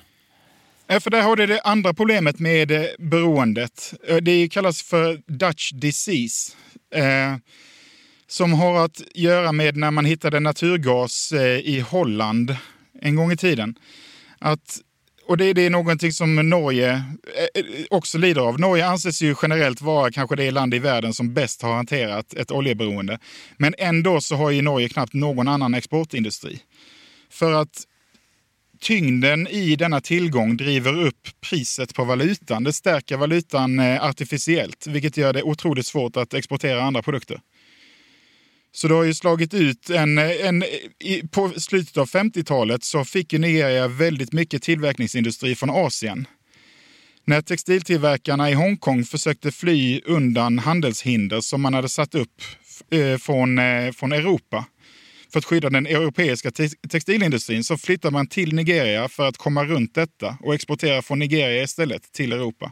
För 1.00 1.10
där 1.10 1.22
har 1.22 1.36
du 1.36 1.46
det 1.46 1.62
andra 1.62 1.94
problemet 1.94 2.40
med 2.40 2.72
eh, 2.72 2.86
beroendet. 3.00 3.94
Eh, 4.08 4.18
det 4.18 4.50
kallas 4.50 4.82
för 4.82 5.22
Dutch 5.28 5.72
disease. 5.72 6.52
Eh, 6.96 7.36
som 8.28 8.54
har 8.54 8.86
att 8.86 9.02
göra 9.16 9.52
med 9.52 9.78
när 9.78 9.92
man 9.92 10.06
hittade 10.06 10.40
naturgas 10.40 11.32
eh, 11.32 11.60
i 11.60 11.80
Holland 11.80 12.56
en 13.02 13.16
gång 13.16 13.32
i 13.32 13.38
tiden. 13.38 13.76
Att 14.40 14.80
och 15.32 15.38
det, 15.38 15.54
det, 15.54 15.66
är 15.66 15.70
någonting 15.70 16.14
som 16.14 16.36
Norge 16.36 16.92
eh, 16.94 17.62
eh, 17.62 17.86
också 17.90 18.18
lider 18.18 18.42
av. 18.42 18.60
Norge 18.60 18.88
anses 18.88 19.22
ju 19.22 19.36
generellt 19.42 19.82
vara 19.82 20.12
kanske 20.12 20.36
det 20.36 20.52
land 20.52 20.74
i 20.74 20.80
världen 20.80 21.14
som 21.14 21.34
bäst 21.34 21.62
har 21.62 21.74
hanterat 21.74 22.34
ett 22.34 22.52
oljeberoende. 22.52 23.20
Men 23.58 23.76
ändå 23.78 24.22
så 24.22 24.36
har 24.36 24.52
ju 24.52 24.62
Norge 24.62 24.90
knappt 24.90 25.14
någon 25.14 25.48
annan 25.48 25.74
exportindustri. 25.74 26.60
För 27.30 27.54
att 27.54 27.84
tyngden 28.82 29.48
i 29.48 29.76
denna 29.76 30.02
tillgång 30.02 30.58
driver 30.58 31.02
upp 31.06 31.28
priset 31.50 31.96
på 31.96 32.04
valutan. 32.04 32.64
Det 32.64 32.74
stärker 32.74 33.18
valutan 33.18 33.80
eh, 33.80 34.04
artificiellt, 34.04 34.88
vilket 34.88 35.18
gör 35.18 35.34
det 35.34 35.44
otroligt 35.44 35.88
svårt 35.88 36.18
att 36.18 36.34
exportera 36.34 36.84
andra 36.84 37.02
produkter. 37.02 37.40
Så 38.74 38.88
det 38.88 38.94
har 38.94 39.04
ju 39.04 39.14
slagit 39.14 39.54
ut 39.54 39.90
en, 39.90 40.18
en 40.18 40.64
i, 41.00 41.24
på 41.32 41.50
slutet 41.50 41.98
av 41.98 42.10
50-talet 42.10 42.84
så 42.84 43.06
fick 43.06 43.34
ju 43.34 43.40
Nigeria 43.40 43.88
väldigt 43.88 44.34
mycket 44.34 44.64
tillverkningsindustri 44.64 45.56
från 45.56 45.70
Asien. 45.70 46.28
När 47.26 47.42
textiltillverkarna 47.42 48.50
i 48.50 48.54
Hongkong 48.54 49.04
försökte 49.04 49.52
fly 49.52 50.02
undan 50.06 50.60
handelshinder 50.60 51.42
som 51.42 51.62
man 51.62 51.74
hade 51.74 51.90
satt 51.90 52.16
upp 52.16 52.42
eh, 52.92 53.18
från, 53.18 53.60
eh, 53.60 53.92
från 53.92 54.12
Europa 54.12 54.66
för 55.32 55.40
att 55.40 55.46
skydda 55.46 55.70
den 55.70 55.88
europeiska 55.88 56.52
textilindustrin 56.90 57.64
så 57.64 57.78
flyttade 57.78 58.14
man 58.14 58.28
till 58.28 58.56
Nigeria 58.56 59.10
för 59.10 59.28
att 59.28 59.38
komma 59.38 59.66
runt 59.66 59.96
detta 59.96 60.38
och 60.40 60.54
exportera 60.54 61.02
från 61.02 61.20
Nigeria 61.20 61.64
istället 61.64 62.12
till 62.12 62.32
Europa 62.32 62.72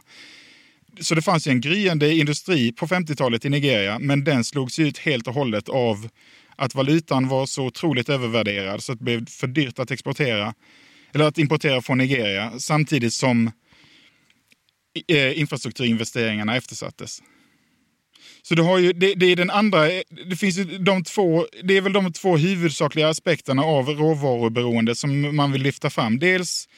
så 1.00 1.14
det 1.14 1.22
fanns 1.22 1.46
ju 1.46 1.50
en 1.50 1.60
gryende 1.60 2.14
industri 2.14 2.72
på 2.72 2.86
50-talet 2.86 3.44
i 3.44 3.48
Nigeria, 3.48 3.98
men 3.98 4.24
den 4.24 4.44
slogs 4.44 4.78
ut 4.78 4.98
helt 4.98 5.26
och 5.26 5.34
hållet 5.34 5.68
av 5.68 6.08
att 6.56 6.74
valutan 6.74 7.28
var 7.28 7.46
så 7.46 7.64
otroligt 7.64 8.08
övervärderad 8.08 8.82
så 8.82 8.92
att 8.92 8.98
det 8.98 9.04
blev 9.04 9.26
för 9.26 9.46
dyrt 9.46 9.78
att 9.78 9.90
exportera 9.90 10.54
eller 11.14 11.24
att 11.24 11.38
importera 11.38 11.82
från 11.82 11.98
Nigeria 11.98 12.52
samtidigt 12.58 13.14
som 13.14 13.50
eh, 15.08 15.40
infrastrukturinvesteringarna 15.40 16.56
eftersattes. 16.56 17.22
Så 18.42 18.54
du 18.54 18.62
har 18.62 18.78
ju, 18.78 18.92
det, 18.92 19.14
det, 19.14 19.26
är 19.26 19.36
den 19.36 19.50
andra, 19.50 19.86
det 20.30 20.36
finns 20.36 20.56
de 20.78 21.04
två, 21.04 21.46
det 21.62 21.76
är 21.76 21.80
väl 21.80 21.92
de 21.92 22.12
två 22.12 22.36
huvudsakliga 22.36 23.08
aspekterna 23.08 23.62
av 23.62 23.88
råvaruberoende 23.88 24.94
som 24.94 25.36
man 25.36 25.52
vill 25.52 25.62
lyfta 25.62 25.90
fram. 25.90 26.18
Dels 26.18 26.68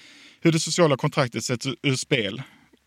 hur 0.40 0.52
det 0.52 0.60
sociala 0.60 0.96
kontraktet 0.96 1.44
sätts 1.44 1.66
ur 1.82 1.96
spel 1.96 2.42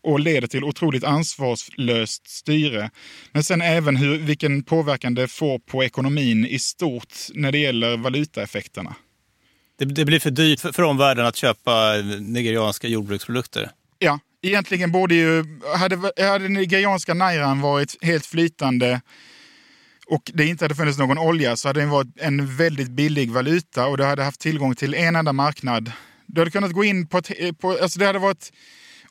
och 0.06 0.20
leder 0.20 0.48
till 0.48 0.64
otroligt 0.64 1.04
ansvarslöst 1.04 2.30
styre. 2.30 2.90
Men 3.32 3.44
sen 3.44 3.62
även 3.62 3.96
hur, 3.96 4.18
vilken 4.18 4.62
påverkan 4.62 5.14
det 5.14 5.28
får 5.28 5.58
på 5.58 5.84
ekonomin 5.84 6.46
i 6.46 6.58
stort 6.58 7.14
när 7.34 7.52
det 7.52 7.58
gäller 7.58 7.96
valutaeffekterna. 7.96 8.96
Det, 9.78 9.84
det 9.84 10.04
blir 10.04 10.20
för 10.20 10.30
dyrt 10.30 10.60
för, 10.60 10.72
för 10.72 10.82
omvärlden 10.82 11.26
att 11.26 11.36
köpa 11.36 11.92
nigerianska 12.20 12.88
jordbruksprodukter? 12.88 13.70
Ja, 13.98 14.18
egentligen 14.42 14.92
borde 14.92 15.14
ju... 15.14 15.44
Hade, 15.76 15.96
hade 16.28 16.48
nigerianska 16.48 17.14
nairan 17.14 17.60
varit 17.60 18.04
helt 18.04 18.26
flytande 18.26 19.00
och 20.06 20.30
det 20.34 20.46
inte 20.46 20.64
hade 20.64 20.74
funnits 20.74 20.98
någon 20.98 21.18
olja 21.18 21.56
så 21.56 21.68
hade 21.68 21.80
den 21.80 21.90
varit 21.90 22.08
en 22.16 22.56
väldigt 22.56 22.90
billig 22.90 23.30
valuta 23.30 23.86
och 23.86 23.96
du 23.96 24.04
hade 24.04 24.22
haft 24.22 24.40
tillgång 24.40 24.74
till 24.74 24.94
en 24.94 25.16
enda 25.16 25.32
marknad. 25.32 25.92
Du 26.26 26.40
hade 26.40 26.50
kunnat 26.50 26.72
gå 26.72 26.84
in 26.84 27.06
på 27.06 27.18
ett... 27.18 27.58
På, 27.58 27.78
alltså 27.82 27.98
det 27.98 28.06
hade 28.06 28.18
varit 28.18 28.52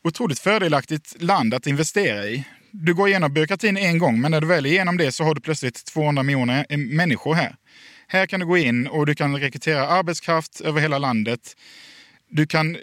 otroligt 0.06 0.40
fördelaktigt 0.40 1.22
land 1.22 1.54
att 1.54 1.68
investera 1.68 2.26
i. 2.26 2.44
Du 2.72 2.94
går 2.94 3.08
igenom 3.08 3.34
byråkratin 3.34 3.78
en 3.78 3.98
gång, 3.98 4.22
men 4.22 4.32
när 4.32 4.42
du 4.42 4.48
väl 4.48 4.66
är 4.66 4.70
igenom 4.70 4.98
det 4.98 5.12
så 5.12 5.24
har 5.24 5.36
du 5.36 5.42
plötsligt 5.42 5.86
200 5.86 6.24
miljoner 6.24 6.66
eh, 6.70 6.78
människor 6.78 7.34
här. 7.34 7.56
Här 8.08 8.26
kan 8.26 8.40
du 8.40 8.46
gå 8.46 8.58
in 8.58 8.88
och 8.88 9.06
du 9.06 9.16
kan 9.16 9.38
rekrytera 9.38 9.88
arbetskraft 9.88 10.62
över 10.62 10.82
hela 10.82 10.98
landet. 10.98 11.58
Du, 12.30 12.48
kan, 12.48 12.78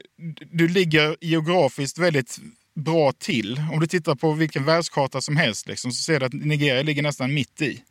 du 0.53 0.69
ligger 0.69 1.17
geografiskt 1.21 1.99
väldigt 1.99 2.39
bra 2.75 3.13
till. 3.13 3.63
Om 3.73 3.81
du 3.81 3.87
tittar 3.87 4.15
på 4.15 4.33
vilken 4.33 4.65
världskarta 4.65 5.21
som 5.21 5.37
helst 5.37 5.69
liksom, 5.69 5.93
så 5.93 6.03
ser 6.03 6.21
du 6.21 6.27
att 6.27 6.33
Nigeria 6.33 6.83
ligger 6.83 7.03
nästan 7.03 7.35
mitt 7.35 7.63
i. 7.63 7.83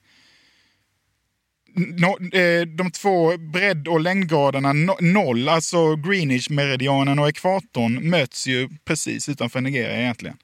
Eh, 2.33 2.67
de 2.67 2.91
två 2.91 3.37
bredd 3.37 3.87
och 3.87 3.99
längdgraderna 3.99 4.73
noll, 4.99 5.49
alltså 5.49 5.95
Greenwich-meridianen 5.95 7.19
och 7.19 7.29
ekvatorn, 7.29 8.09
möts 8.09 8.47
ju 8.47 8.69
precis 8.85 9.29
utanför 9.29 9.61
Nigeria 9.61 9.99
egentligen. 9.99 10.37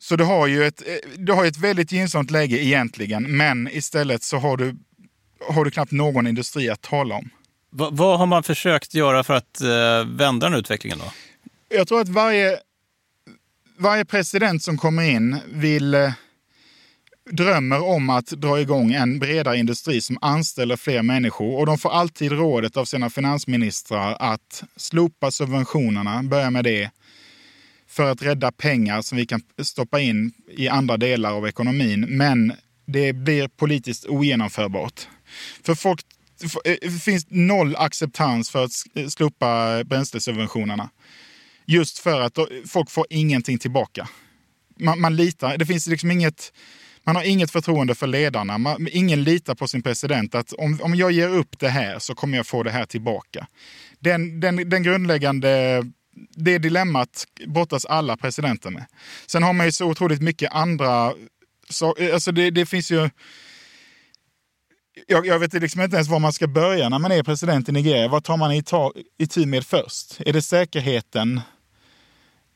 Så 0.00 0.16
du 0.16 0.24
har 0.24 0.46
ju 0.46 0.64
ett, 0.64 0.82
eh, 0.86 0.94
du 1.16 1.32
har 1.32 1.44
ett 1.44 1.56
väldigt 1.56 1.92
gynnsamt 1.92 2.30
läge 2.30 2.64
egentligen, 2.64 3.36
men 3.36 3.68
istället 3.68 4.22
så 4.22 4.36
har 4.36 4.56
du, 4.56 4.76
har 5.48 5.64
du 5.64 5.70
knappt 5.70 5.92
någon 5.92 6.26
industri 6.26 6.70
att 6.70 6.82
tala 6.82 7.14
om. 7.14 7.30
Va, 7.70 7.88
vad 7.92 8.18
har 8.18 8.26
man 8.26 8.42
försökt 8.42 8.94
göra 8.94 9.24
för 9.24 9.34
att 9.34 9.60
eh, 9.60 10.04
vända 10.06 10.48
den 10.48 10.58
utvecklingen 10.58 10.98
då? 10.98 11.12
Jag 11.76 11.88
tror 11.88 12.00
att 12.00 12.08
varje, 12.08 12.58
varje 13.78 14.04
president 14.04 14.62
som 14.62 14.78
kommer 14.78 15.02
in 15.02 15.36
vill 15.48 15.94
eh, 15.94 16.12
drömmer 17.30 17.84
om 17.84 18.10
att 18.10 18.26
dra 18.26 18.60
igång 18.60 18.92
en 18.92 19.18
bredare 19.18 19.58
industri 19.58 20.00
som 20.00 20.18
anställer 20.20 20.76
fler 20.76 21.02
människor 21.02 21.58
och 21.58 21.66
de 21.66 21.78
får 21.78 21.90
alltid 21.90 22.32
rådet 22.32 22.76
av 22.76 22.84
sina 22.84 23.10
finansministrar 23.10 24.16
att 24.20 24.64
slopa 24.76 25.30
subventionerna, 25.30 26.22
börja 26.22 26.50
med 26.50 26.64
det, 26.64 26.90
för 27.88 28.10
att 28.10 28.22
rädda 28.22 28.52
pengar 28.52 29.02
som 29.02 29.18
vi 29.18 29.26
kan 29.26 29.40
stoppa 29.62 30.00
in 30.00 30.32
i 30.50 30.68
andra 30.68 30.96
delar 30.96 31.32
av 31.32 31.48
ekonomin. 31.48 32.06
Men 32.08 32.52
det 32.86 33.12
blir 33.12 33.48
politiskt 33.48 34.06
ogenomförbart. 34.06 35.08
För 35.62 35.74
folk, 35.74 36.00
eh, 36.64 36.74
det 36.82 37.02
finns 37.02 37.26
noll 37.28 37.76
acceptans 37.76 38.50
för 38.50 38.64
att 38.64 38.70
eh, 38.94 39.06
slopa 39.06 39.84
bränslesubventionerna. 39.84 40.90
Just 41.66 41.98
för 41.98 42.20
att 42.20 42.38
folk 42.66 42.90
får 42.90 43.06
ingenting 43.10 43.58
tillbaka. 43.58 44.08
Man, 44.80 45.00
man 45.00 45.16
litar, 45.16 45.58
det 45.58 45.66
finns 45.66 45.86
liksom 45.86 46.10
inget 46.10 46.52
man 47.08 47.16
har 47.16 47.22
inget 47.22 47.50
förtroende 47.50 47.94
för 47.94 48.06
ledarna. 48.06 48.58
Man, 48.58 48.88
ingen 48.92 49.24
litar 49.24 49.54
på 49.54 49.68
sin 49.68 49.82
president. 49.82 50.34
Att 50.34 50.52
om, 50.52 50.78
om 50.82 50.94
jag 50.94 51.12
ger 51.12 51.28
upp 51.28 51.58
det 51.58 51.68
här 51.68 51.98
så 51.98 52.14
kommer 52.14 52.36
jag 52.36 52.46
få 52.46 52.62
det 52.62 52.70
här 52.70 52.86
tillbaka. 52.86 53.46
Den, 53.98 54.40
den, 54.40 54.68
den 54.70 54.82
grundläggande 54.82 55.82
det 56.34 56.58
dilemmat 56.58 57.24
brottas 57.46 57.84
alla 57.84 58.16
presidenter 58.16 58.70
med. 58.70 58.84
Sen 59.26 59.42
har 59.42 59.52
man 59.52 59.66
ju 59.66 59.72
så 59.72 59.86
otroligt 59.86 60.22
mycket 60.22 60.52
andra... 60.52 61.12
Så, 61.68 61.94
alltså 62.12 62.32
det, 62.32 62.50
det 62.50 62.66
finns 62.66 62.90
ju... 62.90 63.10
Jag, 65.06 65.26
jag, 65.26 65.38
vet 65.38 65.52
liksom 65.52 65.80
inte 65.80 65.96
ens 65.96 66.08
var 66.08 66.18
man 66.18 66.32
ska 66.32 66.46
börja 66.46 66.88
när 66.88 66.98
man 66.98 67.12
är 67.12 67.22
president 67.22 67.68
i 67.68 67.72
Nigeria. 67.72 68.08
Vad 68.08 68.24
tar 68.24 68.36
man 68.36 68.52
i, 68.52 68.62
ta, 68.62 68.92
i 69.18 69.26
tur 69.26 69.46
med 69.46 69.66
först? 69.66 70.20
Är 70.26 70.32
det 70.32 70.42
säkerheten? 70.42 71.40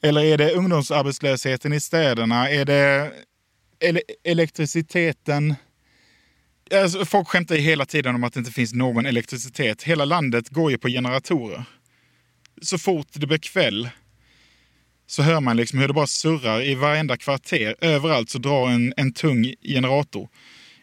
Eller 0.03 0.25
är 0.25 0.39
det 0.39 0.53
ungdomsarbetslösheten 0.53 1.73
i 1.73 1.81
städerna? 1.81 2.51
Är 2.51 2.65
det 2.65 3.13
ele 3.83 4.01
elektriciteten? 4.25 5.55
Alltså, 6.75 7.05
folk 7.05 7.29
skämtar 7.29 7.55
ju 7.55 7.61
hela 7.61 7.87
tiden 7.87 8.15
om 8.15 8.25
att 8.25 8.33
det 8.33 8.39
inte 8.39 8.53
finns 8.53 8.75
någon 8.75 9.07
elektricitet. 9.07 9.83
Hela 9.83 10.05
landet 10.05 10.49
går 10.49 10.71
ju 10.71 10.79
på 10.79 10.89
generatorer. 10.89 11.65
Så 12.63 12.79
fort 12.79 13.09
det 13.13 13.27
blir 13.27 13.39
kväll 13.39 13.91
så 15.07 15.23
hör 15.23 15.41
man 15.41 15.57
liksom 15.57 15.79
hur 15.79 15.89
det 15.89 15.95
bara 15.95 16.07
surrar 16.07 16.63
i 16.63 16.75
varenda 16.75 17.17
kvarter. 17.17 17.77
Överallt 17.81 18.31
så 18.31 18.39
drar 18.39 18.69
en, 18.71 18.95
en 18.97 19.13
tung 19.13 19.55
generator 19.63 20.29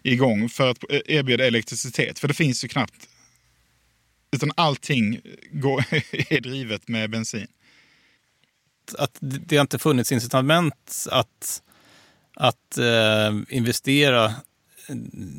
igång 0.03 0.49
för 0.49 0.69
att 0.69 0.77
erbjuda 0.89 1.45
elektricitet. 1.45 2.19
För 2.19 2.27
det 2.27 2.33
finns 2.33 2.63
ju 2.63 2.67
knappt. 2.67 3.09
Utan 4.31 4.51
allting 4.55 5.21
går, 5.51 5.83
är 6.33 6.41
drivet 6.41 6.87
med 6.87 7.09
bensin. 7.09 7.47
Att 8.97 9.17
det 9.21 9.55
har 9.55 9.61
inte 9.61 9.79
funnits 9.79 10.11
incitament 10.11 11.05
att, 11.11 11.61
att 12.39 12.77
eh, 12.77 13.35
investera 13.49 14.33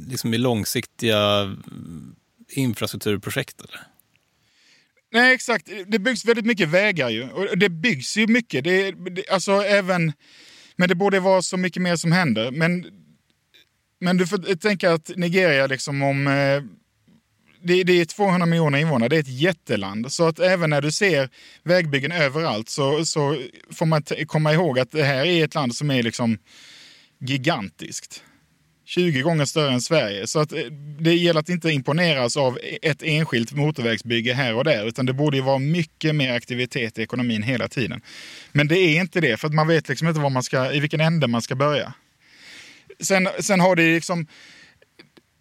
liksom 0.08 0.34
i 0.34 0.38
långsiktiga 0.38 1.56
infrastrukturprojekt? 2.48 3.60
Eller? 3.60 3.80
Nej, 5.12 5.34
exakt. 5.34 5.68
Det 5.86 5.98
byggs 5.98 6.24
väldigt 6.24 6.46
mycket 6.46 6.68
vägar 6.68 7.10
ju. 7.10 7.30
Och 7.30 7.58
det 7.58 7.68
byggs 7.68 8.16
ju 8.16 8.26
mycket. 8.26 8.64
Det, 8.64 8.92
det, 8.92 9.28
alltså 9.30 9.52
även... 9.52 10.12
Men 10.76 10.88
det 10.88 10.94
borde 10.94 11.20
vara 11.20 11.42
så 11.42 11.56
mycket 11.56 11.82
mer 11.82 11.96
som 11.96 12.12
händer. 12.12 12.50
Men, 12.50 12.86
men 14.00 14.16
du 14.16 14.26
får 14.26 14.56
tänka 14.56 14.92
att 14.92 15.10
Nigeria, 15.16 15.66
liksom 15.66 16.02
om... 16.02 16.26
Eh, 16.26 16.62
det, 17.62 17.84
det, 17.84 17.92
är 17.92 18.04
200 18.04 18.46
miljoner 18.46 18.78
invånare, 18.78 19.08
det 19.08 19.16
är 19.16 19.20
ett 19.20 19.40
jätteland. 19.40 20.12
Så 20.12 20.28
att 20.28 20.38
även 20.38 20.70
när 20.70 20.82
du 20.82 20.92
ser 20.92 21.28
vägbyggen 21.62 22.12
överallt 22.12 22.68
så, 22.68 23.04
så 23.04 23.42
får 23.70 23.86
man 23.86 24.02
komma 24.26 24.52
ihåg 24.52 24.78
att 24.78 24.90
det 24.90 25.02
här 25.02 25.24
är 25.24 25.44
ett 25.44 25.54
land 25.54 25.74
som 25.74 25.90
är 25.90 26.02
liksom 26.02 26.38
gigantiskt. 27.20 28.22
20 28.84 29.22
gånger 29.22 29.44
större 29.44 29.72
än 29.72 29.80
Sverige. 29.80 30.26
Så 30.26 30.40
att 30.40 30.52
eh, 30.52 30.64
det 30.98 31.14
gäller 31.14 31.40
att 31.40 31.48
inte 31.48 31.70
imponeras 31.70 32.36
av 32.36 32.58
ett 32.82 33.02
enskilt 33.02 33.52
motorvägsbygge 33.52 34.34
här 34.34 34.54
och 34.54 34.64
där, 34.64 34.86
utan 34.88 35.06
det 35.06 35.12
borde 35.12 35.36
ju 35.36 35.42
vara 35.42 35.58
mycket 35.58 36.14
mer 36.14 36.32
aktivitet 36.32 36.98
i 36.98 37.02
ekonomin 37.02 37.42
hela 37.42 37.68
tiden. 37.68 38.00
Men 38.52 38.68
det 38.68 38.78
är 38.78 39.00
inte 39.00 39.20
det, 39.20 39.36
för 39.36 39.48
att 39.48 39.54
man 39.54 39.68
vet 39.68 39.88
liksom 39.88 40.08
inte 40.08 40.20
var 40.20 40.30
man 40.30 40.42
ska, 40.42 40.72
i 40.72 40.80
vilken 40.80 41.00
ände 41.00 41.26
man 41.26 41.42
ska 41.42 41.54
börja. 41.54 41.92
Sen, 43.00 43.28
sen 43.40 43.60
har 43.60 43.76
det 43.76 43.94
liksom 43.94 44.26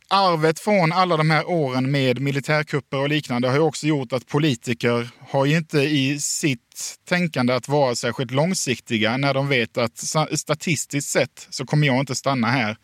arvet 0.09 0.59
från 0.59 0.91
alla 0.91 1.17
de 1.17 1.29
här 1.29 1.49
åren 1.49 1.91
med 1.91 2.19
militärkupper 2.21 2.97
och 2.97 3.09
liknande 3.09 3.47
har 3.47 3.55
ju 3.55 3.61
också 3.61 3.87
gjort 3.87 4.13
att 4.13 4.27
politiker 4.27 5.09
har 5.19 5.45
ju 5.45 5.57
inte 5.57 5.79
i 5.79 6.19
sitt 6.19 6.95
tänkande 7.07 7.53
att 7.53 7.67
vara 7.67 7.95
särskilt 7.95 8.31
långsiktiga 8.31 9.17
när 9.17 9.33
de 9.33 9.47
vet 9.47 9.77
att 9.77 9.97
statistiskt 10.39 11.09
sett 11.09 11.47
så 11.49 11.65
kommer 11.65 11.87
jag 11.87 11.99
inte 11.99 12.15
stanna 12.15 12.47
här 12.47 12.77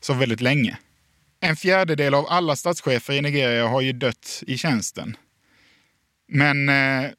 så 0.00 0.14
väldigt 0.14 0.40
länge. 0.40 0.78
En 1.40 1.56
fjärdedel 1.56 2.14
av 2.14 2.26
alla 2.28 2.56
statschefer 2.56 3.12
i 3.12 3.22
Nigeria 3.22 3.68
har 3.68 3.80
ju 3.80 3.92
dött 3.92 4.42
i 4.46 4.58
tjänsten. 4.58 5.16
Men, 6.28 6.68
eh, 6.68 7.10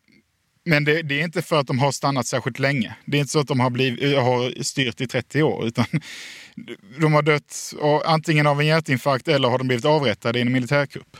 men 0.66 0.84
det, 0.84 1.02
det, 1.02 1.20
är 1.20 1.24
inte 1.24 1.42
för 1.42 1.60
att 1.60 1.68
de 1.68 1.80
har 1.80 1.92
stannat 1.92 2.28
särskilt 2.28 2.60
länge. 2.60 2.96
Det 3.06 3.18
är 3.18 3.20
inte 3.20 3.32
så 3.32 3.40
att 3.40 3.48
de 3.48 3.60
har, 3.60 3.70
blivit, 3.70 4.18
har 4.18 4.64
styrt 4.64 5.02
i 5.02 5.08
30 5.08 5.44
år, 5.44 5.68
utan 5.68 5.86
de 7.00 7.14
har 7.14 7.22
dött 7.22 7.74
antingen 8.06 8.48
av 8.48 8.60
en 8.60 8.68
hjärtinfarkt 8.68 9.28
eller 9.28 9.50
har 9.50 9.58
de 9.58 9.68
blivit 9.68 9.86
avrättade 9.86 10.40
i 10.40 10.42
en 10.42 10.52
militärkupp. 10.52 11.18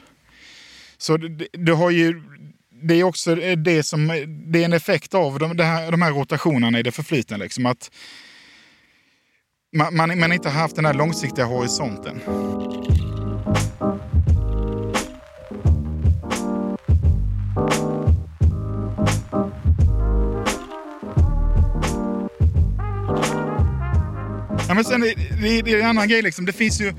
Så 0.98 1.18
det, 1.18 1.48
det 1.52 1.72
har 1.72 1.90
ju 1.90 2.22
det 2.84 2.94
är 2.94 3.04
också 3.04 3.36
det 3.36 3.84
som 3.84 4.08
det 4.28 4.62
är 4.62 4.66
en 4.66 4.74
effekt 4.74 5.14
av 5.14 5.40
de, 5.40 5.60
här, 5.60 5.92
de 5.92 6.02
här 6.02 6.12
rotationerna 6.12 6.80
i 6.80 6.84
det 6.84 6.92
förflutna. 6.92 7.38
Liksom, 7.38 7.66
att 7.66 7.92
man, 9.76 9.96
man, 9.96 10.20
man 10.20 10.34
inte 10.34 10.50
har 10.50 10.60
haft 10.60 10.76
den 10.76 10.86
här 10.86 10.94
långsiktiga 10.94 11.46
horisonten. 11.46 12.22
Ja, 24.68 24.74
men 24.74 24.84
sen, 24.84 25.02
det, 25.02 25.14
det, 25.42 25.62
det 25.62 25.72
är 25.72 25.80
en 25.80 25.86
annan 25.86 26.08
grej. 26.08 26.22
Liksom. 26.22 26.46
Det 26.46 26.54
finns 26.54 26.82
ju... 26.82 26.94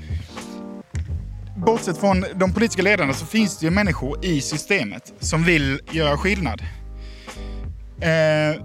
Bortsett 1.57 1.97
från 1.97 2.25
de 2.35 2.53
politiska 2.53 2.81
ledarna 2.81 3.13
så 3.13 3.25
finns 3.25 3.59
det 3.59 3.65
ju 3.65 3.71
människor 3.71 4.25
i 4.25 4.41
systemet 4.41 5.13
som 5.19 5.43
vill 5.43 5.79
göra 5.91 6.17
skillnad. 6.17 6.61
Eh, 8.01 8.61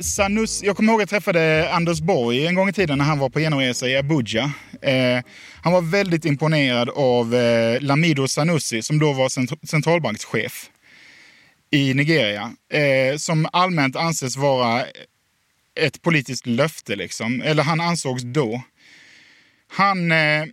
Sanus, 0.00 0.62
jag 0.62 0.76
kommer 0.76 0.92
ihåg 0.92 1.02
att 1.02 1.12
jag 1.12 1.22
träffade 1.22 1.72
Anders 1.72 2.00
Borg 2.00 2.46
en 2.46 2.54
gång 2.54 2.68
i 2.68 2.72
tiden 2.72 2.98
när 2.98 3.04
han 3.04 3.18
var 3.18 3.28
på 3.28 3.40
genomresa 3.40 3.88
i 3.88 3.96
Abuja. 3.96 4.52
Eh, 4.82 5.24
han 5.62 5.72
var 5.72 5.80
väldigt 5.80 6.24
imponerad 6.24 6.90
av 6.90 7.34
eh, 7.34 7.80
Lamido 7.80 8.28
Sanusi 8.28 8.82
som 8.82 8.98
då 8.98 9.12
var 9.12 9.28
cent 9.28 9.68
centralbankschef 9.68 10.70
i 11.70 11.94
Nigeria. 11.94 12.52
Eh, 12.72 13.16
som 13.16 13.48
allmänt 13.52 13.96
anses 13.96 14.36
vara 14.36 14.84
ett 15.76 16.02
politiskt 16.02 16.46
löfte, 16.46 16.96
liksom. 16.96 17.42
eller 17.42 17.62
han 17.62 17.80
ansågs 17.80 18.22
då. 18.22 18.62
Han 19.68 20.12
eh, 20.12 20.44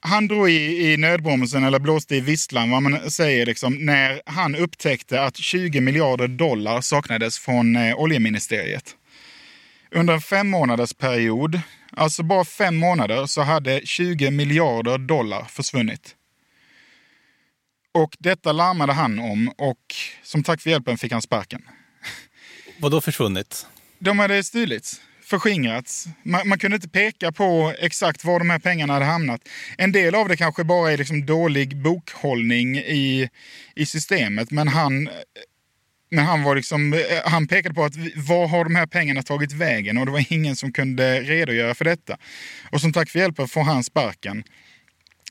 han 0.00 0.28
drog 0.28 0.50
i, 0.50 0.92
i 0.92 0.96
nödbromsen 0.96 1.64
eller 1.64 1.78
blåste 1.78 2.16
i 2.16 2.20
visslan, 2.20 2.70
vad 2.70 2.82
man 2.82 3.10
säger, 3.10 3.46
liksom, 3.46 3.74
när 3.74 4.22
han 4.26 4.54
upptäckte 4.54 5.22
att 5.22 5.36
20 5.36 5.80
miljarder 5.80 6.28
dollar 6.28 6.80
saknades 6.80 7.38
från 7.38 7.76
eh, 7.76 7.94
oljeministeriet. 7.94 8.96
Under 9.90 10.14
en 10.14 10.20
fem 10.20 10.48
månaders 10.48 10.94
period, 10.94 11.60
alltså 11.92 12.22
bara 12.22 12.44
fem 12.44 12.76
månader, 12.76 13.26
så 13.26 13.42
hade 13.42 13.80
20 13.84 14.30
miljarder 14.30 14.98
dollar 14.98 15.44
försvunnit. 15.44 16.14
Och 17.94 18.16
detta 18.18 18.52
larmade 18.52 18.92
han 18.92 19.18
om 19.18 19.48
och 19.58 19.94
som 20.22 20.42
tack 20.42 20.60
för 20.60 20.70
hjälpen 20.70 20.98
fick 20.98 21.12
han 21.12 21.22
sparken. 21.22 21.62
Vad 22.78 22.92
då 22.92 23.00
försvunnit? 23.00 23.66
De 23.98 24.18
hade 24.18 24.44
stulits 24.44 25.00
förskingrats. 25.24 26.08
Man, 26.22 26.48
man, 26.48 26.58
kunde 26.58 26.74
inte 26.74 26.88
peka 26.88 27.32
på 27.32 27.74
exakt 27.78 28.24
var 28.24 28.38
de 28.38 28.50
här 28.50 28.58
pengarna 28.58 28.92
hade 28.92 29.04
hamnat. 29.04 29.48
En 29.78 29.92
del 29.92 30.14
av 30.14 30.28
det 30.28 30.36
kanske 30.36 30.64
bara 30.64 30.92
är 30.92 30.96
liksom 30.96 31.26
dålig 31.26 31.76
bokhållning 31.76 32.76
i, 32.76 33.28
i 33.74 33.86
systemet, 33.86 34.50
men 34.50 34.68
han, 34.68 35.08
men 36.10 36.24
han, 36.24 36.42
var 36.42 36.56
liksom, 36.56 36.92
eh, 36.92 37.00
han 37.24 37.46
pekade 37.46 37.74
på 37.74 37.84
att 37.84 37.96
var 38.16 38.48
har 38.48 38.64
de 38.64 38.74
här 38.74 38.86
pengarna 38.86 39.22
tagit 39.22 39.52
vägen? 39.52 39.98
Och 39.98 40.06
det 40.06 40.12
var 40.12 40.32
ingen 40.32 40.56
som 40.56 40.72
kunde 40.72 41.20
redogöra 41.20 41.74
för 41.74 41.84
detta. 41.84 42.18
Och 42.70 42.80
som 42.80 42.92
tack 42.92 43.10
för 43.10 43.18
hjälpen 43.18 43.48
får 43.48 43.62
han 43.62 43.84
sparken. 43.84 44.44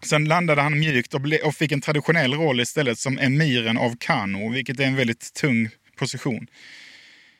Sen 0.03 0.25
landade 0.25 0.61
han 0.61 0.79
mjukt 0.79 1.13
och, 1.13 1.21
ble, 1.21 1.37
och 1.37 1.55
fick 1.55 1.71
en 1.71 1.81
traditionell 1.81 2.33
roll 2.33 2.59
istället 2.59 2.99
som 2.99 3.19
emiren 3.19 3.77
av 3.77 3.95
Kano, 3.99 4.49
vilket 4.49 4.79
är 4.79 4.83
en 4.83 4.95
väldigt 4.95 5.33
tung 5.33 5.69
position. 5.95 6.47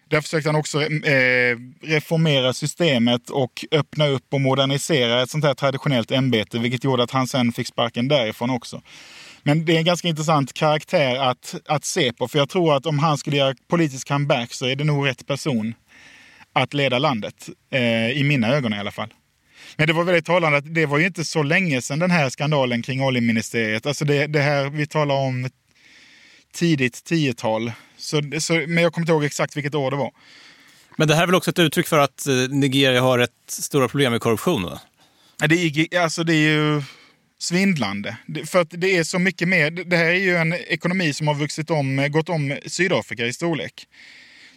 Där 0.10 0.22
försökte 0.22 0.50
han 0.50 0.56
också 0.56 0.82
eh, 0.82 1.58
reformera 1.82 2.54
systemet 2.54 3.30
och 3.30 3.66
öppna 3.72 4.08
upp 4.08 4.34
och 4.34 4.42
modernisera 4.42 5.22
ett 5.22 5.30
sånt 5.30 5.44
här 5.44 5.54
traditionellt 5.54 6.12
ämbete, 6.12 6.60
vilket 6.60 6.84
gjorde 6.84 7.04
att 7.04 7.12
han 7.12 7.28
sen 7.28 7.52
fick 7.52 7.68
sparken 7.68 8.08
därifrån 8.08 8.50
också. 8.50 8.82
Men 9.44 9.66
det 9.66 9.74
är 9.74 9.78
en 9.78 9.86
ganska 9.86 10.08
intressant 10.08 10.54
karaktär 10.54 11.16
att, 11.16 11.56
att 11.66 11.86
se 11.86 12.14
på, 12.14 12.28
för 12.28 12.40
jag 12.40 12.50
tror 12.50 12.76
att 12.76 12.86
om 12.86 13.00
han 13.00 13.18
skulle 13.18 13.38
göra 13.38 13.56
politisk 13.68 14.08
comeback 14.08 14.54
så 14.54 14.66
är 14.66 14.76
det 14.76 14.84
nog 14.84 15.08
rätt 15.08 15.28
person 15.28 15.74
att 16.54 16.74
leda 16.74 17.00
landet. 17.00 17.50
Eh, 17.72 18.12
I 18.12 18.24
mina 18.24 18.48
ögon 18.48 18.74
i 18.74 18.80
alla 18.80 18.92
fall. 18.92 19.14
Men 19.76 19.88
det 19.88 19.94
var 19.94 20.04
väldigt 20.04 20.26
talande 20.26 20.58
att 20.58 20.74
det 20.74 20.86
var 20.86 20.98
ju 20.98 21.06
inte 21.06 21.26
så 21.26 21.44
länge 21.44 21.82
sedan 21.82 22.00
den 22.00 22.12
här 22.12 22.30
skandalen 22.30 22.82
kring 22.82 23.04
oljeministeriet. 23.04 23.86
Alltså 23.86 24.06
det, 24.06 24.28
det 24.28 24.42
här 24.42 24.70
vi 24.70 24.88
talar 24.88 25.16
om 25.16 25.50
tidigt 26.54 27.04
tiotal. 27.04 27.72
Så, 27.98 28.22
så, 28.40 28.54
men 28.54 28.84
jag 28.84 28.94
kommer 28.94 29.04
inte 29.04 29.12
ihåg 29.12 29.24
exakt 29.24 29.58
vilket 29.58 29.76
år 29.76 29.92
det 29.92 29.98
var. 29.98 30.12
Men 30.98 31.08
det 31.08 31.16
här 31.16 31.22
är 31.22 31.28
väl 31.28 31.36
också 31.36 31.52
ett 31.52 31.60
uttryck 31.60 31.88
för 31.88 31.98
att 31.98 32.28
eh, 32.28 32.36
Nigeria 32.36 33.02
har 33.02 33.20
ett 33.20 33.32
stora 33.48 33.88
problem 33.88 34.12
med 34.12 34.22
korruption? 34.22 34.64
Va? 34.64 34.82
Det 35.48 35.56
är, 35.56 36.00
alltså 36.00 36.24
det 36.24 36.34
är 36.34 36.50
ju 36.52 36.82
svindlande. 37.40 38.18
För 38.46 38.62
att 38.62 38.68
det 38.70 38.98
är 38.98 39.04
så 39.04 39.20
mycket 39.20 39.48
mer. 39.48 39.72
Det 39.72 39.98
här 39.98 40.06
är 40.06 40.20
ju 40.20 40.36
en 40.36 40.54
ekonomi 40.54 41.14
som 41.14 41.28
har 41.28 41.36
vuxit 41.36 41.70
om, 41.70 42.08
gått 42.10 42.30
om 42.30 42.58
Sydafrika 42.66 43.26
i 43.26 43.34
storlek. 43.34 43.88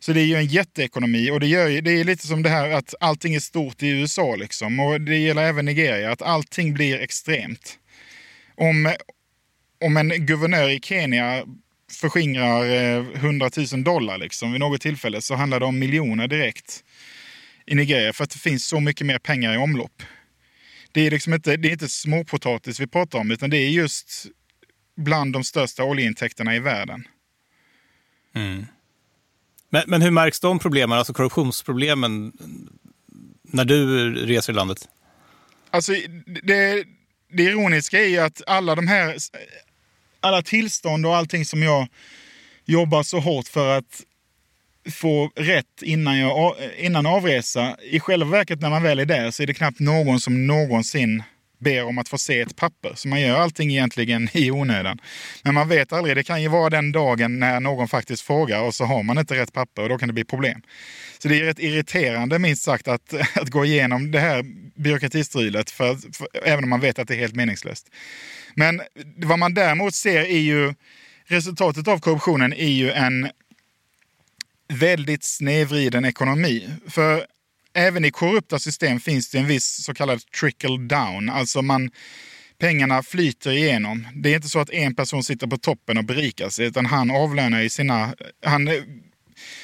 Så 0.01 0.13
det 0.13 0.21
är 0.21 0.25
ju 0.25 0.35
en 0.35 0.47
jätteekonomi 0.47 1.31
och 1.31 1.41
det, 1.41 1.47
gör 1.47 1.69
ju, 1.69 1.81
det 1.81 2.01
är 2.01 2.05
lite 2.05 2.27
som 2.27 2.43
det 2.43 2.49
här 2.49 2.71
att 2.71 2.95
allting 3.01 3.35
är 3.35 3.41
stort 3.41 3.83
i 3.83 3.89
USA 3.89 4.37
liksom. 4.37 4.81
Och 4.81 5.01
det 5.01 5.17
gäller 5.17 5.43
även 5.43 5.65
Nigeria, 5.65 6.13
att 6.13 6.23
allting 6.23 6.75
blir 6.75 6.99
extremt. 6.99 7.79
Om, 8.55 8.95
om 9.81 9.97
en 9.97 10.27
guvernör 10.27 10.69
i 10.69 10.81
Kenya 10.83 11.45
förskingrar 11.91 12.65
100 13.15 13.51
000 13.73 13.85
dollar 13.85 14.19
liksom, 14.19 14.53
vid 14.53 14.61
något 14.61 14.81
tillfälle 14.81 15.21
så 15.21 15.35
handlar 15.35 15.61
det 15.61 15.67
om 15.67 15.79
miljoner 15.79 16.29
direkt 16.29 16.85
i 17.67 17.75
Nigeria 17.75 18.13
för 18.13 18.25
att 18.25 18.31
det 18.31 18.39
finns 18.39 18.67
så 18.67 18.81
mycket 18.81 19.07
mer 19.07 19.19
pengar 19.19 19.55
i 19.55 19.57
omlopp. 19.57 20.03
Det 20.93 21.01
är, 21.01 21.11
liksom 21.11 21.35
inte, 21.35 21.57
det 21.57 21.69
är 21.69 21.73
inte 21.73 21.89
småpotatis 21.89 22.81
vi 22.81 22.87
pratar 22.87 23.19
om 23.19 23.31
utan 23.31 23.51
det 23.51 23.57
är 23.57 23.69
just 23.69 24.27
bland 24.97 25.33
de 25.33 25.45
största 25.45 25.85
oljeintäkterna 25.85 26.57
i 26.57 26.59
världen. 26.59 27.05
Mm. 28.35 28.67
Men, 29.71 29.83
men 29.87 30.03
hur 30.03 30.11
märks 30.11 30.41
de 30.41 30.59
problemen, 30.59 30.99
alltså 30.99 31.13
korruptionsproblemen, 31.13 32.33
när 33.43 33.65
du 33.65 34.15
reser 34.15 34.53
i 34.53 34.57
landet? 34.57 34.89
Alltså, 35.71 35.93
det, 36.43 36.85
det 37.33 37.43
ironiska 37.43 38.01
är 38.01 38.09
ju 38.09 38.19
att 38.19 38.43
alla 38.47 38.75
de 38.75 38.89
här 38.89 39.17
alla 40.21 40.43
tillstånd 40.43 41.07
och 41.07 41.17
allting 41.17 41.45
som 41.45 41.63
jag 41.63 41.89
jobbar 42.65 43.03
så 43.03 43.21
hårt 43.21 43.49
för 43.49 43.79
att 43.79 44.05
få 44.93 45.31
rätt 45.37 45.83
innan, 45.83 46.19
jag, 46.19 46.55
innan 46.79 47.07
avresa. 47.07 47.77
I 47.83 48.01
själva 48.01 48.31
verket 48.31 48.61
när 48.61 48.71
man 48.71 48.83
väl 48.83 48.99
är 48.99 49.05
där 49.05 49.31
så 49.31 49.43
är 49.43 49.47
det 49.47 49.55
knappt 49.55 49.81
någon 49.81 50.21
som 50.21 50.47
någonsin 50.47 51.23
ber 51.61 51.85
om 51.85 51.99
att 51.99 52.09
få 52.09 52.19
se 52.19 52.41
ett 52.41 52.57
papper. 52.57 52.93
Så 52.95 53.09
man 53.09 53.21
gör 53.21 53.39
allting 53.39 53.71
egentligen 53.71 54.29
i 54.37 54.51
onödan. 54.51 55.01
Men 55.43 55.55
man 55.55 55.69
vet 55.69 55.93
aldrig, 55.93 56.17
det 56.17 56.23
kan 56.23 56.43
ju 56.43 56.49
vara 56.49 56.71
den 56.71 56.93
dagen 56.93 57.39
när 57.39 57.61
någon 57.61 57.89
faktiskt 57.89 58.23
frågar 58.23 58.63
och 58.63 58.75
så 58.75 58.85
har 58.85 59.03
man 59.03 59.19
inte 59.19 59.35
rätt 59.35 59.53
papper 59.53 59.83
och 59.83 59.89
då 59.89 59.99
kan 59.99 60.09
det 60.09 60.13
bli 60.13 60.25
problem. 60.25 60.63
Så 61.19 61.29
det 61.29 61.41
är 61.41 61.45
rätt 61.45 61.59
irriterande 61.59 62.39
minst 62.39 62.63
sagt 62.63 62.89
att, 62.89 63.15
att 63.35 63.49
gå 63.49 63.65
igenom 63.65 64.11
det 64.11 64.21
här 64.21 64.45
byråkratistrulet, 64.83 65.71
för, 65.71 65.97
för, 66.17 66.29
även 66.45 66.65
om 66.65 66.71
man 66.71 66.81
vet 66.81 66.99
att 66.99 67.09
det 67.09 67.15
är 67.15 67.19
helt 67.19 67.35
meningslöst. 67.35 67.89
Men 68.55 68.81
vad 69.17 69.39
man 69.39 69.55
däremot 69.55 69.95
ser 69.95 70.21
är 70.21 70.41
ju 70.41 70.75
resultatet 71.27 71.89
av 71.89 71.99
korruptionen 71.99 72.53
är 72.53 72.69
ju 72.69 72.91
en 72.91 73.31
väldigt 74.69 75.25
snedvriden 75.25 76.05
ekonomi. 76.05 76.71
För 76.89 77.27
även 77.75 78.05
i 78.05 78.11
korrupta 78.11 78.59
system 78.59 79.01
finns 79.01 79.31
det 79.31 79.39
en 79.39 79.47
viss 79.47 79.85
så 79.85 79.95
kallad 79.95 80.21
trickle 80.41 80.79
down. 80.79 81.31
Alltså 81.31 81.63
man, 81.63 81.91
pengarna 82.59 83.03
flyter 83.03 83.51
igenom. 83.51 84.09
Det 84.15 84.31
är 84.31 84.37
inte 84.37 84.49
så 84.49 84.59
att 84.59 84.71
en 84.71 84.95
person 84.95 85.25
sitter 85.25 85.47
på 85.47 85.57
toppen 85.57 85.99
och 85.99 86.05
berikar 86.05 86.49
sig, 86.49 86.67
utan 86.67 86.87
han 86.87 87.11
avlönar 87.11 87.61
i 87.61 87.71
sina... 87.71 88.15
Han, 88.45 88.69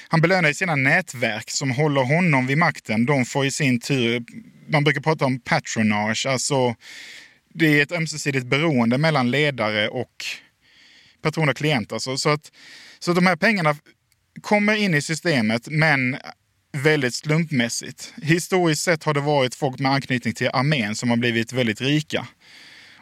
han 0.09 0.21
belönar 0.21 0.49
i 0.49 0.55
sina 0.55 0.77
nätverk 0.77 1.51
som 1.51 1.71
håller 1.71 2.03
honom 2.03 2.47
vid 2.47 2.59
makten. 2.59 3.07
De 3.07 3.25
får 3.25 3.47
i 3.47 3.51
sin 3.51 3.81
tur... 3.81 4.25
Man 4.69 4.85
brukar 4.85 5.01
prata 5.01 5.25
om 5.25 5.41
patronage, 5.41 6.27
alltså 6.27 6.75
det 7.55 7.79
är 7.79 7.83
ett 7.83 7.93
ömsesidigt 7.93 8.47
beroende 8.47 8.99
mellan 8.99 9.31
ledare 9.31 9.89
och 9.89 10.25
patron 11.23 11.49
och 11.49 11.57
klient. 11.57 11.93
Alltså. 11.93 12.17
Så, 12.17 12.29
att, 12.29 12.53
så 12.99 13.11
att 13.11 13.17
de 13.17 13.27
här 13.27 13.37
pengarna 13.37 13.77
kommer 14.41 14.75
in 14.75 14.95
i 14.95 15.03
systemet, 15.03 15.69
men 15.69 16.17
väldigt 16.83 17.15
slumpmässigt. 17.15 18.13
Historiskt 18.23 18.83
sett 18.83 19.05
har 19.05 19.15
det 19.15 19.21
varit 19.21 19.55
folk 19.55 19.79
med 19.79 19.93
anknytning 19.93 20.35
till 20.35 20.51
armén 20.53 20.95
som 20.95 21.11
har 21.11 21.17
blivit 21.17 21.53
väldigt 21.53 21.81
rika. 21.81 22.27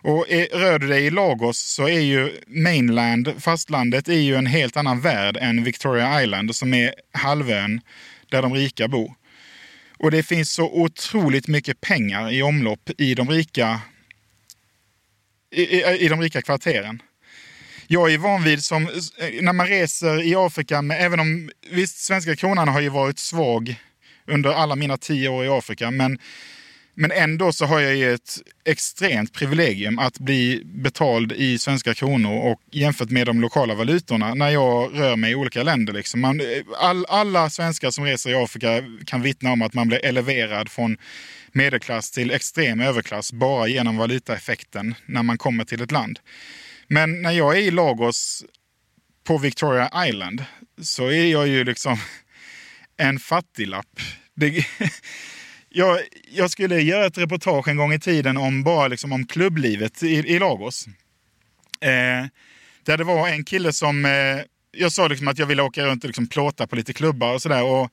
Och 0.05 0.27
rör 0.53 0.79
du 0.79 0.89
dig 0.89 1.07
i 1.07 1.11
Lagos 1.11 1.59
så 1.59 1.89
är 1.89 2.01
ju 2.01 2.41
mainland, 2.47 3.35
fastlandet, 3.39 4.09
är 4.09 4.21
ju 4.21 4.37
en 4.37 4.47
helt 4.47 4.77
annan 4.77 5.01
värld 5.01 5.37
än 5.41 5.65
Victoria 5.65 6.23
Island 6.23 6.57
som 6.57 6.75
är 6.75 6.95
halvön 7.13 7.81
där 8.31 8.43
de 8.43 8.55
rika 8.55 8.89
bor. 8.89 9.15
Och 9.99 10.11
det 10.11 10.23
finns 10.23 10.53
så 10.53 10.65
otroligt 10.65 11.49
mycket 11.49 11.81
pengar 11.81 12.33
i 12.33 12.43
omlopp 12.43 12.91
i 12.99 13.15
de 13.15 13.31
rika, 13.31 13.81
i, 15.51 15.63
i, 15.63 15.99
i 15.99 16.09
de 16.09 16.21
rika 16.21 16.43
kvarteren 16.43 17.03
jag 17.87 18.13
är 18.13 18.19
van 18.19 18.43
vid 18.43 18.65
som, 18.65 18.83
eh, 18.83 19.43
när 19.43 19.53
man 19.53 19.67
reser 19.67 20.23
i 20.23 20.35
Afrika, 20.35 20.83
med, 20.83 21.05
även 21.05 21.21
om 21.21 21.51
visst, 21.71 21.99
svenska 21.99 22.37
kronan 22.37 22.69
har 22.69 22.81
ju 22.81 22.89
varit 22.89 23.19
svag 23.19 23.77
under 24.27 24.51
alla 24.51 24.77
mina 24.77 24.97
tio 24.97 25.29
år 25.29 25.45
i 25.45 25.49
Afrika, 25.49 25.91
men, 25.91 26.19
men 26.95 27.11
ändå 27.11 27.53
så 27.53 27.65
har 27.65 27.81
jag 27.81 27.97
ju 27.97 28.15
ett 28.15 28.39
extremt 28.65 29.33
privilegium 29.33 29.99
att 29.99 30.19
bli 30.19 30.63
betald 30.65 31.33
i 31.33 31.59
svenska 31.59 31.95
kronor 31.95 32.53
och 32.53 32.61
jämfört 32.71 33.11
med 33.11 33.27
de 33.27 33.41
lokala 33.41 33.75
valutorna 33.75 34.35
när 34.35 34.51
jag 34.51 35.01
rör 35.01 35.17
mig 35.17 35.33
i 35.33 35.35
olika 35.35 35.63
länder. 35.63 35.93
Liksom. 35.93 36.21
Man, 36.21 36.41
eh, 36.41 36.47
all, 36.79 37.07
alla 37.09 37.51
svenskar 37.51 37.91
som 37.91 38.05
reser 38.05 38.31
i 38.31 38.35
Afrika 38.35 38.83
kan 39.07 39.23
vittna 39.23 39.53
om 39.53 39.63
att 39.63 39.75
man 39.75 39.89
blir 39.89 40.05
eleverad 40.05 40.69
från 40.69 40.97
medelklass 41.53 42.11
till 42.11 42.31
extrem 42.31 42.81
överklass 42.81 43.33
bara 43.33 43.67
genom 43.69 43.97
valutaeffekten 43.97 44.95
när 45.07 45.23
man 45.23 45.39
kommer 45.39 45.65
till 45.65 45.83
ett 45.83 45.93
land. 45.93 46.19
Men 46.89 47.23
när 47.23 47.33
jag 47.33 47.57
är 47.57 47.61
i 47.61 47.71
Lagos 47.71 48.45
på 49.25 49.39
Victoria 49.39 50.07
Island 50.07 50.45
så 50.83 51.07
är 51.07 51.27
jag 51.27 51.49
ju 51.49 51.65
liksom 51.65 51.99
en 52.97 53.19
fattiglapp. 53.19 54.01
Det, 54.35 54.67
jag, 55.69 56.01
jag, 56.31 56.51
skulle 56.51 56.81
göra 56.81 57.07
ett 57.07 57.19
reportage 57.19 57.69
en 57.69 57.77
gång 57.77 57.93
i 57.93 58.01
tiden 58.01 58.37
om 58.37 58.65
bara 58.65 58.89
liksom 58.89 59.13
om 59.13 59.27
klubblivet 59.27 60.03
i, 60.03 60.15
i 60.15 60.39
Lagos. 60.39 60.87
Eh, 61.81 62.27
där 62.85 62.97
det 62.99 63.05
var 63.05 63.29
en 63.29 63.45
kille 63.45 63.73
som... 63.73 64.05
Eh, 64.05 64.41
jag 64.77 64.93
sa 64.93 65.09
liksom 65.09 65.29
att 65.29 65.39
jag 65.39 65.47
ville 65.47 65.63
åka 65.63 65.87
runt 65.87 66.05
och 66.05 66.09
liksom 66.09 66.27
plåta 66.27 66.67
på 66.67 66.77
lite 66.77 66.93
klubbar 66.93 67.35
och 67.35 67.43
sådär. 67.43 67.89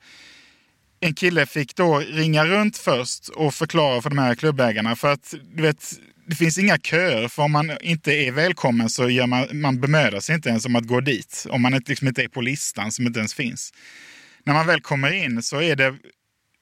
En 1.00 1.14
kille 1.14 1.46
fick 1.46 1.76
då 1.76 2.00
ringa 2.00 2.46
runt 2.46 2.78
först 2.78 3.30
och 3.30 3.54
förklara 3.54 4.02
för 4.02 4.10
de 4.10 4.18
här 4.18 4.36
klubbägarna. 4.36 4.96
För 4.96 5.12
att 5.12 5.34
du 5.56 5.64
vet, 5.64 5.94
det 6.32 6.36
finns 6.36 6.58
inga 6.58 6.78
köer, 6.78 7.28
för 7.28 7.44
om 7.44 7.52
man 7.52 7.72
inte 7.82 8.12
är 8.12 8.32
välkommen 8.32 8.90
så 8.90 9.10
gör 9.10 9.28
man, 9.28 9.48
man 9.52 9.82
bemödar 9.82 10.20
sig 10.20 10.36
inte 10.36 10.50
ens 10.50 10.66
om 10.66 10.76
att 10.76 10.88
gå 10.88 11.02
dit. 11.02 11.46
Om 11.50 11.62
man 11.62 11.82
liksom 11.86 12.08
inte 12.08 12.24
är 12.24 12.28
på 12.28 12.42
listan 12.42 12.92
som 12.92 13.08
inte 13.08 13.20
ens 13.20 13.34
finns. 13.34 13.74
När 14.44 14.54
man 14.54 14.68
väl 14.68 14.82
kommer 14.82 15.14
in 15.14 15.44
så 15.44 15.62
är 15.62 15.76
det, 15.76 15.96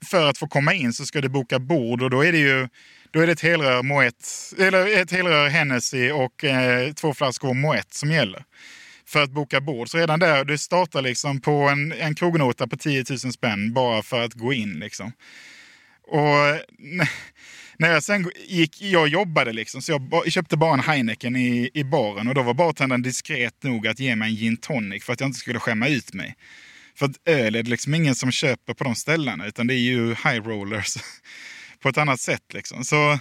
för 0.05 0.29
att 0.29 0.37
få 0.37 0.47
komma 0.47 0.73
in 0.73 0.93
så 0.93 1.05
ska 1.05 1.21
du 1.21 1.29
boka 1.29 1.59
bord 1.59 2.01
och 2.01 2.09
då 2.09 2.25
är 2.25 2.31
det 2.31 2.37
ju 2.37 2.67
då 3.11 3.19
är 3.19 3.27
det 3.27 3.33
ett 3.33 3.41
helrör 3.41 3.83
Moet, 3.83 4.53
eller 4.57 5.01
ett 5.01 5.11
helrör 5.11 5.47
Hennessy 5.47 6.11
och 6.11 6.43
eh, 6.43 6.93
två 6.93 7.13
flaskor 7.13 7.53
Moet 7.53 7.93
som 7.93 8.11
gäller 8.11 8.43
för 9.05 9.23
att 9.23 9.31
boka 9.31 9.61
bord. 9.61 9.89
Så 9.89 9.97
redan 9.97 10.19
där, 10.19 10.45
du 10.45 10.57
startar 10.57 11.01
liksom 11.01 11.41
på 11.41 11.51
en, 11.51 11.91
en 11.91 12.15
krognota 12.15 12.67
på 12.67 12.77
10 12.77 13.05
000 13.09 13.19
spänn 13.19 13.73
bara 13.73 14.01
för 14.01 14.21
att 14.21 14.33
gå 14.33 14.53
in. 14.53 14.79
Liksom. 14.79 15.11
Och 16.07 16.59
när 17.79 17.91
jag 17.91 18.03
sen 18.03 18.31
gick, 18.47 18.81
jag 18.81 19.07
jobbade 19.07 19.53
liksom, 19.53 19.81
så 19.81 19.91
jag 19.91 20.31
köpte 20.31 20.57
bara 20.57 20.73
en 20.73 20.79
Heineken 20.79 21.35
i, 21.35 21.69
i 21.73 21.83
baren 21.83 22.27
och 22.27 22.35
då 22.35 22.43
var 22.43 22.53
bartendern 22.53 23.01
diskret 23.01 23.63
nog 23.63 23.87
att 23.87 23.99
ge 23.99 24.15
mig 24.15 24.29
en 24.29 24.35
gin 24.35 24.57
tonic 24.57 25.03
för 25.03 25.13
att 25.13 25.19
jag 25.19 25.27
inte 25.27 25.39
skulle 25.39 25.59
skämma 25.59 25.87
ut 25.87 26.13
mig. 26.13 26.35
För 26.95 27.05
att 27.05 27.11
öl 27.25 27.55
är 27.55 27.63
det 27.63 27.69
liksom 27.69 27.93
ingen 27.93 28.15
som 28.15 28.31
köper 28.31 28.73
på 28.73 28.83
de 28.83 28.95
ställena, 28.95 29.47
utan 29.47 29.67
det 29.67 29.73
är 29.73 29.79
ju 29.79 30.07
high 30.09 30.43
rollers 30.43 30.97
på 31.79 31.89
ett 31.89 31.97
annat 31.97 32.19
sätt. 32.19 32.53
Liksom. 32.53 32.83
Så, 32.83 33.19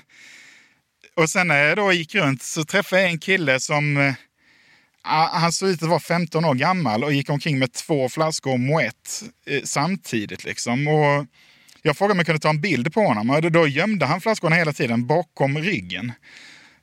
och 1.16 1.30
sen 1.30 1.48
när 1.48 1.64
jag 1.64 1.76
då 1.76 1.92
gick 1.92 2.14
runt 2.14 2.42
så 2.42 2.64
träffade 2.64 3.02
jag 3.02 3.11
en 3.11 3.18
kille 3.18 3.61
som 3.61 3.96
eh, 3.96 4.14
han 5.02 5.52
såg 5.52 5.68
ut 5.68 5.82
att 5.82 5.88
vara 5.88 6.00
15 6.00 6.44
år 6.44 6.54
gammal 6.54 7.04
och 7.04 7.12
gick 7.12 7.30
omkring 7.30 7.59
med 7.59 7.72
två 7.72 8.09
flaskor 8.09 8.56
Moët 8.56 9.30
eh, 9.46 9.62
samtidigt. 9.64 10.44
Liksom. 10.44 10.88
Och 10.88 11.26
jag 11.89 11.97
frågade 11.97 12.12
om 12.12 12.18
jag 12.18 12.26
kunde 12.26 12.41
ta 12.41 12.51
en 12.51 12.61
bild 12.61 12.93
på 12.95 13.01
honom 13.01 13.30
och 13.30 13.53
då 13.53 13.66
gömde 13.66 14.07
han 14.07 14.20
flaskorna 14.20 14.57
hela 14.57 14.72
tiden 14.72 15.07
bakom 15.07 15.59
ryggen. 15.59 16.12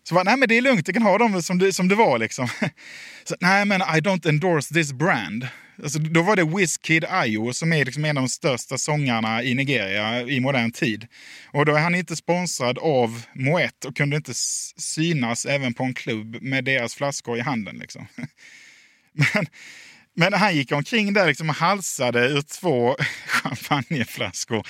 Så 0.03 0.15
bara, 0.15 0.23
nej 0.23 0.37
men 0.37 0.49
det 0.49 0.57
är 0.57 0.61
lugnt, 0.61 0.85
du 0.85 0.93
kan 0.93 1.01
ha 1.01 1.17
dem 1.17 1.41
som 1.41 1.59
det, 1.59 1.73
som 1.73 1.87
det 1.87 1.95
var 1.95 2.19
liksom. 2.19 2.47
Så, 3.23 3.35
nej 3.39 3.65
men 3.65 3.81
I 3.81 3.99
don't 3.99 4.29
endorse 4.29 4.73
this 4.73 4.93
brand. 4.93 5.47
Alltså, 5.83 5.99
då 5.99 6.21
var 6.21 6.35
det 6.35 6.57
Wizkid 6.57 7.05
Ayo 7.05 7.53
som 7.53 7.73
är 7.73 7.85
liksom 7.85 8.05
en 8.05 8.17
av 8.17 8.23
de 8.23 8.29
största 8.29 8.77
sångarna 8.77 9.43
i 9.43 9.55
Nigeria 9.55 10.21
i 10.21 10.39
modern 10.39 10.71
tid. 10.71 11.07
Och 11.51 11.65
då 11.65 11.75
är 11.75 11.79
han 11.79 11.95
inte 11.95 12.15
sponsrad 12.15 12.77
av 12.77 13.21
Moet 13.33 13.85
och 13.85 13.95
kunde 13.95 14.15
inte 14.15 14.33
synas 14.77 15.45
även 15.45 15.73
på 15.73 15.83
en 15.83 15.93
klubb 15.93 16.37
med 16.41 16.63
deras 16.63 16.95
flaskor 16.95 17.37
i 17.37 17.41
handen. 17.41 17.77
Liksom. 17.77 18.07
Men 19.11 19.45
men 20.15 20.33
han 20.33 20.55
gick 20.55 20.71
omkring 20.71 21.13
där 21.13 21.27
liksom 21.27 21.49
och 21.49 21.55
halsade 21.55 22.27
ur 22.27 22.41
två 22.41 22.95
champagneflaskor. 23.27 24.67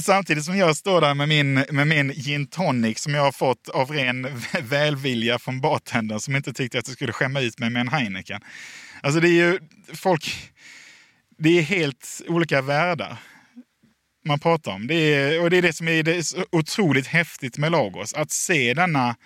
Samtidigt 0.00 0.44
som 0.44 0.56
jag 0.56 0.76
står 0.76 1.00
där 1.00 1.14
med 1.14 1.28
min, 1.28 1.54
med 1.54 1.86
min 1.86 2.12
gin 2.12 2.46
tonic 2.46 2.98
som 2.98 3.14
jag 3.14 3.22
har 3.22 3.32
fått 3.32 3.68
av 3.68 3.90
ren 3.90 4.42
välvilja 4.62 5.38
från 5.38 5.60
bartendern 5.60 6.20
som 6.20 6.36
inte 6.36 6.52
tyckte 6.52 6.78
att 6.78 6.88
jag 6.88 6.96
skulle 6.96 7.12
skämma 7.12 7.40
ut 7.40 7.58
mig 7.58 7.70
med 7.70 7.80
en 7.80 7.88
Heineken. 7.88 8.40
Alltså 9.00 9.20
det 9.20 9.28
är 9.28 9.50
ju 9.50 9.58
folk... 9.94 10.52
Det 11.38 11.58
är 11.58 11.62
helt 11.62 12.22
olika 12.28 12.62
världar 12.62 13.18
man 14.24 14.38
pratar 14.38 14.72
om. 14.72 14.86
Det 14.86 14.94
är, 14.94 15.42
och 15.42 15.50
det 15.50 15.56
är 15.56 15.62
det 15.62 15.72
som 15.72 15.88
är 15.88 16.02
det 16.02 16.16
är 16.16 16.24
otroligt 16.52 17.06
häftigt 17.06 17.58
med 17.58 17.72
Lagos. 17.72 18.14
Att 18.14 18.30
se 18.30 18.74
denna 18.74 19.16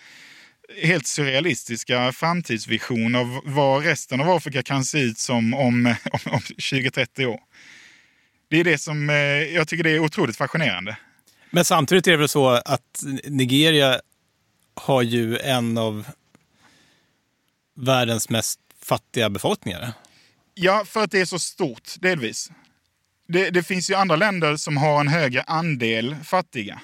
helt 0.83 1.07
surrealistiska 1.07 2.13
framtidsvision 2.13 3.15
av 3.15 3.41
vad 3.45 3.85
resten 3.85 4.21
av 4.21 4.31
Afrika 4.31 4.63
kan 4.63 4.85
se 4.85 4.99
ut 4.99 5.19
som 5.19 5.55
om, 5.55 5.87
om, 6.13 6.33
om 6.33 6.41
20-30 6.41 7.27
år. 7.27 7.41
Det 8.49 8.61
är 8.61 8.65
det 8.65 8.79
som 8.79 9.11
eh, 9.11 9.17
jag 9.17 9.69
tycker 9.69 9.85
det 9.85 9.91
är 9.91 9.99
otroligt 9.99 10.37
fascinerande. 10.37 10.97
Men 11.51 11.65
samtidigt 11.65 12.07
är 12.07 12.11
det 12.11 12.17
väl 12.17 12.29
så 12.29 12.49
att 12.49 13.05
Nigeria 13.25 14.01
har 14.75 15.03
ju 15.03 15.39
en 15.39 15.79
av 15.79 16.07
världens 17.77 18.29
mest 18.29 18.61
fattiga 18.83 19.31
befolkningar. 19.31 19.93
Ja, 20.55 20.85
för 20.87 21.05
att 21.05 21.11
det 21.11 21.21
är 21.21 21.25
så 21.25 21.39
stort, 21.39 21.95
delvis. 22.01 22.51
Det, 23.29 23.51
det, 23.51 23.63
finns 23.63 23.91
ju 23.91 23.95
andra 23.95 24.17
länder 24.17 24.57
som 24.57 24.77
har 24.77 25.01
en 25.01 25.09
högre 25.09 25.43
andel 25.43 26.17
fattiga. 26.25 26.81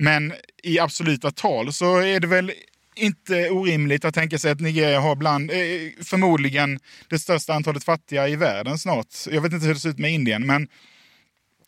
Men 0.00 0.32
i 0.62 0.78
absoluta 0.78 1.30
tal 1.30 1.72
så 1.72 1.98
är 1.98 2.20
det 2.20 2.26
väl 2.26 2.52
inte 2.96 3.50
orimligt 3.50 4.04
att 4.04 4.14
tänka 4.14 4.38
sig 4.38 4.50
att 4.50 4.60
Nigeria 4.60 5.00
har 5.00 5.16
bland, 5.16 5.50
eh, 5.50 5.56
förmodligen 6.04 6.80
det 7.08 7.18
största 7.18 7.54
antalet 7.54 7.84
fattiga 7.84 8.28
i 8.28 8.36
världen 8.36 8.78
snart. 8.78 9.06
Jag 9.30 9.40
vet 9.40 9.52
inte 9.52 9.66
hur 9.66 9.74
det 9.74 9.80
ser 9.80 9.88
ut 9.88 9.98
med 9.98 10.12
Indien, 10.12 10.46
men, 10.46 10.68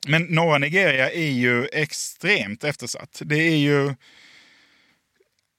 men 0.07 0.23
norra 0.23 0.59
Nigeria 0.59 1.11
är 1.11 1.31
ju 1.31 1.67
extremt 1.73 2.65
eftersatt. 2.65 3.23
Det 3.25 3.37
är 3.37 3.57
ju 3.57 3.95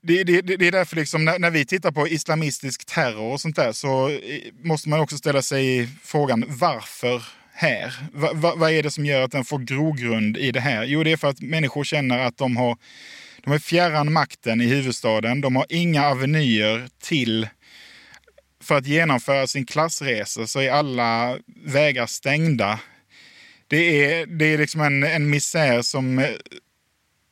det, 0.04 0.24
det, 0.24 0.42
det, 0.42 0.68
är 0.68 0.72
därför 0.72 0.96
liksom 0.96 1.26
när, 1.26 1.40
när, 1.40 1.52
vi 1.52 1.66
tittar 1.66 1.92
på 1.92 2.08
islamistisk 2.08 2.86
terror 2.86 3.34
och 3.34 3.42
sånt 3.42 3.56
där 3.56 3.72
så 3.72 4.10
eh, 4.10 4.20
måste 4.64 4.90
man 4.90 5.00
också 5.00 5.18
ställa 5.18 5.42
sig 5.42 5.90
frågan 6.04 6.46
varför 6.48 7.24
här? 7.54 7.94
Va, 8.14 8.34
va, 8.34 8.54
vad 8.58 8.72
är 8.72 8.84
det 8.84 8.92
som 8.92 9.06
gör 9.06 9.22
att 9.22 9.32
den 9.32 9.46
får 9.46 9.60
grogrund 9.60 10.38
i 10.38 10.52
det 10.52 10.60
här? 10.60 10.84
Jo, 10.84 11.04
det 11.04 11.12
är 11.12 11.18
för 11.18 11.28
att 11.28 11.42
människor 11.42 11.84
känner 11.84 12.20
att 12.20 12.38
de 12.38 12.58
har 12.58 12.78
de 13.44 13.54
är 13.54 13.60
fjärran 13.60 14.14
makten 14.14 14.62
i 14.62 14.66
huvudstaden. 14.66 15.42
De 15.42 15.56
har 15.56 15.66
inga 15.70 16.06
avenyer 16.06 16.88
till 17.02 17.48
för 18.64 18.78
att 18.78 18.88
genomföra 18.88 19.48
sin 19.48 19.66
klassresa 19.66 20.48
så 20.48 20.60
är 20.60 20.72
alla 20.72 21.38
vägar 21.66 22.06
stängda. 22.06 22.80
Det 23.68 24.06
är, 24.06 24.26
det 24.26 24.46
är 24.46 24.58
liksom 24.58 24.82
en, 24.82 25.04
en 25.04 25.30
misär 25.30 25.82
som 25.82 26.26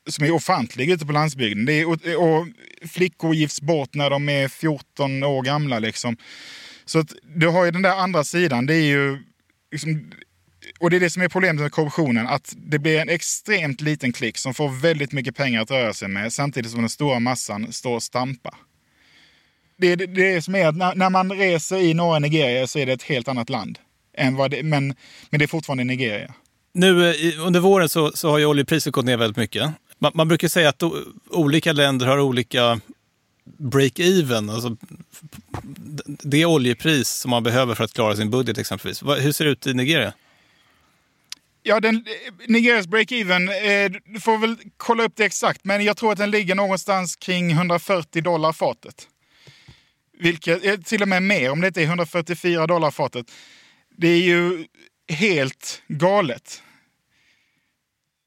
som 0.10 0.26
är 0.26 0.32
ofantlig 0.32 0.90
ute 0.90 1.06
på 1.06 1.12
landsbygden. 1.12 1.66
Det 1.66 1.74
är, 1.74 1.86
och 2.22 2.48
flickor 2.90 3.36
gifts 3.36 3.62
bort 3.62 3.94
när 3.94 4.10
de 4.10 4.30
är 4.30 4.48
14 4.48 5.24
år 5.24 5.42
gamla. 5.42 5.80
Liksom. 5.80 6.18
Så 6.86 7.00
att 7.00 7.14
du 7.36 7.48
har 7.48 7.66
ju 7.66 7.72
den 7.72 7.82
där 7.82 7.96
andra 7.96 8.24
sidan. 8.24 8.66
Det 8.66 8.76
är 8.76 8.86
ju 8.86 9.24
liksom, 9.72 10.12
och 10.80 10.90
det 10.90 10.96
är 10.96 11.00
det 11.00 11.10
som 11.10 11.22
är 11.22 11.30
problemet 11.30 11.62
med 11.62 11.72
korruptionen, 11.72 12.28
att 12.28 12.54
det 12.58 12.80
blir 12.80 13.00
en 13.00 13.10
extremt 13.10 13.82
liten 13.82 14.14
klick 14.14 14.38
som 14.38 14.54
får 14.54 14.70
väldigt 14.70 15.12
mycket 15.12 15.36
pengar 15.36 15.62
att 15.62 15.72
röra 15.72 15.94
sig 15.94 16.08
med 16.08 16.34
samtidigt 16.34 16.72
som 16.72 16.80
den 16.80 16.90
stora 16.90 17.20
massan 17.20 17.74
står 17.74 17.96
och 17.96 18.04
stampar. 18.04 18.54
Det 19.78 19.88
är 19.88 19.96
det, 19.96 20.06
det 20.06 20.42
som 20.42 20.56
är 20.56 20.68
att 20.68 20.76
när, 20.76 20.96
när, 20.96 21.10
man 21.10 21.32
reser 21.32 21.78
i 21.78 21.94
norra 21.94 22.20
Nigeria 22.20 22.68
så 22.68 22.80
är 22.80 22.86
det 22.86 22.94
ett 22.94 23.04
helt 23.04 23.28
annat 23.28 23.50
land. 23.50 23.80
Än 24.18 24.36
vad 24.36 24.52
det, 24.52 24.64
men, 24.64 24.88
men 25.30 25.40
det 25.40 25.46
är 25.46 25.48
fortfarande 25.48 25.84
Nigeria. 25.84 26.34
Nu 26.74 27.10
eh, 27.10 27.46
under 27.46 27.60
våren 27.60 27.90
så, 27.90 28.12
så 28.12 28.30
har 28.30 28.38
ju 28.38 28.46
oljepriset 28.46 28.94
gått 28.94 29.06
ner 29.06 29.18
väldigt 29.18 29.38
mycket. 29.38 29.72
Man, 30.00 30.12
man 30.16 30.28
brukar 30.28 30.48
säga 30.48 30.70
att 30.70 30.84
olika 31.30 31.74
länder 31.74 32.08
har 32.08 32.20
olika 32.20 32.80
break-even, 33.58 34.54
alltså 34.54 34.78
det 36.24 36.46
oljepris 36.46 37.10
som 37.10 37.32
man 37.32 37.44
behöver 37.44 37.76
för 37.76 37.84
att 37.84 37.94
klara 37.94 38.16
sin 38.16 38.30
budget 38.30 38.58
exempelvis. 38.58 39.04
Hur 39.04 39.32
ser 39.32 39.46
det 39.46 39.52
ut 39.52 39.68
i 39.68 39.74
Nigeria? 39.74 40.14
Ja, 41.64 41.80
den, 41.80 42.06
Nigerias 42.48 42.88
break-even, 42.88 43.50
eh, 43.50 43.92
du 44.06 44.20
får 44.20 44.38
väl 44.38 44.58
kolla 44.78 45.04
upp 45.04 45.14
det 45.16 45.26
exakt, 45.26 45.66
men 45.66 45.84
jag 45.84 45.98
tror 45.98 46.12
att 46.12 46.18
den 46.18 46.32
ligger 46.32 46.56
någonstans 46.56 47.16
kring 47.16 47.52
140 47.52 48.22
dollar 48.22 48.54
fatet. 48.54 49.08
Vilket, 50.20 50.66
eh, 50.66 50.78
till 50.78 51.02
och 51.02 51.08
med 51.08 51.24
mer 51.24 51.52
om 51.52 51.62
det 51.62 51.68
inte 51.68 51.82
är 51.82 51.86
144 51.86 52.68
dollar 52.68 52.92
fatet. 52.92 53.32
Det 53.98 54.08
är 54.08 54.22
ju 54.22 54.66
helt 55.08 55.82
galet. 55.88 56.62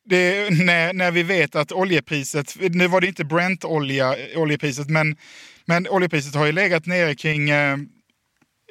Det, 0.05 0.51
när, 0.51 0.93
när 0.93 1.11
vi 1.11 1.23
vet 1.23 1.55
att 1.57 1.73
oljepriset, 1.73 2.57
nu 2.61 2.87
var 2.87 3.01
det 3.01 3.07
inte 3.07 3.25
Brent-olja, 3.25 4.17
oljepriset, 4.37 4.89
men, 4.89 5.17
men 5.65 5.89
oljepriset 5.89 6.35
har 6.35 6.47
ju 6.47 6.53
legat 6.53 6.87
nere 6.87 7.15
kring 7.15 7.51
eh, 7.51 7.77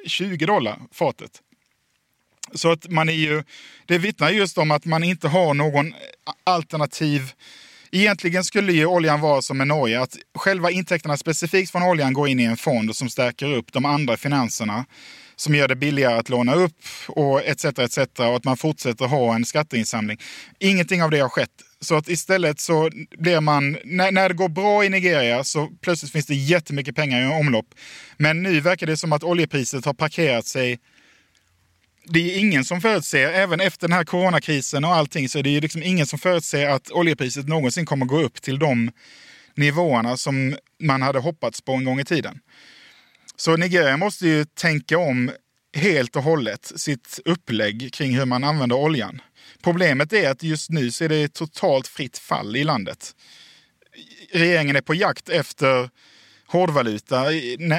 20 0.06 0.46
dollar 0.46 0.78
fatet. 0.92 1.40
Så 2.54 2.72
att 2.72 2.90
man 2.90 3.08
är 3.08 3.12
ju, 3.12 3.42
det 3.86 3.98
vittnar 3.98 4.30
just 4.30 4.58
om 4.58 4.70
att 4.70 4.84
man 4.84 5.04
inte 5.04 5.28
har 5.28 5.54
någon 5.54 5.94
alternativ 6.44 7.32
Egentligen 7.96 8.44
skulle 8.44 8.72
ju 8.72 8.86
oljan 8.86 9.20
vara 9.20 9.42
som 9.42 9.58
med 9.58 9.66
Norge, 9.66 10.00
att 10.00 10.16
själva 10.34 10.70
intäkterna 10.70 11.16
specifikt 11.16 11.72
från 11.72 11.82
oljan 11.82 12.12
går 12.12 12.28
in 12.28 12.40
i 12.40 12.44
en 12.44 12.56
fond 12.56 12.96
som 12.96 13.10
stärker 13.10 13.54
upp 13.54 13.72
de 13.72 13.84
andra 13.84 14.16
finanserna 14.16 14.84
som 15.36 15.54
gör 15.54 15.68
det 15.68 15.76
billigare 15.76 16.14
att 16.14 16.28
låna 16.28 16.54
upp 16.54 16.76
och 17.08 17.44
etc. 17.44 17.64
etc. 17.64 17.98
och 17.98 18.36
att 18.36 18.44
man 18.44 18.56
fortsätter 18.56 19.06
ha 19.06 19.34
en 19.34 19.44
skatteinsamling. 19.44 20.18
Ingenting 20.58 21.02
av 21.02 21.10
det 21.10 21.18
har 21.18 21.28
skett. 21.28 21.50
Så 21.80 21.94
att 21.94 22.08
istället 22.08 22.60
så 22.60 22.90
blir 23.18 23.40
man, 23.40 23.78
när, 23.84 24.12
när 24.12 24.28
det 24.28 24.34
går 24.34 24.48
bra 24.48 24.84
i 24.84 24.88
Nigeria 24.88 25.44
så 25.44 25.68
plötsligt 25.80 26.12
finns 26.12 26.26
det 26.26 26.34
jättemycket 26.34 26.96
pengar 26.96 27.22
i 27.22 27.40
omlopp. 27.40 27.66
Men 28.16 28.42
nu 28.42 28.60
verkar 28.60 28.86
det 28.86 28.96
som 28.96 29.12
att 29.12 29.24
oljepriset 29.24 29.84
har 29.84 29.94
parkerat 29.94 30.46
sig 30.46 30.78
det 32.06 32.34
är 32.34 32.38
ingen 32.38 32.64
som 32.64 32.80
förutser, 32.80 33.28
även 33.28 33.60
efter 33.60 33.88
den 33.88 33.96
här 33.96 34.04
coronakrisen 34.04 34.84
och 34.84 34.94
allting, 34.94 35.28
så 35.28 35.38
är 35.38 35.42
det 35.42 35.50
ju 35.50 35.60
liksom 35.60 35.82
ingen 35.82 36.06
som 36.06 36.18
förutser 36.18 36.68
att 36.68 36.90
oljepriset 36.90 37.48
någonsin 37.48 37.86
kommer 37.86 38.06
gå 38.06 38.22
upp 38.22 38.42
till 38.42 38.58
de 38.58 38.90
nivåerna 39.54 40.16
som 40.16 40.56
man 40.80 41.02
hade 41.02 41.18
hoppats 41.18 41.60
på 41.60 41.72
en 41.72 41.84
gång 41.84 42.00
i 42.00 42.04
tiden. 42.04 42.40
Så 43.36 43.56
Nigeria 43.56 43.96
måste 43.96 44.26
ju 44.26 44.44
tänka 44.44 44.98
om 44.98 45.30
helt 45.76 46.16
och 46.16 46.22
hållet 46.22 46.72
sitt 46.76 47.20
upplägg 47.24 47.92
kring 47.92 48.16
hur 48.18 48.24
man 48.24 48.44
använder 48.44 48.76
oljan. 48.76 49.20
Problemet 49.62 50.12
är 50.12 50.30
att 50.30 50.42
just 50.42 50.70
nu 50.70 50.90
så 50.90 51.04
är 51.04 51.08
det 51.08 51.34
totalt 51.34 51.86
fritt 51.86 52.18
fall 52.18 52.56
i 52.56 52.64
landet. 52.64 53.14
Regeringen 54.32 54.76
är 54.76 54.80
på 54.80 54.94
jakt 54.94 55.28
efter 55.28 55.90
hårdvaluta, 56.46 57.22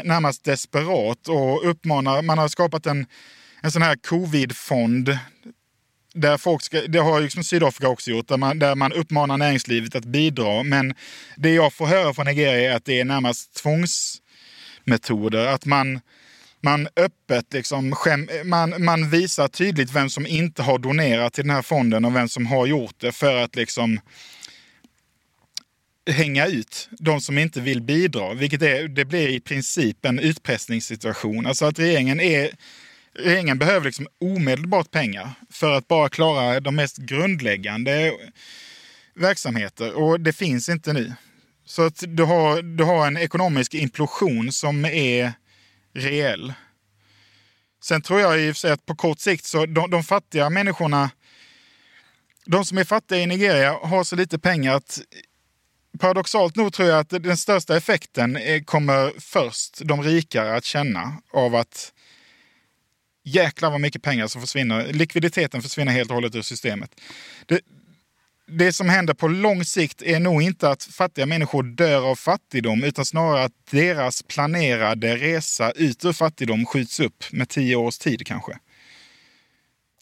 närmast 0.04 0.44
desperat 0.44 1.28
och 1.28 1.70
uppmanar, 1.70 2.22
man 2.22 2.38
har 2.38 2.48
skapat 2.48 2.86
en 2.86 3.08
en 3.66 3.72
sån 3.72 3.82
här 3.82 3.96
covid-fond. 3.96 5.18
Där 6.14 6.38
folk 6.38 6.62
ska, 6.62 6.82
det 6.82 7.00
har 7.00 7.22
liksom 7.22 7.44
Sydafrika 7.44 7.90
också 7.90 8.12
gjort, 8.12 8.28
där 8.28 8.38
man, 8.38 8.60
där 8.60 8.76
man 8.76 8.94
uppmanar 8.94 9.38
näringslivet 9.38 9.96
att 9.96 10.06
bidra. 10.06 10.64
Men 10.64 10.94
det 11.36 11.54
jag 11.54 11.74
får 11.74 11.86
höra 11.86 12.14
från 12.14 12.26
Nigeria 12.26 12.72
är 12.72 12.76
att 12.76 12.86
det 12.86 13.00
är 13.00 13.06
närmast 13.06 13.54
tvångs 13.54 14.22
metoder. 14.86 15.48
Att 15.48 15.66
man, 15.66 16.00
man 16.62 16.88
öppet 16.96 17.54
liksom 17.54 17.92
skäm, 17.92 18.30
man, 18.44 18.84
man 18.84 19.10
visar 19.10 19.48
tydligt 19.48 19.92
vem 19.92 20.10
som 20.10 20.28
inte 20.28 20.64
har 20.64 20.80
donerat 20.80 21.34
till 21.34 21.44
den 21.44 21.56
här 21.56 21.62
fonden 21.62 22.06
och 22.06 22.16
vem 22.16 22.30
som 22.30 22.46
har 22.46 22.66
gjort 22.66 22.96
det 22.98 23.12
för 23.12 23.36
att 23.36 23.56
liksom 23.56 24.00
hänga 26.10 26.48
ut 26.48 26.90
de 26.92 27.22
som 27.22 27.38
inte 27.38 27.62
vill 27.62 27.82
bidra, 27.82 28.34
vilket 28.34 28.62
är, 28.62 28.88
det 28.88 29.06
blir 29.06 29.28
i 29.28 29.40
princip 29.40 30.06
en 30.06 30.20
utpressningssituation. 30.20 31.46
Alltså 31.46 31.66
att 31.66 31.80
regeringen 31.80 32.20
är 32.20 32.50
regeringen 33.20 33.58
behöver 33.58 33.86
liksom 33.86 34.08
omedelbart 34.20 34.92
pengar 34.92 35.34
för 35.50 35.72
att 35.72 35.88
bara 35.88 36.10
klara 36.10 36.60
de 36.60 36.76
mest 36.76 36.98
grundläggande 36.98 38.14
verksamheter 39.14 39.94
och 39.94 40.20
det 40.20 40.34
finns 40.34 40.70
inte 40.70 40.94
nu. 40.94 41.14
Så 41.66 41.82
att 41.82 42.04
du 42.08 42.24
har, 42.24 42.62
du 42.62 42.84
har 42.84 43.08
en 43.08 43.18
ekonomisk 43.18 43.74
implosion 43.74 44.52
som 44.52 44.86
är 44.86 45.34
reell. 45.94 46.54
Sen 47.84 48.02
tror 48.02 48.20
jag 48.20 48.42
i 48.42 48.52
och 48.52 48.56
för 48.56 48.60
sig 48.60 48.72
att 48.72 48.86
på 48.86 48.96
kort 48.96 49.20
sikt 49.20 49.46
så 49.46 49.66
de, 49.66 49.90
de 49.92 50.04
fattiga 50.04 50.50
människorna, 50.50 51.10
de 52.46 52.66
som 52.66 52.78
är 52.78 52.84
fattiga 52.84 53.20
i 53.20 53.26
Nigeria 53.26 53.80
har 53.84 54.04
så 54.04 54.16
lite 54.16 54.40
pengar 54.40 54.74
att 54.74 55.02
paradoxalt 56.00 56.56
nog 56.56 56.74
tror 56.74 56.90
jag 56.90 57.00
att 57.00 57.10
den 57.10 57.38
största 57.38 57.78
effekten 57.78 58.38
eh, 58.38 58.64
kommer 58.64 59.14
först 59.20 59.82
de 59.84 60.04
rikare 60.04 60.56
att 60.56 60.66
känna 60.66 61.22
av 61.34 61.56
att 61.56 61.94
jäklar 63.24 63.72
vad 63.72 63.82
mycket 63.82 64.02
pengar 64.02 64.28
som 64.28 64.42
försvinner. 64.42 64.94
Likviditeten 64.94 65.62
försvinner 65.62 65.92
helt 65.92 66.10
och 66.10 66.16
hållet 66.16 66.36
ur 66.36 66.42
systemet. 66.42 67.02
Det, 67.46 67.62
det 68.48 68.74
som 68.74 68.90
händer 68.90 69.14
på 69.14 69.28
lång 69.28 69.64
sikt 69.64 70.02
är 70.02 70.20
nog 70.20 70.42
inte 70.42 70.70
att 70.70 70.84
fattiga 70.84 71.26
människor 71.26 71.64
dör 71.64 72.12
av 72.12 72.16
fattigdom 72.16 72.84
utan 72.84 73.06
snarare 73.06 73.44
att 73.44 73.52
deras 73.72 74.24
planerade 74.24 75.16
resa 75.16 75.72
ut 75.72 76.06
ur 76.06 76.14
fattigdom 76.14 76.66
skjuts 76.66 77.00
upp 77.00 77.24
med 77.32 77.50
tio 77.50 77.76
års 77.76 77.98
tid 77.98 78.28
kanske. 78.28 78.58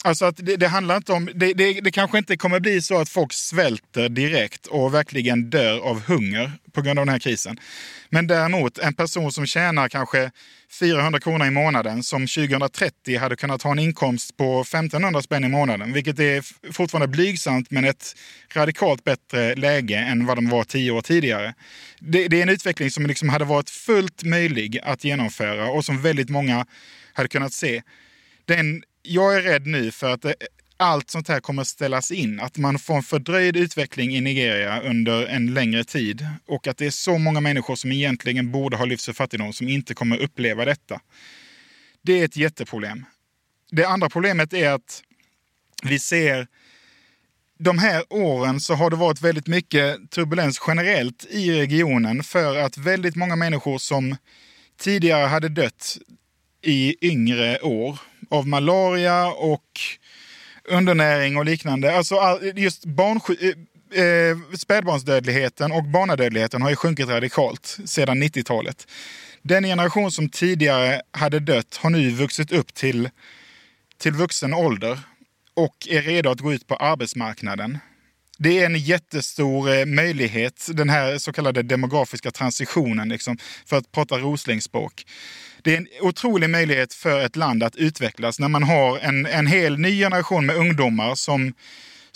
Alltså 0.06 0.26
att 0.26 0.38
det, 0.38 0.56
det 0.56 0.68
handlar 0.68 0.98
inte 0.98 1.14
om, 1.14 1.30
det, 1.36 1.54
det, 1.54 1.82
det, 1.82 1.92
kanske 1.92 2.18
inte 2.18 2.38
kommer 2.38 2.60
bli 2.60 2.82
så 2.82 2.98
att 3.00 3.10
folk 3.10 3.34
svälter 3.34 4.10
direkt 4.10 4.68
och 4.68 4.94
verkligen 4.94 5.50
dör 5.50 5.80
av 5.80 6.02
hunger 6.02 6.52
på 6.72 6.82
grund 6.82 7.00
av 7.00 7.06
den 7.06 7.14
här 7.14 7.20
krisen. 7.20 7.58
Men 8.10 8.28
däremot 8.28 8.78
en 8.78 8.94
person 8.94 9.32
som 9.32 9.46
tjänar 9.46 9.90
kanske 9.90 10.32
400 10.80 11.20
kronor 11.20 11.48
i 11.48 11.52
månaden 11.52 12.04
som 12.04 12.28
2030 12.28 13.18
hade 13.18 13.36
kunnat 13.36 13.64
ha 13.64 13.72
en 13.72 13.80
inkomst 13.80 14.38
på 14.38 14.62
1500 14.62 15.22
spänn 15.22 15.44
i 15.44 15.50
månaden, 15.50 15.94
vilket 15.94 16.20
är 16.20 16.72
fortfarande 16.72 17.08
blygsamt 17.08 17.72
men 17.72 17.86
ett 17.86 18.16
radikalt 18.54 19.04
bättre 19.04 19.56
läge 19.56 19.98
än 19.98 20.26
vad 20.26 20.38
de 20.38 20.50
var 20.50 20.64
tio 20.64 20.92
år 20.92 21.02
tidigare. 21.02 21.54
Det, 22.00 22.28
det 22.28 22.38
är 22.38 22.44
en 22.44 22.50
utveckling 22.50 22.92
som 22.92 23.06
liksom 23.06 23.30
hade 23.30 23.46
varit 23.46 23.70
fullt 23.70 24.24
möjlig 24.24 24.80
att 24.84 25.04
genomföra 25.04 25.70
och 25.70 25.86
som 25.86 26.02
väldigt 26.02 26.30
många 26.30 26.66
hade 27.14 27.30
kunnat 27.30 27.54
se. 27.54 27.82
Den 28.46 28.84
jag 29.04 29.38
är 29.38 29.42
rädd 29.42 29.68
nu 29.68 29.92
för 29.92 30.14
att 30.14 30.26
eh, 30.26 30.32
allt 30.78 31.10
sånt 31.10 31.28
här 31.28 31.40
kommer 31.40 31.64
ställas 31.64 32.12
in. 32.12 32.40
Att 32.40 32.58
man 32.58 32.80
får 32.80 32.96
en 32.96 33.04
fördröjd 33.04 33.58
utveckling 33.58 34.16
i 34.16 34.22
Nigeria 34.22 34.82
under 34.82 35.26
en 35.26 35.54
längre 35.54 35.84
tid 35.84 36.28
och 36.46 36.68
att 36.68 36.78
det 36.78 36.86
är 36.86 36.92
så 36.92 37.18
många 37.18 37.42
människor 37.42 37.76
som 37.76 37.92
egentligen 37.92 38.52
borde 38.52 38.78
ha 38.78 38.86
lyfts 38.86 39.10
ur 39.10 39.14
fattigdom 39.14 39.54
som 39.54 39.70
inte 39.70 39.94
kommer 39.94 40.18
uppleva 40.18 40.66
detta. 40.66 41.02
Det 42.02 42.20
är 42.22 42.26
ett 42.26 42.38
jätteproblem. 42.38 43.06
Det 43.72 43.86
andra 43.86 44.10
problemet 44.10 44.54
är 44.54 44.70
att 44.70 45.04
vi 45.84 46.00
ser 46.00 46.48
de 47.60 47.78
här 47.78 48.04
åren 48.10 48.60
så 48.60 48.74
har 48.74 48.90
det 48.90 48.96
varit 48.96 49.22
väldigt 49.22 49.48
mycket 49.48 50.12
turbulens 50.12 50.62
generellt 50.68 51.26
i 51.30 51.52
regionen 51.52 52.24
för 52.24 52.58
att 52.58 52.78
väldigt 52.78 53.16
många 53.16 53.36
människor 53.36 53.78
som 53.78 54.16
tidigare 54.80 55.28
hade 55.28 55.50
dött 55.50 55.98
i 56.62 57.08
yngre 57.08 57.60
år 57.60 58.00
av 58.34 58.48
malaria 58.48 59.28
och 59.28 59.80
undernäring 60.70 61.38
och 61.38 61.46
liknande. 61.46 61.98
Alltså 61.98 62.40
just 62.56 62.86
barnsjuk 62.86 63.42
eh, 63.42 64.04
eh, 64.04 64.38
spädbarnsdödligheten 64.58 65.72
och 65.72 65.84
barnadödligheten 65.84 66.62
har 66.62 66.70
ju 66.70 66.76
sjunkit 66.76 67.08
radikalt 67.08 67.78
sedan 67.86 68.24
90-talet. 68.24 68.88
Den 69.42 69.64
generation 69.64 70.12
som 70.12 70.30
tidigare 70.30 71.02
hade 71.12 71.40
dött 71.40 71.80
har 71.82 71.90
nu 71.90 72.10
vuxit 72.10 72.52
upp 72.52 72.74
till, 72.74 73.10
till 73.98 74.14
vuxen 74.14 74.54
ålder 74.54 75.00
och 75.54 75.88
är 75.90 76.02
redo 76.02 76.30
att 76.30 76.40
gå 76.40 76.54
ut 76.54 76.68
på 76.68 76.76
arbetsmarknaden. 76.76 77.78
Det 78.38 78.60
är 78.60 78.66
en 78.66 78.80
jättestor 78.80 79.74
eh, 79.74 79.86
möjlighet, 79.86 80.68
den 80.74 80.90
här 80.90 81.18
så 81.18 81.34
kallade 81.34 81.64
demografiska 81.64 82.32
transitionen, 82.32 83.10
liksom, 83.10 83.38
för 83.66 83.78
att 83.78 83.92
prata 83.92 84.18
Roslingspråk 84.18 85.06
det 85.64 85.74
är 85.74 85.78
en 85.78 85.88
otrolig 86.02 86.50
möjlighet 86.50 86.94
för 86.94 87.26
ett 87.26 87.36
land 87.36 87.64
att 87.64 87.76
utvecklas 87.76 88.40
när 88.40 88.48
man 88.48 88.64
har 88.64 89.00
en, 89.00 89.26
en 89.26 89.48
hel 89.48 89.80
ny 89.80 90.00
generation 90.00 90.46
med 90.46 90.56
ungdomar 90.56 91.16
som 91.16 91.54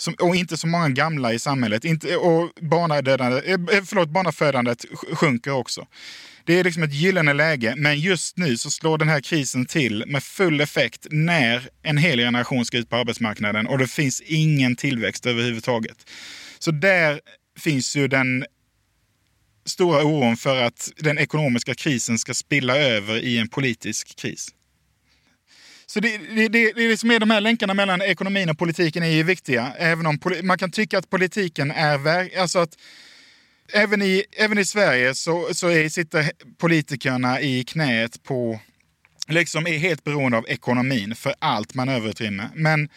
som, 0.00 0.14
och 0.14 0.36
inte 0.36 0.56
så 0.56 0.66
många 0.66 0.88
gamla 0.88 1.32
i 1.32 1.38
samhället. 1.38 1.84
Inte, 1.84 2.16
och 2.16 2.42
eh, 2.42 2.98
eh, 2.98 3.84
förlåt, 3.84 4.08
barnafödandet 4.08 4.84
sjunker 5.12 5.52
också. 5.52 5.86
Det 6.44 6.60
är 6.60 6.64
liksom 6.64 6.82
ett 6.82 6.94
gyllene 6.94 7.32
läge, 7.32 7.74
men 7.76 8.00
just 8.00 8.36
nu 8.36 8.56
så 8.56 8.70
slår 8.70 8.98
den 8.98 9.08
här 9.08 9.20
krisen 9.20 9.66
till 9.66 10.04
med 10.06 10.22
full 10.22 10.60
effekt 10.60 11.06
när 11.10 11.68
en 11.82 11.98
hel 11.98 12.18
generation 12.18 12.64
ska 12.64 12.78
ut 12.78 12.90
på 12.90 12.96
arbetsmarknaden 12.96 13.66
och 13.66 13.78
det 13.78 13.86
finns 13.86 14.20
ingen 14.20 14.76
tillväxt 14.76 15.26
överhuvudtaget. 15.26 16.10
Så 16.58 16.70
där 16.70 17.20
finns 17.58 17.96
ju 17.96 18.08
den 18.08 18.44
stora 19.68 20.04
oron 20.04 20.36
för 20.36 20.62
att 20.62 20.90
den 20.96 21.18
ekonomiska 21.18 21.74
krisen 21.74 22.18
ska 22.18 22.34
spilla 22.34 22.76
över 22.76 23.18
i 23.18 23.38
en 23.38 23.48
politisk 23.48 24.16
kris. 24.16 24.48
Så 25.86 26.00
det, 26.00 26.18
det, 26.18 26.48
det, 26.48 26.72
det 26.72 26.96
som 26.96 27.10
är 27.10 27.20
de 27.20 27.30
här 27.30 27.40
länkarna 27.40 27.74
mellan 27.74 28.02
ekonomin 28.02 28.50
och 28.50 28.58
politiken 28.58 29.02
är 29.02 29.10
ju 29.10 29.22
viktiga. 29.22 29.72
Även 29.78 30.06
om 30.06 30.18
man 30.42 30.58
kan 30.58 30.70
tycka 30.70 30.98
att 30.98 31.10
politiken 31.10 31.70
är... 31.70 32.38
Alltså 32.40 32.58
att 32.58 32.78
även, 33.72 34.02
i, 34.02 34.24
även 34.32 34.58
i 34.58 34.64
Sverige 34.64 35.14
så, 35.14 35.48
så 35.52 35.68
är, 35.68 35.88
sitter 35.88 36.30
politikerna 36.58 37.40
i 37.40 37.64
knät 37.64 38.22
på... 38.22 38.60
Liksom 39.28 39.66
är 39.66 39.78
helt 39.78 40.04
beroende 40.04 40.38
av 40.38 40.44
ekonomin 40.48 41.14
för 41.14 41.34
allt 41.38 41.74
manöverutrymme. 41.74 42.50
Men 42.54 42.88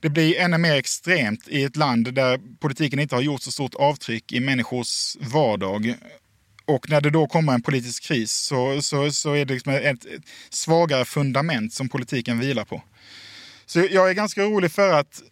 det 0.00 0.08
blir 0.08 0.38
ännu 0.38 0.58
mer 0.58 0.74
extremt 0.74 1.48
i 1.48 1.64
ett 1.64 1.76
land 1.76 2.14
där 2.14 2.40
politiken 2.60 2.98
inte 2.98 3.14
har 3.14 3.22
gjort 3.22 3.42
så 3.42 3.50
stort 3.50 3.74
avtryck 3.74 4.32
i 4.32 4.40
människors 4.40 5.16
vardag. 5.20 5.94
Och 6.64 6.90
när 6.90 7.00
det 7.00 7.10
då 7.10 7.26
kommer 7.26 7.52
en 7.52 7.62
politisk 7.62 8.02
kris 8.02 8.32
så, 8.32 8.82
så, 8.82 9.10
så 9.10 9.32
är 9.32 9.44
det 9.44 9.54
liksom 9.54 9.72
ett, 9.72 10.04
ett 10.04 10.22
svagare 10.50 11.04
fundament 11.04 11.72
som 11.72 11.88
politiken 11.88 12.38
vilar 12.38 12.64
på. 12.64 12.82
Så 13.66 13.78
jag 13.90 14.10
är 14.10 14.14
ganska 14.14 14.46
orolig 14.46 14.72
för 14.72 14.92
att 14.92 15.22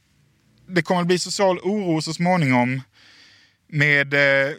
det 0.66 0.82
kommer 0.82 1.00
att 1.00 1.06
bli 1.06 1.18
social 1.18 1.58
oro 1.58 2.02
så 2.02 2.14
småningom 2.14 2.82
med 3.68 4.14
eh, 4.14 4.54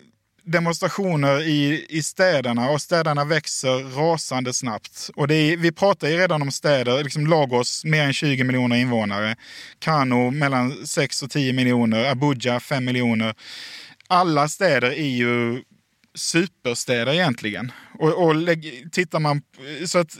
demonstrationer 0.45 1.41
i, 1.41 1.85
i 1.89 2.03
städerna 2.03 2.69
och 2.69 2.81
städerna 2.81 3.25
växer 3.25 3.95
rasande 3.95 4.53
snabbt. 4.53 5.09
Och 5.15 5.27
det 5.27 5.35
är, 5.35 5.57
vi 5.57 5.71
pratar 5.71 6.07
ju 6.07 6.17
redan 6.17 6.41
om 6.41 6.51
städer, 6.51 7.03
liksom 7.03 7.27
Lagos 7.27 7.85
mer 7.85 8.03
än 8.03 8.13
20 8.13 8.43
miljoner 8.43 8.75
invånare, 8.75 9.35
Kano 9.79 10.31
mellan 10.31 10.87
6 10.87 11.23
och 11.23 11.29
10 11.29 11.53
miljoner, 11.53 12.11
Abuja 12.11 12.59
5 12.59 12.85
miljoner. 12.85 13.35
Alla 14.07 14.47
städer 14.47 14.91
är 14.91 15.07
ju 15.07 15.63
superstäder 16.15 17.13
egentligen. 17.13 17.71
Och, 17.99 18.25
och 18.25 18.35
lägg, 18.35 18.89
tittar 18.91 19.19
man 19.19 19.41
så 19.85 19.99
att 19.99 20.17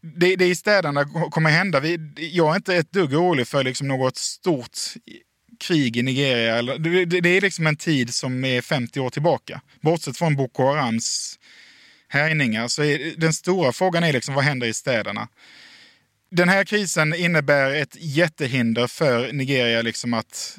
det, 0.00 0.36
det 0.36 0.46
i 0.46 0.54
städerna 0.54 1.04
kommer 1.30 1.50
hända. 1.50 1.80
Vi, 1.80 2.14
jag 2.16 2.50
är 2.52 2.56
inte 2.56 2.76
ett 2.76 2.92
dugg 2.92 3.14
orolig 3.14 3.46
för 3.48 3.64
liksom 3.64 3.88
något 3.88 4.16
stort 4.16 4.78
krig 5.58 5.96
i 5.96 6.02
Nigeria. 6.02 6.62
Det, 6.62 7.04
det, 7.04 7.20
det, 7.20 7.28
är 7.28 7.40
liksom 7.40 7.66
en 7.66 7.76
tid 7.76 8.14
som 8.14 8.44
är 8.44 8.60
50 8.60 9.00
år 9.00 9.10
tillbaka. 9.10 9.60
Bortsett 9.80 10.16
från 10.16 10.36
Boko 10.36 10.62
Harams 10.62 11.38
härjningar 12.08 12.68
så 12.68 12.82
är 12.82 13.12
den 13.16 13.32
stora 13.32 13.72
frågan 13.72 14.04
är 14.04 14.12
liksom 14.12 14.34
vad 14.34 14.44
händer 14.44 14.66
i 14.66 14.74
städerna. 14.74 15.28
Den 16.30 16.48
här 16.48 16.64
krisen 16.64 17.14
innebär 17.14 17.74
ett 17.74 17.96
jättehinder 17.98 18.86
för 18.86 19.32
Nigeria 19.32 19.82
liksom 19.82 20.14
att 20.14 20.58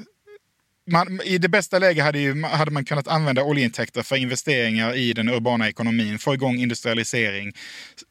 man, 0.91 1.22
I 1.24 1.38
det 1.38 1.50
bästa 1.50 1.80
läget 1.80 2.04
hade, 2.04 2.20
ju, 2.20 2.43
hade 2.43 2.72
man 2.72 2.86
kunnat 2.86 3.08
använda 3.08 3.43
oljeintäkter 3.43 4.04
för 4.04 4.16
investeringar 4.16 4.95
i 4.95 5.14
den 5.14 5.30
urbana 5.30 5.70
ekonomin, 5.70 6.20
få 6.20 6.34
igång 6.34 6.60
industrialisering, 6.60 7.54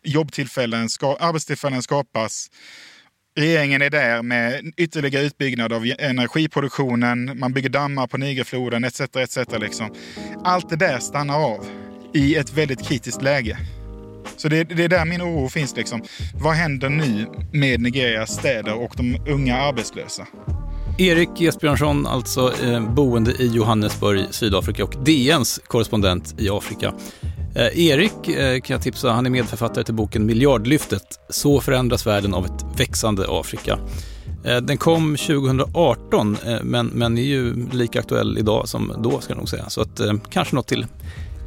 jobbtillfällen, 0.03 0.89
ska, 0.89 1.17
arbetstillfällen 1.17 1.83
skapas. 1.83 2.51
Regeringen 3.39 3.83
är 3.83 3.91
där 3.91 4.23
med 4.23 4.73
ytterligare 4.77 5.25
utbyggnad 5.25 5.73
av 5.73 5.93
energiproduktionen, 5.99 7.39
man 7.39 7.53
bygger 7.53 7.69
dammar 7.69 8.07
på 8.07 8.19
Nigerfloden 8.19 8.85
etc. 8.85 9.01
etc. 9.01 9.39
Liksom. 9.61 9.91
Allt 10.45 10.71
det 10.71 10.77
där 10.77 10.99
stannar 10.99 11.39
av 11.39 11.67
i 12.15 12.35
ett 12.35 12.53
väldigt 12.53 12.89
kritiskt 12.89 13.23
läge. 13.23 13.59
Så 14.37 14.49
det, 14.49 14.65
det, 14.65 14.85
är 14.85 14.89
där 14.89 15.05
min 15.05 15.23
oro 15.23 15.49
finns. 15.49 15.77
Liksom. 15.77 16.03
Vad 16.35 16.55
händer 16.55 16.89
nu 16.89 17.27
med 17.53 17.81
Nigerias 17.81 18.35
städer 18.35 18.75
och 18.75 18.95
de 18.97 19.19
unga 19.29 19.57
arbetslösa? 19.57 20.27
Erik 20.99 21.41
Esbjörnsson, 21.41 22.07
alltså 22.07 22.53
eh, 22.65 22.95
boende 22.95 23.31
i 23.31 23.47
Johannesburg, 23.47 24.27
Sydafrika 24.31 24.85
och 24.85 24.95
DNs 25.05 25.61
korrespondent 25.67 26.35
i 26.39 26.49
Afrika. 26.51 26.95
Eh, 27.55 27.81
Erik 27.81 28.29
eh, 28.29 28.61
kan 28.61 28.75
jag 28.75 28.83
tipsa, 28.83 29.11
han 29.11 29.27
är 29.27 29.31
medförfattare 29.31 29.85
till 29.85 29.95
boken 29.95 30.27
Miljardlyftet. 30.27 31.21
Så 31.29 31.61
förändras 31.61 32.07
världen 32.07 32.35
av 32.35 32.45
ett 32.45 32.81
växande 32.81 33.27
Afrika. 33.29 33.79
Eh, 34.45 34.57
den 34.57 34.77
kom 34.77 35.17
2018 35.17 36.37
men, 36.63 36.87
men 36.87 37.19
är 37.19 37.23
ju 37.23 37.69
lika 37.73 37.99
aktuell 37.99 38.39
idag 38.39 38.69
som 38.69 38.93
då 39.03 39.21
ska 39.21 39.33
jag 39.33 39.39
nog 39.39 39.49
säga. 39.49 39.69
Så 39.69 39.81
att, 39.81 40.01
kanske 40.31 40.57
något 40.57 40.67
till 40.67 40.87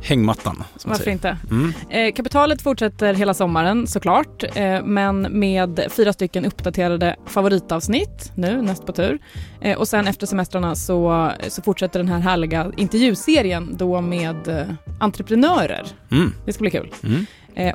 hängmattan. 0.01 0.63
Varför 0.85 1.09
inte? 1.09 1.37
Mm. 1.51 1.73
Eh, 1.89 2.13
kapitalet 2.13 2.61
fortsätter 2.61 3.13
hela 3.13 3.33
sommaren 3.33 3.87
såklart, 3.87 4.43
eh, 4.57 4.83
men 4.83 5.21
med 5.21 5.87
fyra 5.89 6.13
stycken 6.13 6.45
uppdaterade 6.45 7.15
favoritavsnitt 7.25 8.31
nu, 8.35 8.61
näst 8.61 8.85
på 8.85 8.91
tur. 8.91 9.19
Eh, 9.61 9.77
och 9.77 9.87
sen 9.87 10.07
efter 10.07 10.27
semestrarna 10.27 10.75
så, 10.75 11.31
så 11.47 11.61
fortsätter 11.61 11.99
den 11.99 12.07
här 12.07 12.19
härliga 12.19 12.71
intervjuserien 12.77 13.75
då 13.77 14.01
med 14.01 14.47
eh, 14.47 14.65
entreprenörer. 14.99 15.87
Mm. 16.11 16.33
Det 16.45 16.53
ska 16.53 16.61
bli 16.61 16.71
kul. 16.71 16.93
Mm. 17.03 17.25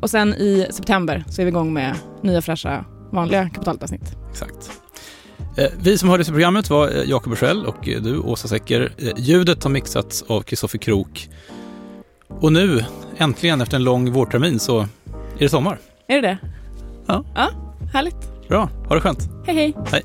Och 0.03 0.11
sen 0.11 0.35
i 0.35 0.67
september 0.71 1.25
så 1.29 1.41
är 1.41 1.45
vi 1.45 1.49
igång 1.49 1.73
med 1.73 1.95
nya 2.23 2.43
fräscha 2.43 2.85
vanliga 3.13 3.49
kapitalavsnitt. 3.49 4.17
Exakt. 4.31 4.71
Vi 5.79 5.99
som 5.99 6.09
hörde 6.09 6.25
till 6.25 6.33
programmet 6.33 6.71
var 6.71 6.89
Jakob 6.89 7.31
Bursell 7.31 7.67
och 7.67 7.77
du, 7.83 8.19
Åsa 8.19 8.49
Secker. 8.49 8.93
Ljudet 9.17 9.63
har 9.63 9.71
mixats 9.71 10.23
av 10.23 10.41
Kristoffer 10.41 10.79
Krook. 10.79 11.29
Och 12.29 12.53
nu, 12.53 12.85
äntligen 13.17 13.61
efter 13.61 13.77
en 13.77 13.85
lång 13.85 14.13
vårtermin, 14.13 14.59
så 14.59 14.81
är 14.81 14.87
det 15.39 15.49
sommar. 15.49 15.79
Är 16.07 16.23
det 16.23 16.29
det? 16.29 16.39
Ja. 17.07 17.25
Ja, 17.35 17.49
härligt. 17.93 18.49
Bra, 18.49 18.69
ha 18.89 18.95
det 18.95 19.01
skönt. 19.01 19.29
Hej 19.47 19.57
hej. 19.57 19.75
Hej. 19.93 20.03